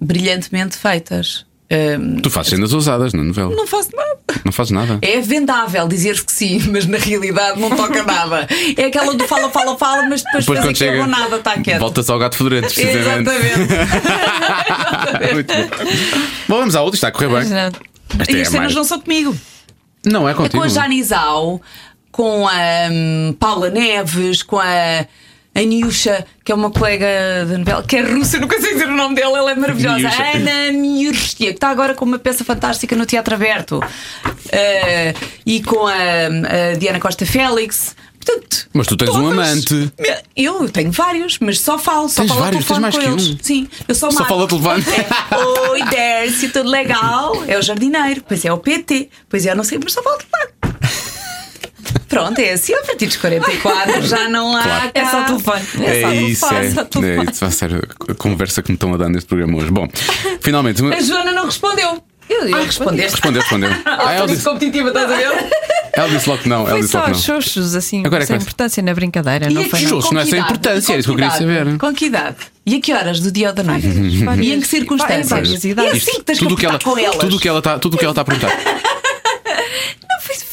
[0.00, 1.46] brilhantemente feitas.
[1.70, 3.54] Eh, Tu fazes cenas ousadas na novela.
[3.54, 4.18] não faço nada.
[4.44, 4.98] Não fazes nada.
[5.00, 8.46] É vendável dizer que sim, mas na realidade não toca nada.
[8.76, 11.06] É aquela do fala, fala, fala, mas depois, Depois quando chega.
[11.06, 11.80] nada, está quieto.
[11.80, 13.30] Volta-se ao gato fedorento, precisamente.
[13.30, 13.74] Exatamente.
[15.34, 15.68] Muito bom.
[16.48, 17.48] Bom, vamos à outra, está a correr bem.
[17.48, 17.93] não.
[18.18, 18.74] Esta e é as a cenas mais.
[18.74, 19.36] não são comigo.
[20.04, 20.62] Não é É com contigo.
[20.62, 21.60] a Janizal,
[22.12, 22.52] com a
[22.90, 25.06] hum, Paula Neves, com a.
[25.56, 27.06] A Niusha, que é uma colega
[27.48, 29.98] da novela, que é russa, nunca sei dizer o nome dela, ela é maravilhosa.
[30.00, 30.22] Niusha.
[30.34, 33.80] Ana Miurstia, que está agora com uma peça fantástica no Teatro Aberto.
[34.50, 35.14] Eh,
[35.46, 37.94] e com a, a Diana Costa Félix.
[38.24, 39.92] Portanto, Mas tu tens um amante.
[40.36, 42.64] Eu tenho vários, mas só falo, só Tens falo vários?
[42.64, 43.34] telefone Tens mais com que eles.
[43.34, 43.38] um?
[43.42, 44.84] Sim, eu só Só ao telefone.
[45.30, 45.36] É,
[45.70, 47.44] Oi, Dercy, tudo legal?
[47.46, 50.18] É o jardineiro, pois é o PT, pois é, eu não sei, mas só falo
[50.18, 50.54] telefone.
[52.08, 54.62] Pronto, é assim, a partir dos 44 já não há.
[54.62, 54.90] Claro.
[54.94, 55.62] É só telefone.
[55.84, 57.30] É, É só isso, telefone, é, só é telefone.
[57.30, 59.70] isso, vai ser a conversa que me estão a dar neste programa hoje.
[59.70, 59.88] Bom,
[60.40, 62.02] finalmente, A Joana não respondeu.
[62.28, 63.12] Eu, eu respondeste.
[63.12, 63.70] respondeu, respondeu.
[63.84, 65.30] Ah, ela, disse, competitiva, estás a ver?
[65.92, 66.60] ela disse logo que não.
[66.66, 67.14] Ela Foi só não.
[67.14, 69.80] xoxos, assim, Agora é sem importância na brincadeira, E não foi.
[69.80, 71.78] Xoxos, não é sem importância, é isso que eu queria saber.
[71.78, 72.36] Com que idade?
[72.66, 73.86] E a que horas do dia ou da noite?
[74.24, 75.64] Várias- E em que circunstâncias?
[75.64, 76.02] E idades.
[76.08, 77.16] assim que tens tudo que ela, com elas.
[77.16, 78.50] tudo o que ela está, tudo o que ela está a perguntar.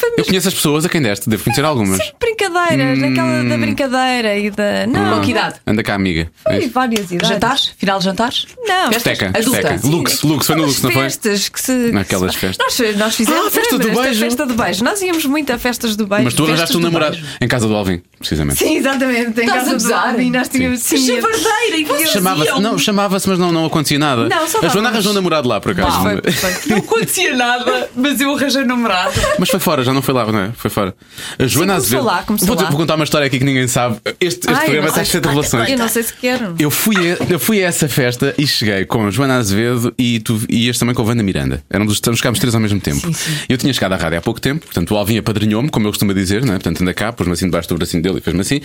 [0.01, 1.97] Foi, Eu conheço as pessoas a quem deste, devo conhecer algumas.
[1.97, 3.11] sempre brincadeiras, Hum.
[3.11, 4.87] aquela da brincadeira e da.
[4.87, 5.55] Não, Com que idade?
[5.67, 6.29] Anda cá, amiga.
[6.45, 6.73] É Foi isso.
[6.73, 7.29] várias idades.
[7.29, 7.73] Jantares?
[7.77, 8.47] Final de jantares?
[8.65, 8.97] Não, Festas?
[9.13, 9.57] Esteca, Adulta.
[9.59, 9.87] esteca.
[9.87, 11.03] Lux, Lux, foi no Lux, não foi?
[11.03, 11.71] festas que se.
[11.91, 12.57] Naquelas festas.
[12.79, 14.19] Nós, nós fizemos Ah, festa do lembras da beijo.
[14.19, 14.83] festa do beijo.
[14.83, 16.23] Nós íamos muito a festas do beijo.
[16.25, 17.27] Mas tu arranjaste Festas um do namorado beijo.
[17.39, 18.57] em casa do Alvin, precisamente.
[18.59, 19.39] Sim, exatamente.
[19.39, 20.07] Em Estás a casa do gozar?
[20.09, 20.81] Alvin nós tínhamos.
[20.83, 21.77] Que Sim, chavardeira!
[21.77, 22.59] E vocês Chamava-se, iam?
[22.61, 24.27] não, chamava-se, mas não, não acontecia nada.
[24.27, 26.01] Não, só a Joana arranjou um namorado lá, por acaso.
[26.01, 26.21] Foi.
[26.67, 29.13] Não acontecia nada, mas eu arranjei namorado.
[29.37, 30.51] Mas foi fora, já não foi lá, não é?
[30.55, 30.93] Foi fora.
[31.37, 32.03] A Joana Azevedo.
[32.05, 32.69] lá, vou, lá.
[32.69, 33.97] vou contar uma história aqui que ninguém sabe.
[34.19, 35.69] Este, este Ai, programa cheio de revelações.
[35.69, 36.55] Eu não sei se quero.
[36.59, 40.19] Eu fui, a, eu fui a essa festa e cheguei com a Joana Azevedo e
[40.19, 41.63] tu ias também com a Wanda Miranda.
[41.69, 42.99] Eram dos estamos ficámos três ao mesmo tempo.
[42.99, 43.31] Sim, sim.
[43.49, 46.13] Eu tinha chegado à rádio há pouco tempo, portanto o Alvin apadrinhou-me, como eu costumo
[46.13, 46.57] dizer, não é?
[46.57, 48.61] portanto anda cá, pôs-me assim debaixo do bracinho dele e fez-me assim.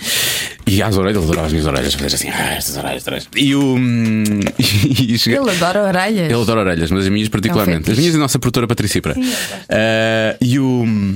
[0.67, 3.29] E às orelhas, ele adorava as minhas orelhas, fazer assim, ah, estas orelhas, orelhas.
[3.37, 3.77] E o.
[5.07, 6.31] E cheguei, Ele adora orelhas.
[6.31, 7.85] ele adora orelhas, mas as minhas particularmente.
[7.85, 7.93] fetiche.
[7.93, 9.15] as minhas e a nossa produtora Patrícia Pra.
[9.69, 11.16] Ah, e o.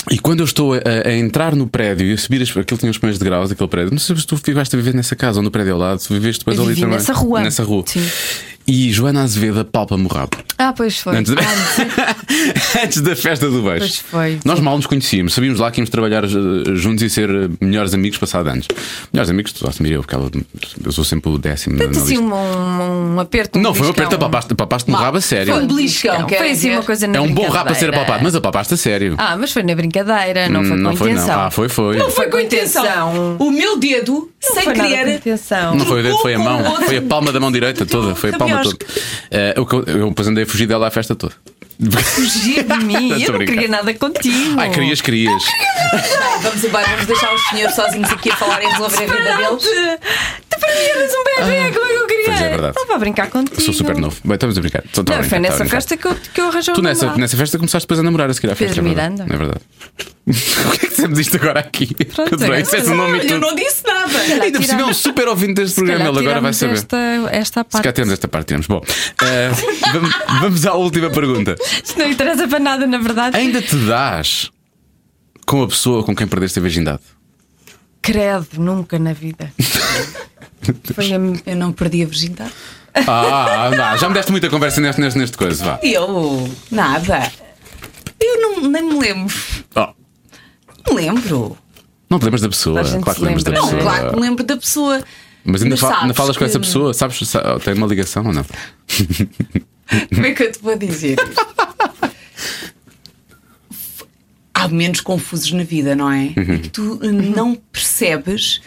[0.09, 2.89] E quando eu estou a, a entrar no prédio e a subir, as, aquilo tinha
[2.89, 5.43] os primeiros degraus, aquele prédio, não sei se tu ficaste a viver nessa casa ou
[5.43, 6.97] no prédio ao lado, se viveste depois Eu ali vivi também.
[6.97, 7.41] nessa rua.
[7.41, 7.83] Nessa rua.
[7.85, 8.03] Sim.
[8.67, 10.37] E Joana Azevedo apalpa-me o rabo.
[10.57, 11.17] Ah, pois foi.
[11.17, 11.41] Antes, da...
[11.41, 12.15] Ah,
[12.85, 13.79] Antes da festa do beijo.
[13.79, 14.39] Pois foi.
[14.45, 16.29] Nós mal nos conhecíamos, sabíamos lá que íamos trabalhar eh,
[16.75, 18.67] juntos e ser eh, melhores amigos passado anos.
[19.11, 20.29] Melhores amigos, tu assumir eu, porque ela,
[20.85, 23.57] eu sou sempre o décimo Tanto assim um, um, um aperto.
[23.57, 25.53] um Não, foi aperta, papaste, papaste-me o rabo a sério.
[25.55, 28.23] Foi um beliscão, Foi assim uma coisa na É um bom rabo para ser apalpado,
[28.23, 29.15] mas apapaste a sério.
[29.17, 29.90] Ah, mas foi na brincadeira,
[30.49, 31.35] não foi com não foi, intenção.
[31.37, 31.43] não.
[31.45, 31.97] Ah, foi, foi.
[31.97, 33.37] Não foi com intenção.
[33.39, 35.15] O meu dedo, sem foi nada com querer.
[35.15, 35.75] intenção.
[35.75, 36.63] Não foi o dedo, foi a mão.
[36.81, 38.15] Foi a palma da mão direita toda.
[38.15, 38.77] Foi a palma toda.
[39.29, 41.33] Eh, eu, eu depois andei a fugir dela à festa toda.
[42.03, 43.09] Fugir de mim.
[43.23, 44.59] Eu não queria nada contigo.
[44.59, 45.43] Ai, querias, querias.
[46.41, 49.63] Vamos embora, vamos deixar os senhores sozinhos aqui a falar e resolver a vida deles.
[50.49, 52.00] Tu para mim eras um bebê, como é que?
[52.31, 52.77] Pois é, verdade.
[52.77, 53.61] Estava a brincar contigo.
[53.61, 54.15] Sou super novo.
[54.23, 54.83] Bem, estamos a brincar.
[54.85, 57.15] Estou a Não, brincar, foi a nessa festa que eu, que eu arranjei Tu nessa,
[57.17, 58.75] nessa festa começaste depois a namorar a seguir à festa.
[58.81, 59.23] Pedro é verdade.
[59.23, 59.33] Miranda.
[59.33, 59.61] É verdade.
[60.63, 61.93] Porquê que dissemos isto agora aqui?
[62.05, 62.61] Pronto, Adorei, é.
[62.61, 63.39] disseste o nome e Eu tudo.
[63.39, 64.17] não disse nada.
[64.43, 66.73] Ainda por cima é um super ouvinte deste Se programa, ele agora vai saber.
[66.73, 66.97] Esta,
[67.31, 67.83] esta Se parte.
[67.83, 68.67] cá temos esta parte, tiramos.
[68.67, 68.81] Bom,
[69.23, 69.49] eh,
[69.93, 71.55] vamos, vamos à última pergunta.
[71.83, 73.35] Isto não interessa para nada, na verdade.
[73.35, 74.49] Ainda te dás
[75.45, 77.01] com a pessoa com quem perdeste a virgindade?
[78.01, 79.51] Credo, nunca na vida.
[80.93, 82.51] Foi a Eu não perdi a virgindade.
[82.93, 85.79] Ah, não, já me deste muita conversa neste, neste, neste coisa, vá.
[85.81, 86.49] Eu?
[86.69, 87.31] Nada.
[88.19, 89.33] Eu não, nem me lembro.
[89.75, 89.87] Oh,
[90.87, 91.57] Não me lembro.
[92.09, 92.83] não te lembras da pessoa?
[92.83, 93.71] Claro que lembras da pessoa.
[93.71, 95.03] Não, claro que me lembro da pessoa.
[95.43, 96.93] Mas ainda, Mas fa- ainda falas com essa que- pessoa?
[96.93, 97.17] Sabes?
[97.27, 98.45] sa- Tem uma ligação ou não?
[100.13, 101.17] Como é que eu te vou dizer?
[104.53, 106.33] Há momentos confusos na vida, não é?
[106.37, 106.59] Uhum.
[106.59, 106.99] Que tu
[107.35, 108.61] não percebes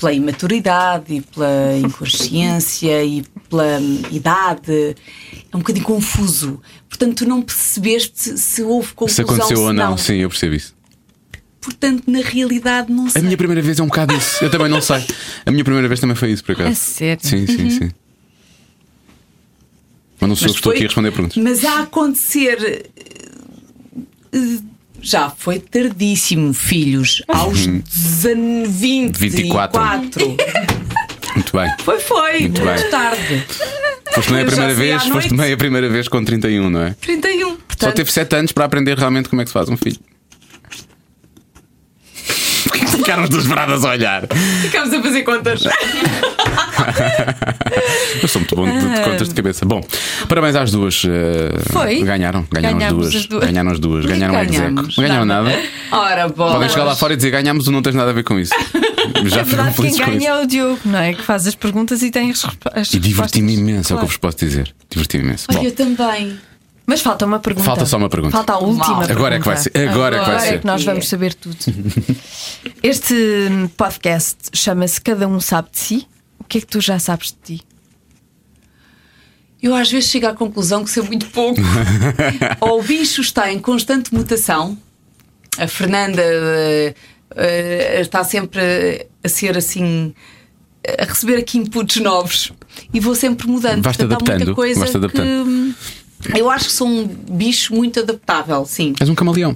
[0.00, 3.78] pela imaturidade e pela inconsciência e pela
[4.10, 4.96] idade.
[5.52, 6.60] É um bocadinho confuso.
[6.88, 9.96] Portanto, tu não percebeste se houve Se confusão aconteceu se ou não.
[9.98, 10.74] Sim, eu percebo isso.
[11.60, 13.20] Portanto, na realidade, não A sei.
[13.22, 14.42] minha primeira vez é um bocado isso.
[14.42, 15.04] Eu também não sei.
[15.44, 16.70] A minha primeira vez também foi isso, por acaso.
[16.70, 17.26] É sério?
[17.26, 17.90] Sim, sim, sim.
[20.18, 21.36] Mas não sou eu que estou aqui a responder perguntas.
[21.42, 22.90] Mas a acontecer.
[24.32, 24.58] eh,
[25.02, 27.22] Já foi tardíssimo, filhos.
[27.28, 29.80] Aos 20, 24.
[29.80, 30.36] 24.
[31.34, 31.72] Muito bem.
[31.84, 32.40] Foi, foi.
[32.40, 32.90] Muito Muito, bem.
[32.90, 33.44] tarde.
[34.12, 36.94] Foste também a primeira vez, foste também a primeira vez com 31, não é?
[37.00, 37.50] 31.
[37.50, 39.98] Só Portanto, teve 7 anos para aprender realmente como é que se faz um filho.
[42.64, 44.22] Porquê que ficaram as duas veradas a olhar?
[44.62, 45.62] ficamos a fazer contas.
[48.22, 49.64] Eu sou muito bom de, de contas de cabeça.
[49.64, 49.80] Bom,
[50.28, 51.02] parabéns às duas.
[51.06, 52.02] eh, Foi?
[52.02, 53.14] Ganharam, ganharam as Ganhámos duas.
[53.16, 53.44] as duas.
[53.44, 54.04] Ganharam as duas.
[54.06, 54.52] Ganharam o execo.
[54.58, 54.96] ganhamos?
[54.96, 55.62] Não ganharam nada.
[55.92, 56.52] Ora, bom.
[56.52, 58.52] Podem chegar lá fora e dizer ganhámos ou não tens nada a ver com isso.
[59.26, 61.12] Já É verdade, quem ganha é o Diogo, não é?
[61.14, 64.06] Que faz as perguntas e tem as, as E diverti-me imenso, é o que eu
[64.06, 64.06] Claro.
[64.08, 64.72] vos posso dizer.
[64.90, 65.46] Diverti-me imenso.
[65.50, 66.38] Bom, Olha, eu também.
[66.90, 67.64] Mas falta uma pergunta.
[67.64, 68.32] Falta só uma pergunta.
[68.36, 68.98] Falta a última Mal.
[68.98, 69.12] pergunta.
[69.12, 69.70] Agora é que vai ser.
[69.88, 70.58] Agora é que vai Agora é ser.
[70.58, 71.56] que nós vamos saber tudo.
[72.82, 73.14] Este
[73.76, 76.08] podcast chama-se Cada Um Sabe de Si.
[76.40, 77.64] O que é que tu já sabes de ti?
[79.62, 81.60] Eu às vezes chego à conclusão que sei muito pouco.
[82.60, 84.76] Ou o bicho está em constante mutação.
[85.58, 90.12] A Fernanda eh, está sempre a ser assim.
[90.98, 92.52] a receber aqui inputs novos.
[92.92, 93.84] E vou sempre mudando.
[93.84, 95.74] Vais-te Portanto, há muita adaptando, coisa adaptando.
[95.76, 95.99] que.
[96.36, 98.94] Eu acho que sou um bicho muito adaptável, sim.
[99.00, 99.52] És um camaleão.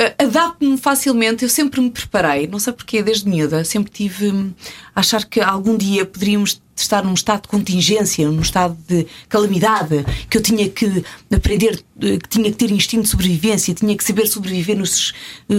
[0.00, 4.52] Uh, Adapto-me facilmente, eu sempre me preparei, não sei porquê, desde miúda, sempre tive hum,
[4.94, 10.02] a achar que algum dia poderíamos estar num estado de contingência, num estado de calamidade,
[10.30, 14.02] que eu tinha que aprender, eh, que tinha que ter instinto de sobrevivência, tinha que
[14.02, 15.12] saber sobreviver nos,
[15.50, 15.54] eh,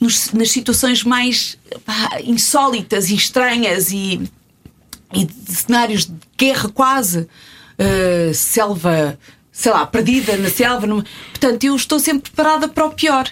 [0.00, 4.20] nos- nas situações mais pá, insólitas e estranhas e,
[5.12, 7.28] e de cenários de guerra quase,
[7.78, 9.16] eh, selva,
[9.56, 10.86] sei lá, perdida na selva.
[10.86, 13.28] numa- Portanto, eu estou sempre preparada para o pior.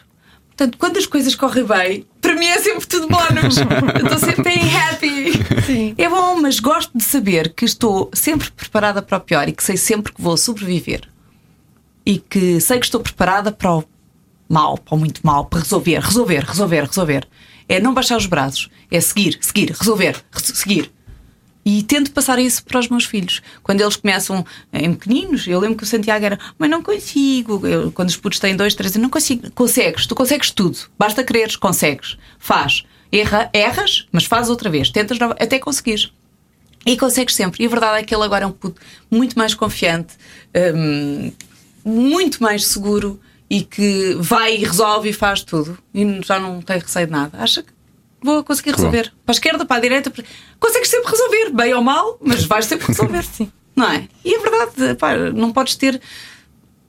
[0.48, 3.56] Portanto, quando as coisas correm bem, para mim é sempre tudo bónus.
[3.98, 5.32] Eu estou sempre bem happy.
[5.98, 9.64] É bom, mas gosto de saber que estou sempre preparada para o pior e que
[9.64, 11.08] sei sempre que vou sobreviver.
[12.04, 13.84] E que sei que estou preparada para o
[14.48, 17.28] mal, para o muito mal, para resolver, resolver, resolver, resolver.
[17.68, 20.92] É não baixar os braços, é seguir, seguir, resolver, re- seguir.
[21.64, 23.40] E tento passar isso para os meus filhos.
[23.62, 27.64] Quando eles começam em pequeninos, eu lembro que o Santiago era, mas não consigo.
[27.66, 29.48] Eu, quando os putos têm dois, três, eu não consigo.
[29.52, 30.76] Consegues, tu consegues tudo.
[30.98, 32.16] Basta quereres, consegues.
[32.38, 32.82] Faz.
[33.12, 34.90] Erra, erras, mas faz outra vez.
[34.90, 36.12] Tentas nova- até conseguires.
[36.84, 37.62] E consegues sempre.
[37.62, 40.14] E a verdade é que ele agora é um puto muito mais confiante,
[40.74, 41.30] hum,
[41.84, 45.78] muito mais seguro e que vai e resolve e faz tudo.
[45.94, 47.38] E já não tem receio de nada.
[47.38, 47.70] Acha que
[48.22, 49.12] vou conseguir resolver.
[49.24, 50.24] Para a esquerda, para a direita, para-
[50.60, 53.24] consegues sempre resolver, bem ou mal, mas vais sempre resolver.
[53.24, 53.50] Sim.
[53.74, 54.06] Não é?
[54.24, 56.00] E é verdade, pá, não podes ter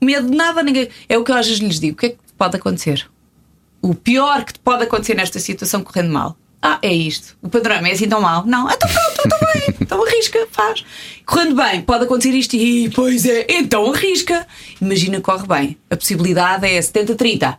[0.01, 0.89] medo de nada, ninguém.
[1.07, 3.07] É o que eu às vezes lhes digo: o que é que te pode acontecer?
[3.81, 6.38] O pior que te pode acontecer nesta situação correndo mal.
[6.61, 7.35] Ah, é isto.
[7.41, 8.45] O panorama é assim tão mal?
[8.45, 8.69] Não.
[8.72, 9.76] Então pronto, então bem.
[9.81, 10.85] Então arrisca, faz.
[11.26, 14.47] Correndo bem, pode acontecer isto e pois é, então arrisca.
[14.81, 15.77] Imagina que corre bem.
[15.89, 17.57] A possibilidade é 70-30.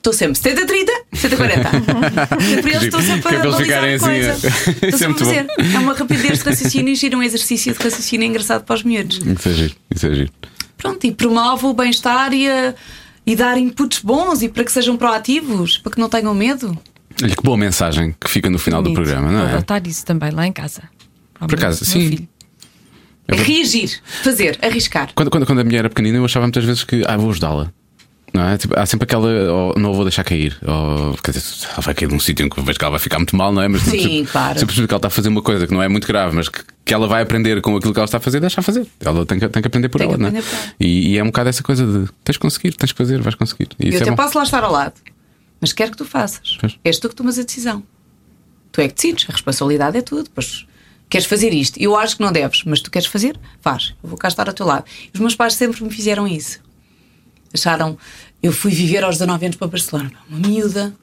[0.00, 2.62] Estou sempre 70-30, 70-40.
[2.62, 4.30] Por eles estou sempre Que a para assim, coisa.
[4.30, 4.86] é.
[4.86, 5.64] Estou sempre a bom.
[5.74, 9.18] É uma rapidez de raciocínio e gira um exercício de raciocínio engraçado para os miúdos.
[9.18, 9.74] Isso é giro.
[9.94, 10.30] Isso é giro.
[10.78, 12.74] Pronto, e promove o bem-estar e, a-
[13.26, 16.78] e dar inputs bons e para que sejam proativos, para que não tenham medo.
[17.22, 19.02] Olha que boa mensagem que fica no final do Bonito.
[19.04, 19.52] programa, não Vou é?
[19.56, 20.82] adotar isso também lá em casa.
[21.38, 22.08] Por acaso, sim.
[22.08, 22.28] filho.
[23.28, 23.34] É.
[23.36, 25.10] Reagir, fazer, arriscar.
[25.14, 27.70] Quando, quando, quando a minha era pequenina, eu achava muitas vezes que ah, vou ajudá-la.
[28.32, 28.56] Não é?
[28.58, 30.56] Tipo, há sempre aquela, oh, não a vou deixar cair.
[31.22, 33.34] Quer dizer, ela vai cair num sítio em que vejo que ela vai ficar muito
[33.34, 33.66] mal, não é?
[33.68, 34.54] Mas Sim, sempre, claro.
[34.66, 36.60] Percebo que ela está a fazer uma coisa que não é muito grave, mas que,
[36.84, 38.86] que ela vai aprender com aquilo que ela está a fazer, deixa fazer.
[39.00, 40.28] Ela tem que, tem que aprender por Tem ela, não é?
[40.28, 40.74] aprender por ela.
[40.78, 43.34] E, e é um bocado essa coisa de tens que conseguir, tens que fazer, vais
[43.34, 43.68] conseguir.
[43.80, 44.16] E Eu até é bom.
[44.16, 44.94] posso lá estar ao lado,
[45.60, 46.56] mas quero que tu faças.
[46.60, 46.78] Pois.
[46.84, 47.82] És tu que tomas a decisão.
[48.72, 50.22] Tu é que decides, a responsabilidade é tua.
[50.22, 50.64] Depois
[51.08, 51.76] queres fazer isto.
[51.82, 53.94] Eu acho que não deves, mas tu queres fazer, faz.
[54.02, 54.84] Eu vou cá estar ao teu lado.
[55.12, 56.60] Os meus pais sempre me fizeram isso.
[57.52, 57.96] Acharam.
[58.42, 60.12] Eu fui viver aos 19 anos para Barcelona.
[60.28, 60.94] Uma miúda,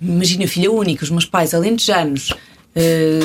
[0.00, 2.32] imagina, filha única, os meus pais alentejanos.
[2.74, 3.20] eh,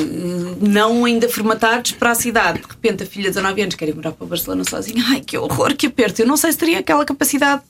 [0.60, 3.94] não ainda formatados para a cidade, de repente a filha de 19 anos quer ir
[3.94, 5.04] morar para Barcelona sozinha.
[5.08, 6.22] Ai que horror, que aperto!
[6.22, 7.62] Eu não sei se teria aquela capacidade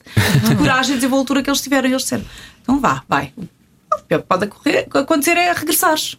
[0.48, 1.88] de coragem e desenvoltura que eles tiveram.
[1.88, 2.24] E eles disseram:
[2.62, 3.32] então vá, vai.
[3.36, 4.50] O pior que pode
[4.94, 6.16] acontecer é regressares.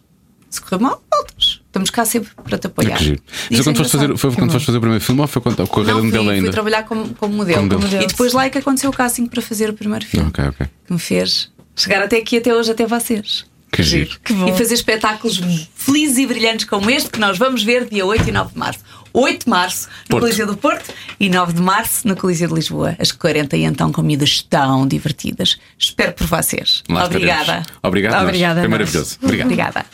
[0.50, 1.55] Se correr mal, voltas.
[1.76, 2.96] Estamos cá sempre para te É apoiar.
[2.96, 3.22] que giro.
[3.50, 5.66] É quando foste fazer, foi quando foste fazer o primeiro filme ou foi quando a
[5.66, 6.42] carreira Não, de modelo fui, ainda?
[6.46, 7.68] fui trabalhar como, como modelo.
[7.68, 8.02] Como modelo.
[8.02, 10.28] E depois lá é que aconteceu o casting para fazer o primeiro filme.
[10.28, 10.66] Ok, ok.
[10.86, 13.44] Que me fez chegar até aqui, até hoje, até vocês.
[13.70, 14.16] Que giro.
[14.24, 14.48] Que bom.
[14.48, 15.40] E fazer espetáculos
[15.74, 18.80] felizes e brilhantes como este que nós vamos ver dia 8 e 9 de março.
[19.18, 20.22] 8 de março no Porto.
[20.24, 22.94] Coliseu do Porto e 9 de março no Coliseu de Lisboa.
[22.98, 25.56] As 40 e então comidas tão divertidas.
[25.78, 26.82] Espero por vocês.
[26.86, 27.40] Lá Obrigada.
[27.40, 27.66] estaremos.
[27.82, 28.22] Obrigado.
[28.24, 29.18] Obrigada, Foi maravilhoso.
[29.22, 29.46] Obrigado.
[29.46, 29.86] Obrigada.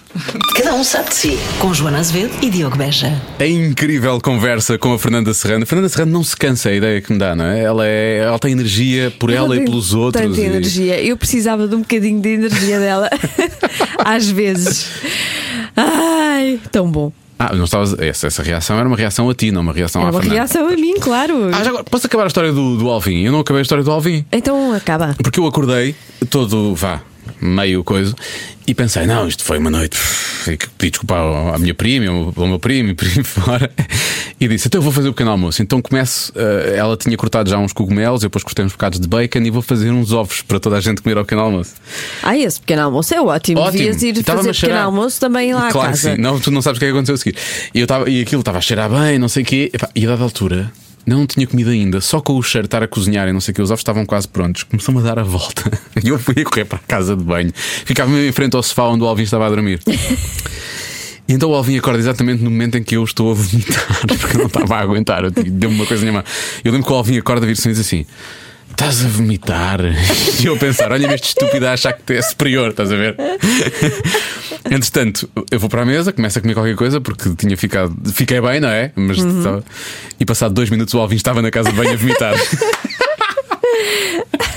[0.57, 1.39] Cada um sabe de si.
[1.61, 3.13] Com Joana Azevedo e Diogo Beja.
[3.39, 5.63] A incrível conversa com a Fernanda Serrano.
[5.63, 7.61] A Fernanda Serrano não se cansa, é a ideia que me dá, não é?
[7.63, 10.25] Ela, é, ela tem energia por ela, e tem pelos outros.
[10.27, 11.01] Tanta e- energia.
[11.01, 13.09] Eu precisava de um bocadinho de energia dela.
[14.05, 14.91] Às vezes.
[15.77, 17.13] Ai, tão bom.
[17.51, 17.95] Ah, não estavas.
[17.99, 20.35] Essa, essa reação era uma reação a ti, não uma reação É à uma Fernanda.
[20.35, 21.49] reação a mim, claro.
[21.53, 23.23] Ah, já agora, posso acabar a história do, do Alvin?
[23.23, 24.25] Eu não acabei a história do Alvin.
[24.33, 25.15] Então acaba.
[25.23, 25.95] Porque eu acordei
[26.31, 27.01] todo, vá,
[27.43, 28.15] meio coisa,
[28.67, 29.99] e pensei, não, isto foi uma noite.
[30.47, 31.17] e Pedi desculpa
[31.53, 33.71] à minha prima, ao, meu primo e por aí fora.
[34.41, 35.61] E disse, então eu vou fazer o pequeno almoço.
[35.63, 39.09] Então começo, eh, ela tinha cortado já uns cogumelos, eu depois cortei uns bocados de
[39.09, 41.75] bacon e vou fazer uns ovos para toda a gente comer ao pequeno almoço.
[42.23, 43.61] Ah, esse pequeno almoço é ótimo.
[43.61, 43.83] Ótimo.
[43.83, 44.79] Devias ir fazer a cheirar.
[44.79, 46.11] pequeno almoço também lá claro à casa.
[46.11, 47.37] que sim, não, tu não sabes o que é que aconteceu a seguir.
[47.75, 50.07] E, eu tava, e aquilo estava a cheirar bem, não sei o quê, Epá, e
[50.07, 50.71] a dada altura
[51.05, 53.55] Não, tinha comido ainda, só com o cheiro estar a cozinhar e não sei o
[53.57, 54.63] que, os ovos estavam quase prontos.
[54.63, 55.71] Começou-me a dar a volta.
[56.05, 57.53] E eu fui a correr para a casa de banho.
[57.55, 59.81] Ficava mesmo em frente ao sofá onde o Alvin estava a dormir.
[61.29, 63.87] E então o Alvin acorda exatamente no momento em que eu estou a vomitar,
[64.21, 65.31] porque não estava a aguentar.
[65.31, 66.25] Deu-me uma coisa má.
[66.65, 68.05] Eu lembro que o Alvin acorda vir-se e diz assim:
[68.73, 69.81] Estás a vomitar?
[70.43, 73.17] E eu a pensar: Olha-me este estúpido a achar que é superior, estás a ver?
[74.71, 77.95] Entretanto, eu vou para a mesa, começo a comer qualquer coisa porque tinha ficado.
[78.13, 78.91] Fiquei bem, não é?
[78.97, 79.65] Mas estava-
[80.19, 82.35] E passado dois minutos o Alvin estava na casa de banho a vomitar.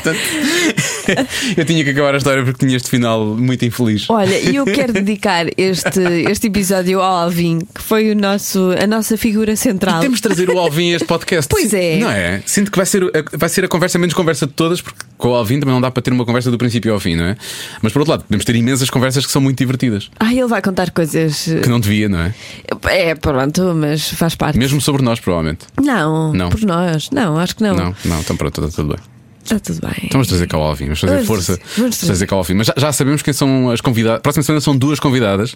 [0.05, 1.27] Portanto,
[1.57, 4.09] eu tinha que acabar a história porque tinha este final muito infeliz.
[4.09, 5.99] Olha, e eu quero dedicar este,
[6.29, 9.97] este episódio ao Alvin, que foi o nosso, a nossa figura central.
[9.99, 11.49] E temos de trazer o Alvin a este podcast.
[11.49, 11.97] Pois é.
[11.97, 12.41] Não é?
[12.45, 15.29] Sinto que vai ser, a- vai ser a conversa menos conversa de todas, porque com
[15.29, 17.37] o Alvin também não dá para ter uma conversa do princípio ao fim, não é?
[17.81, 20.09] Mas por outro lado, podemos ter imensas conversas que são muito divertidas.
[20.19, 21.45] Ah, ele vai contar coisas.
[21.63, 22.33] Que não devia, não é?
[22.89, 24.57] É, pronto, mas faz parte.
[24.57, 25.65] Mesmo sobre nós, provavelmente.
[25.81, 26.49] Não, Não.
[26.49, 27.09] por nós.
[27.11, 27.75] Não, acho que não.
[27.75, 29.14] Não, não, então pronto, está tudo bem.
[29.45, 29.91] Está tudo bem.
[29.99, 31.59] Então vamos trazer cá o Alvin, vamos fazer Vamos- força.
[31.77, 32.25] vamos trazer.
[32.25, 32.55] cá o Alvin.
[32.55, 34.21] Mas já, já sabemos quem são as convidadas.
[34.21, 35.55] Próxima semana são duas convidadas.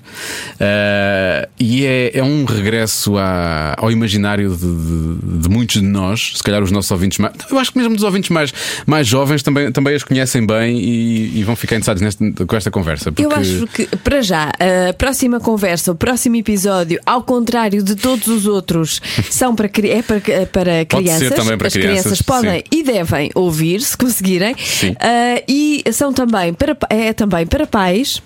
[0.59, 6.33] Ah, e é, é um regresso à- ao imaginário de, de- de muitos de nós,
[6.35, 7.33] se calhar os nossos ouvintes mais.
[7.49, 8.53] Eu acho que mesmo dos ouvintes mais,
[8.85, 12.69] mais jovens também, também as conhecem bem e, e vão ficar interessados neste- com esta
[12.69, 13.11] conversa.
[13.11, 14.51] Porque Eu acho que, para já,
[14.89, 19.01] a próxima conversa, o próximo episódio, ao contrário de todos os outros,
[19.31, 21.29] são para, é para, para Pode ser crianças.
[21.35, 22.63] também para As crianças, podem sim.
[22.71, 24.55] e devem ouvir, se conseguirem.
[24.57, 24.95] Sim.
[24.99, 28.21] Ah, e são também para, pa- é também para pais.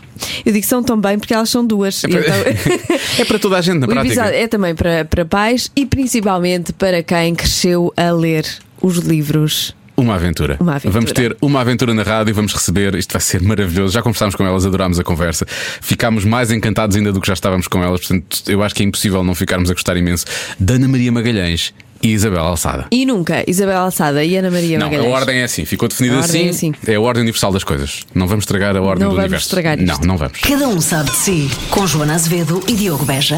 [0.45, 2.03] Eu digo são também porque elas são duas.
[2.03, 4.25] É para, Então- é para toda a gente, na o prática.
[4.25, 8.45] é também para, para pais e principalmente para quem cresceu a ler
[8.81, 9.75] os livros.
[9.95, 10.57] Uma aventura.
[10.59, 10.91] Uma aventura.
[10.93, 12.95] Vamos ter uma aventura na rádio e vamos receber.
[12.95, 13.93] Isto vai ser maravilhoso.
[13.93, 15.45] Já conversámos com elas, adorámos a conversa.
[15.81, 17.99] Ficámos mais encantados ainda do que já estávamos com elas.
[18.01, 20.25] Portanto, eu acho que é impossível não ficarmos a gostar imenso
[20.59, 21.73] da Ana Maria Magalhães
[22.03, 22.85] e Isabel Alçada.
[22.91, 25.11] E nunca Isabel Alçada e Ana Maria Não, Magalhães.
[25.13, 26.91] a ordem é assim, ficou definida A ordem assim, é assim.
[26.91, 28.01] É a ordem universal das coisas.
[28.13, 29.45] Não vamos estragar a ordem Não do vamos universo.
[29.47, 30.05] estragar Não, isto.
[30.07, 30.39] não vamos.
[30.41, 31.49] Cada um sabe de si.
[31.69, 33.37] Com Joana Azevedo e Diogo Beja.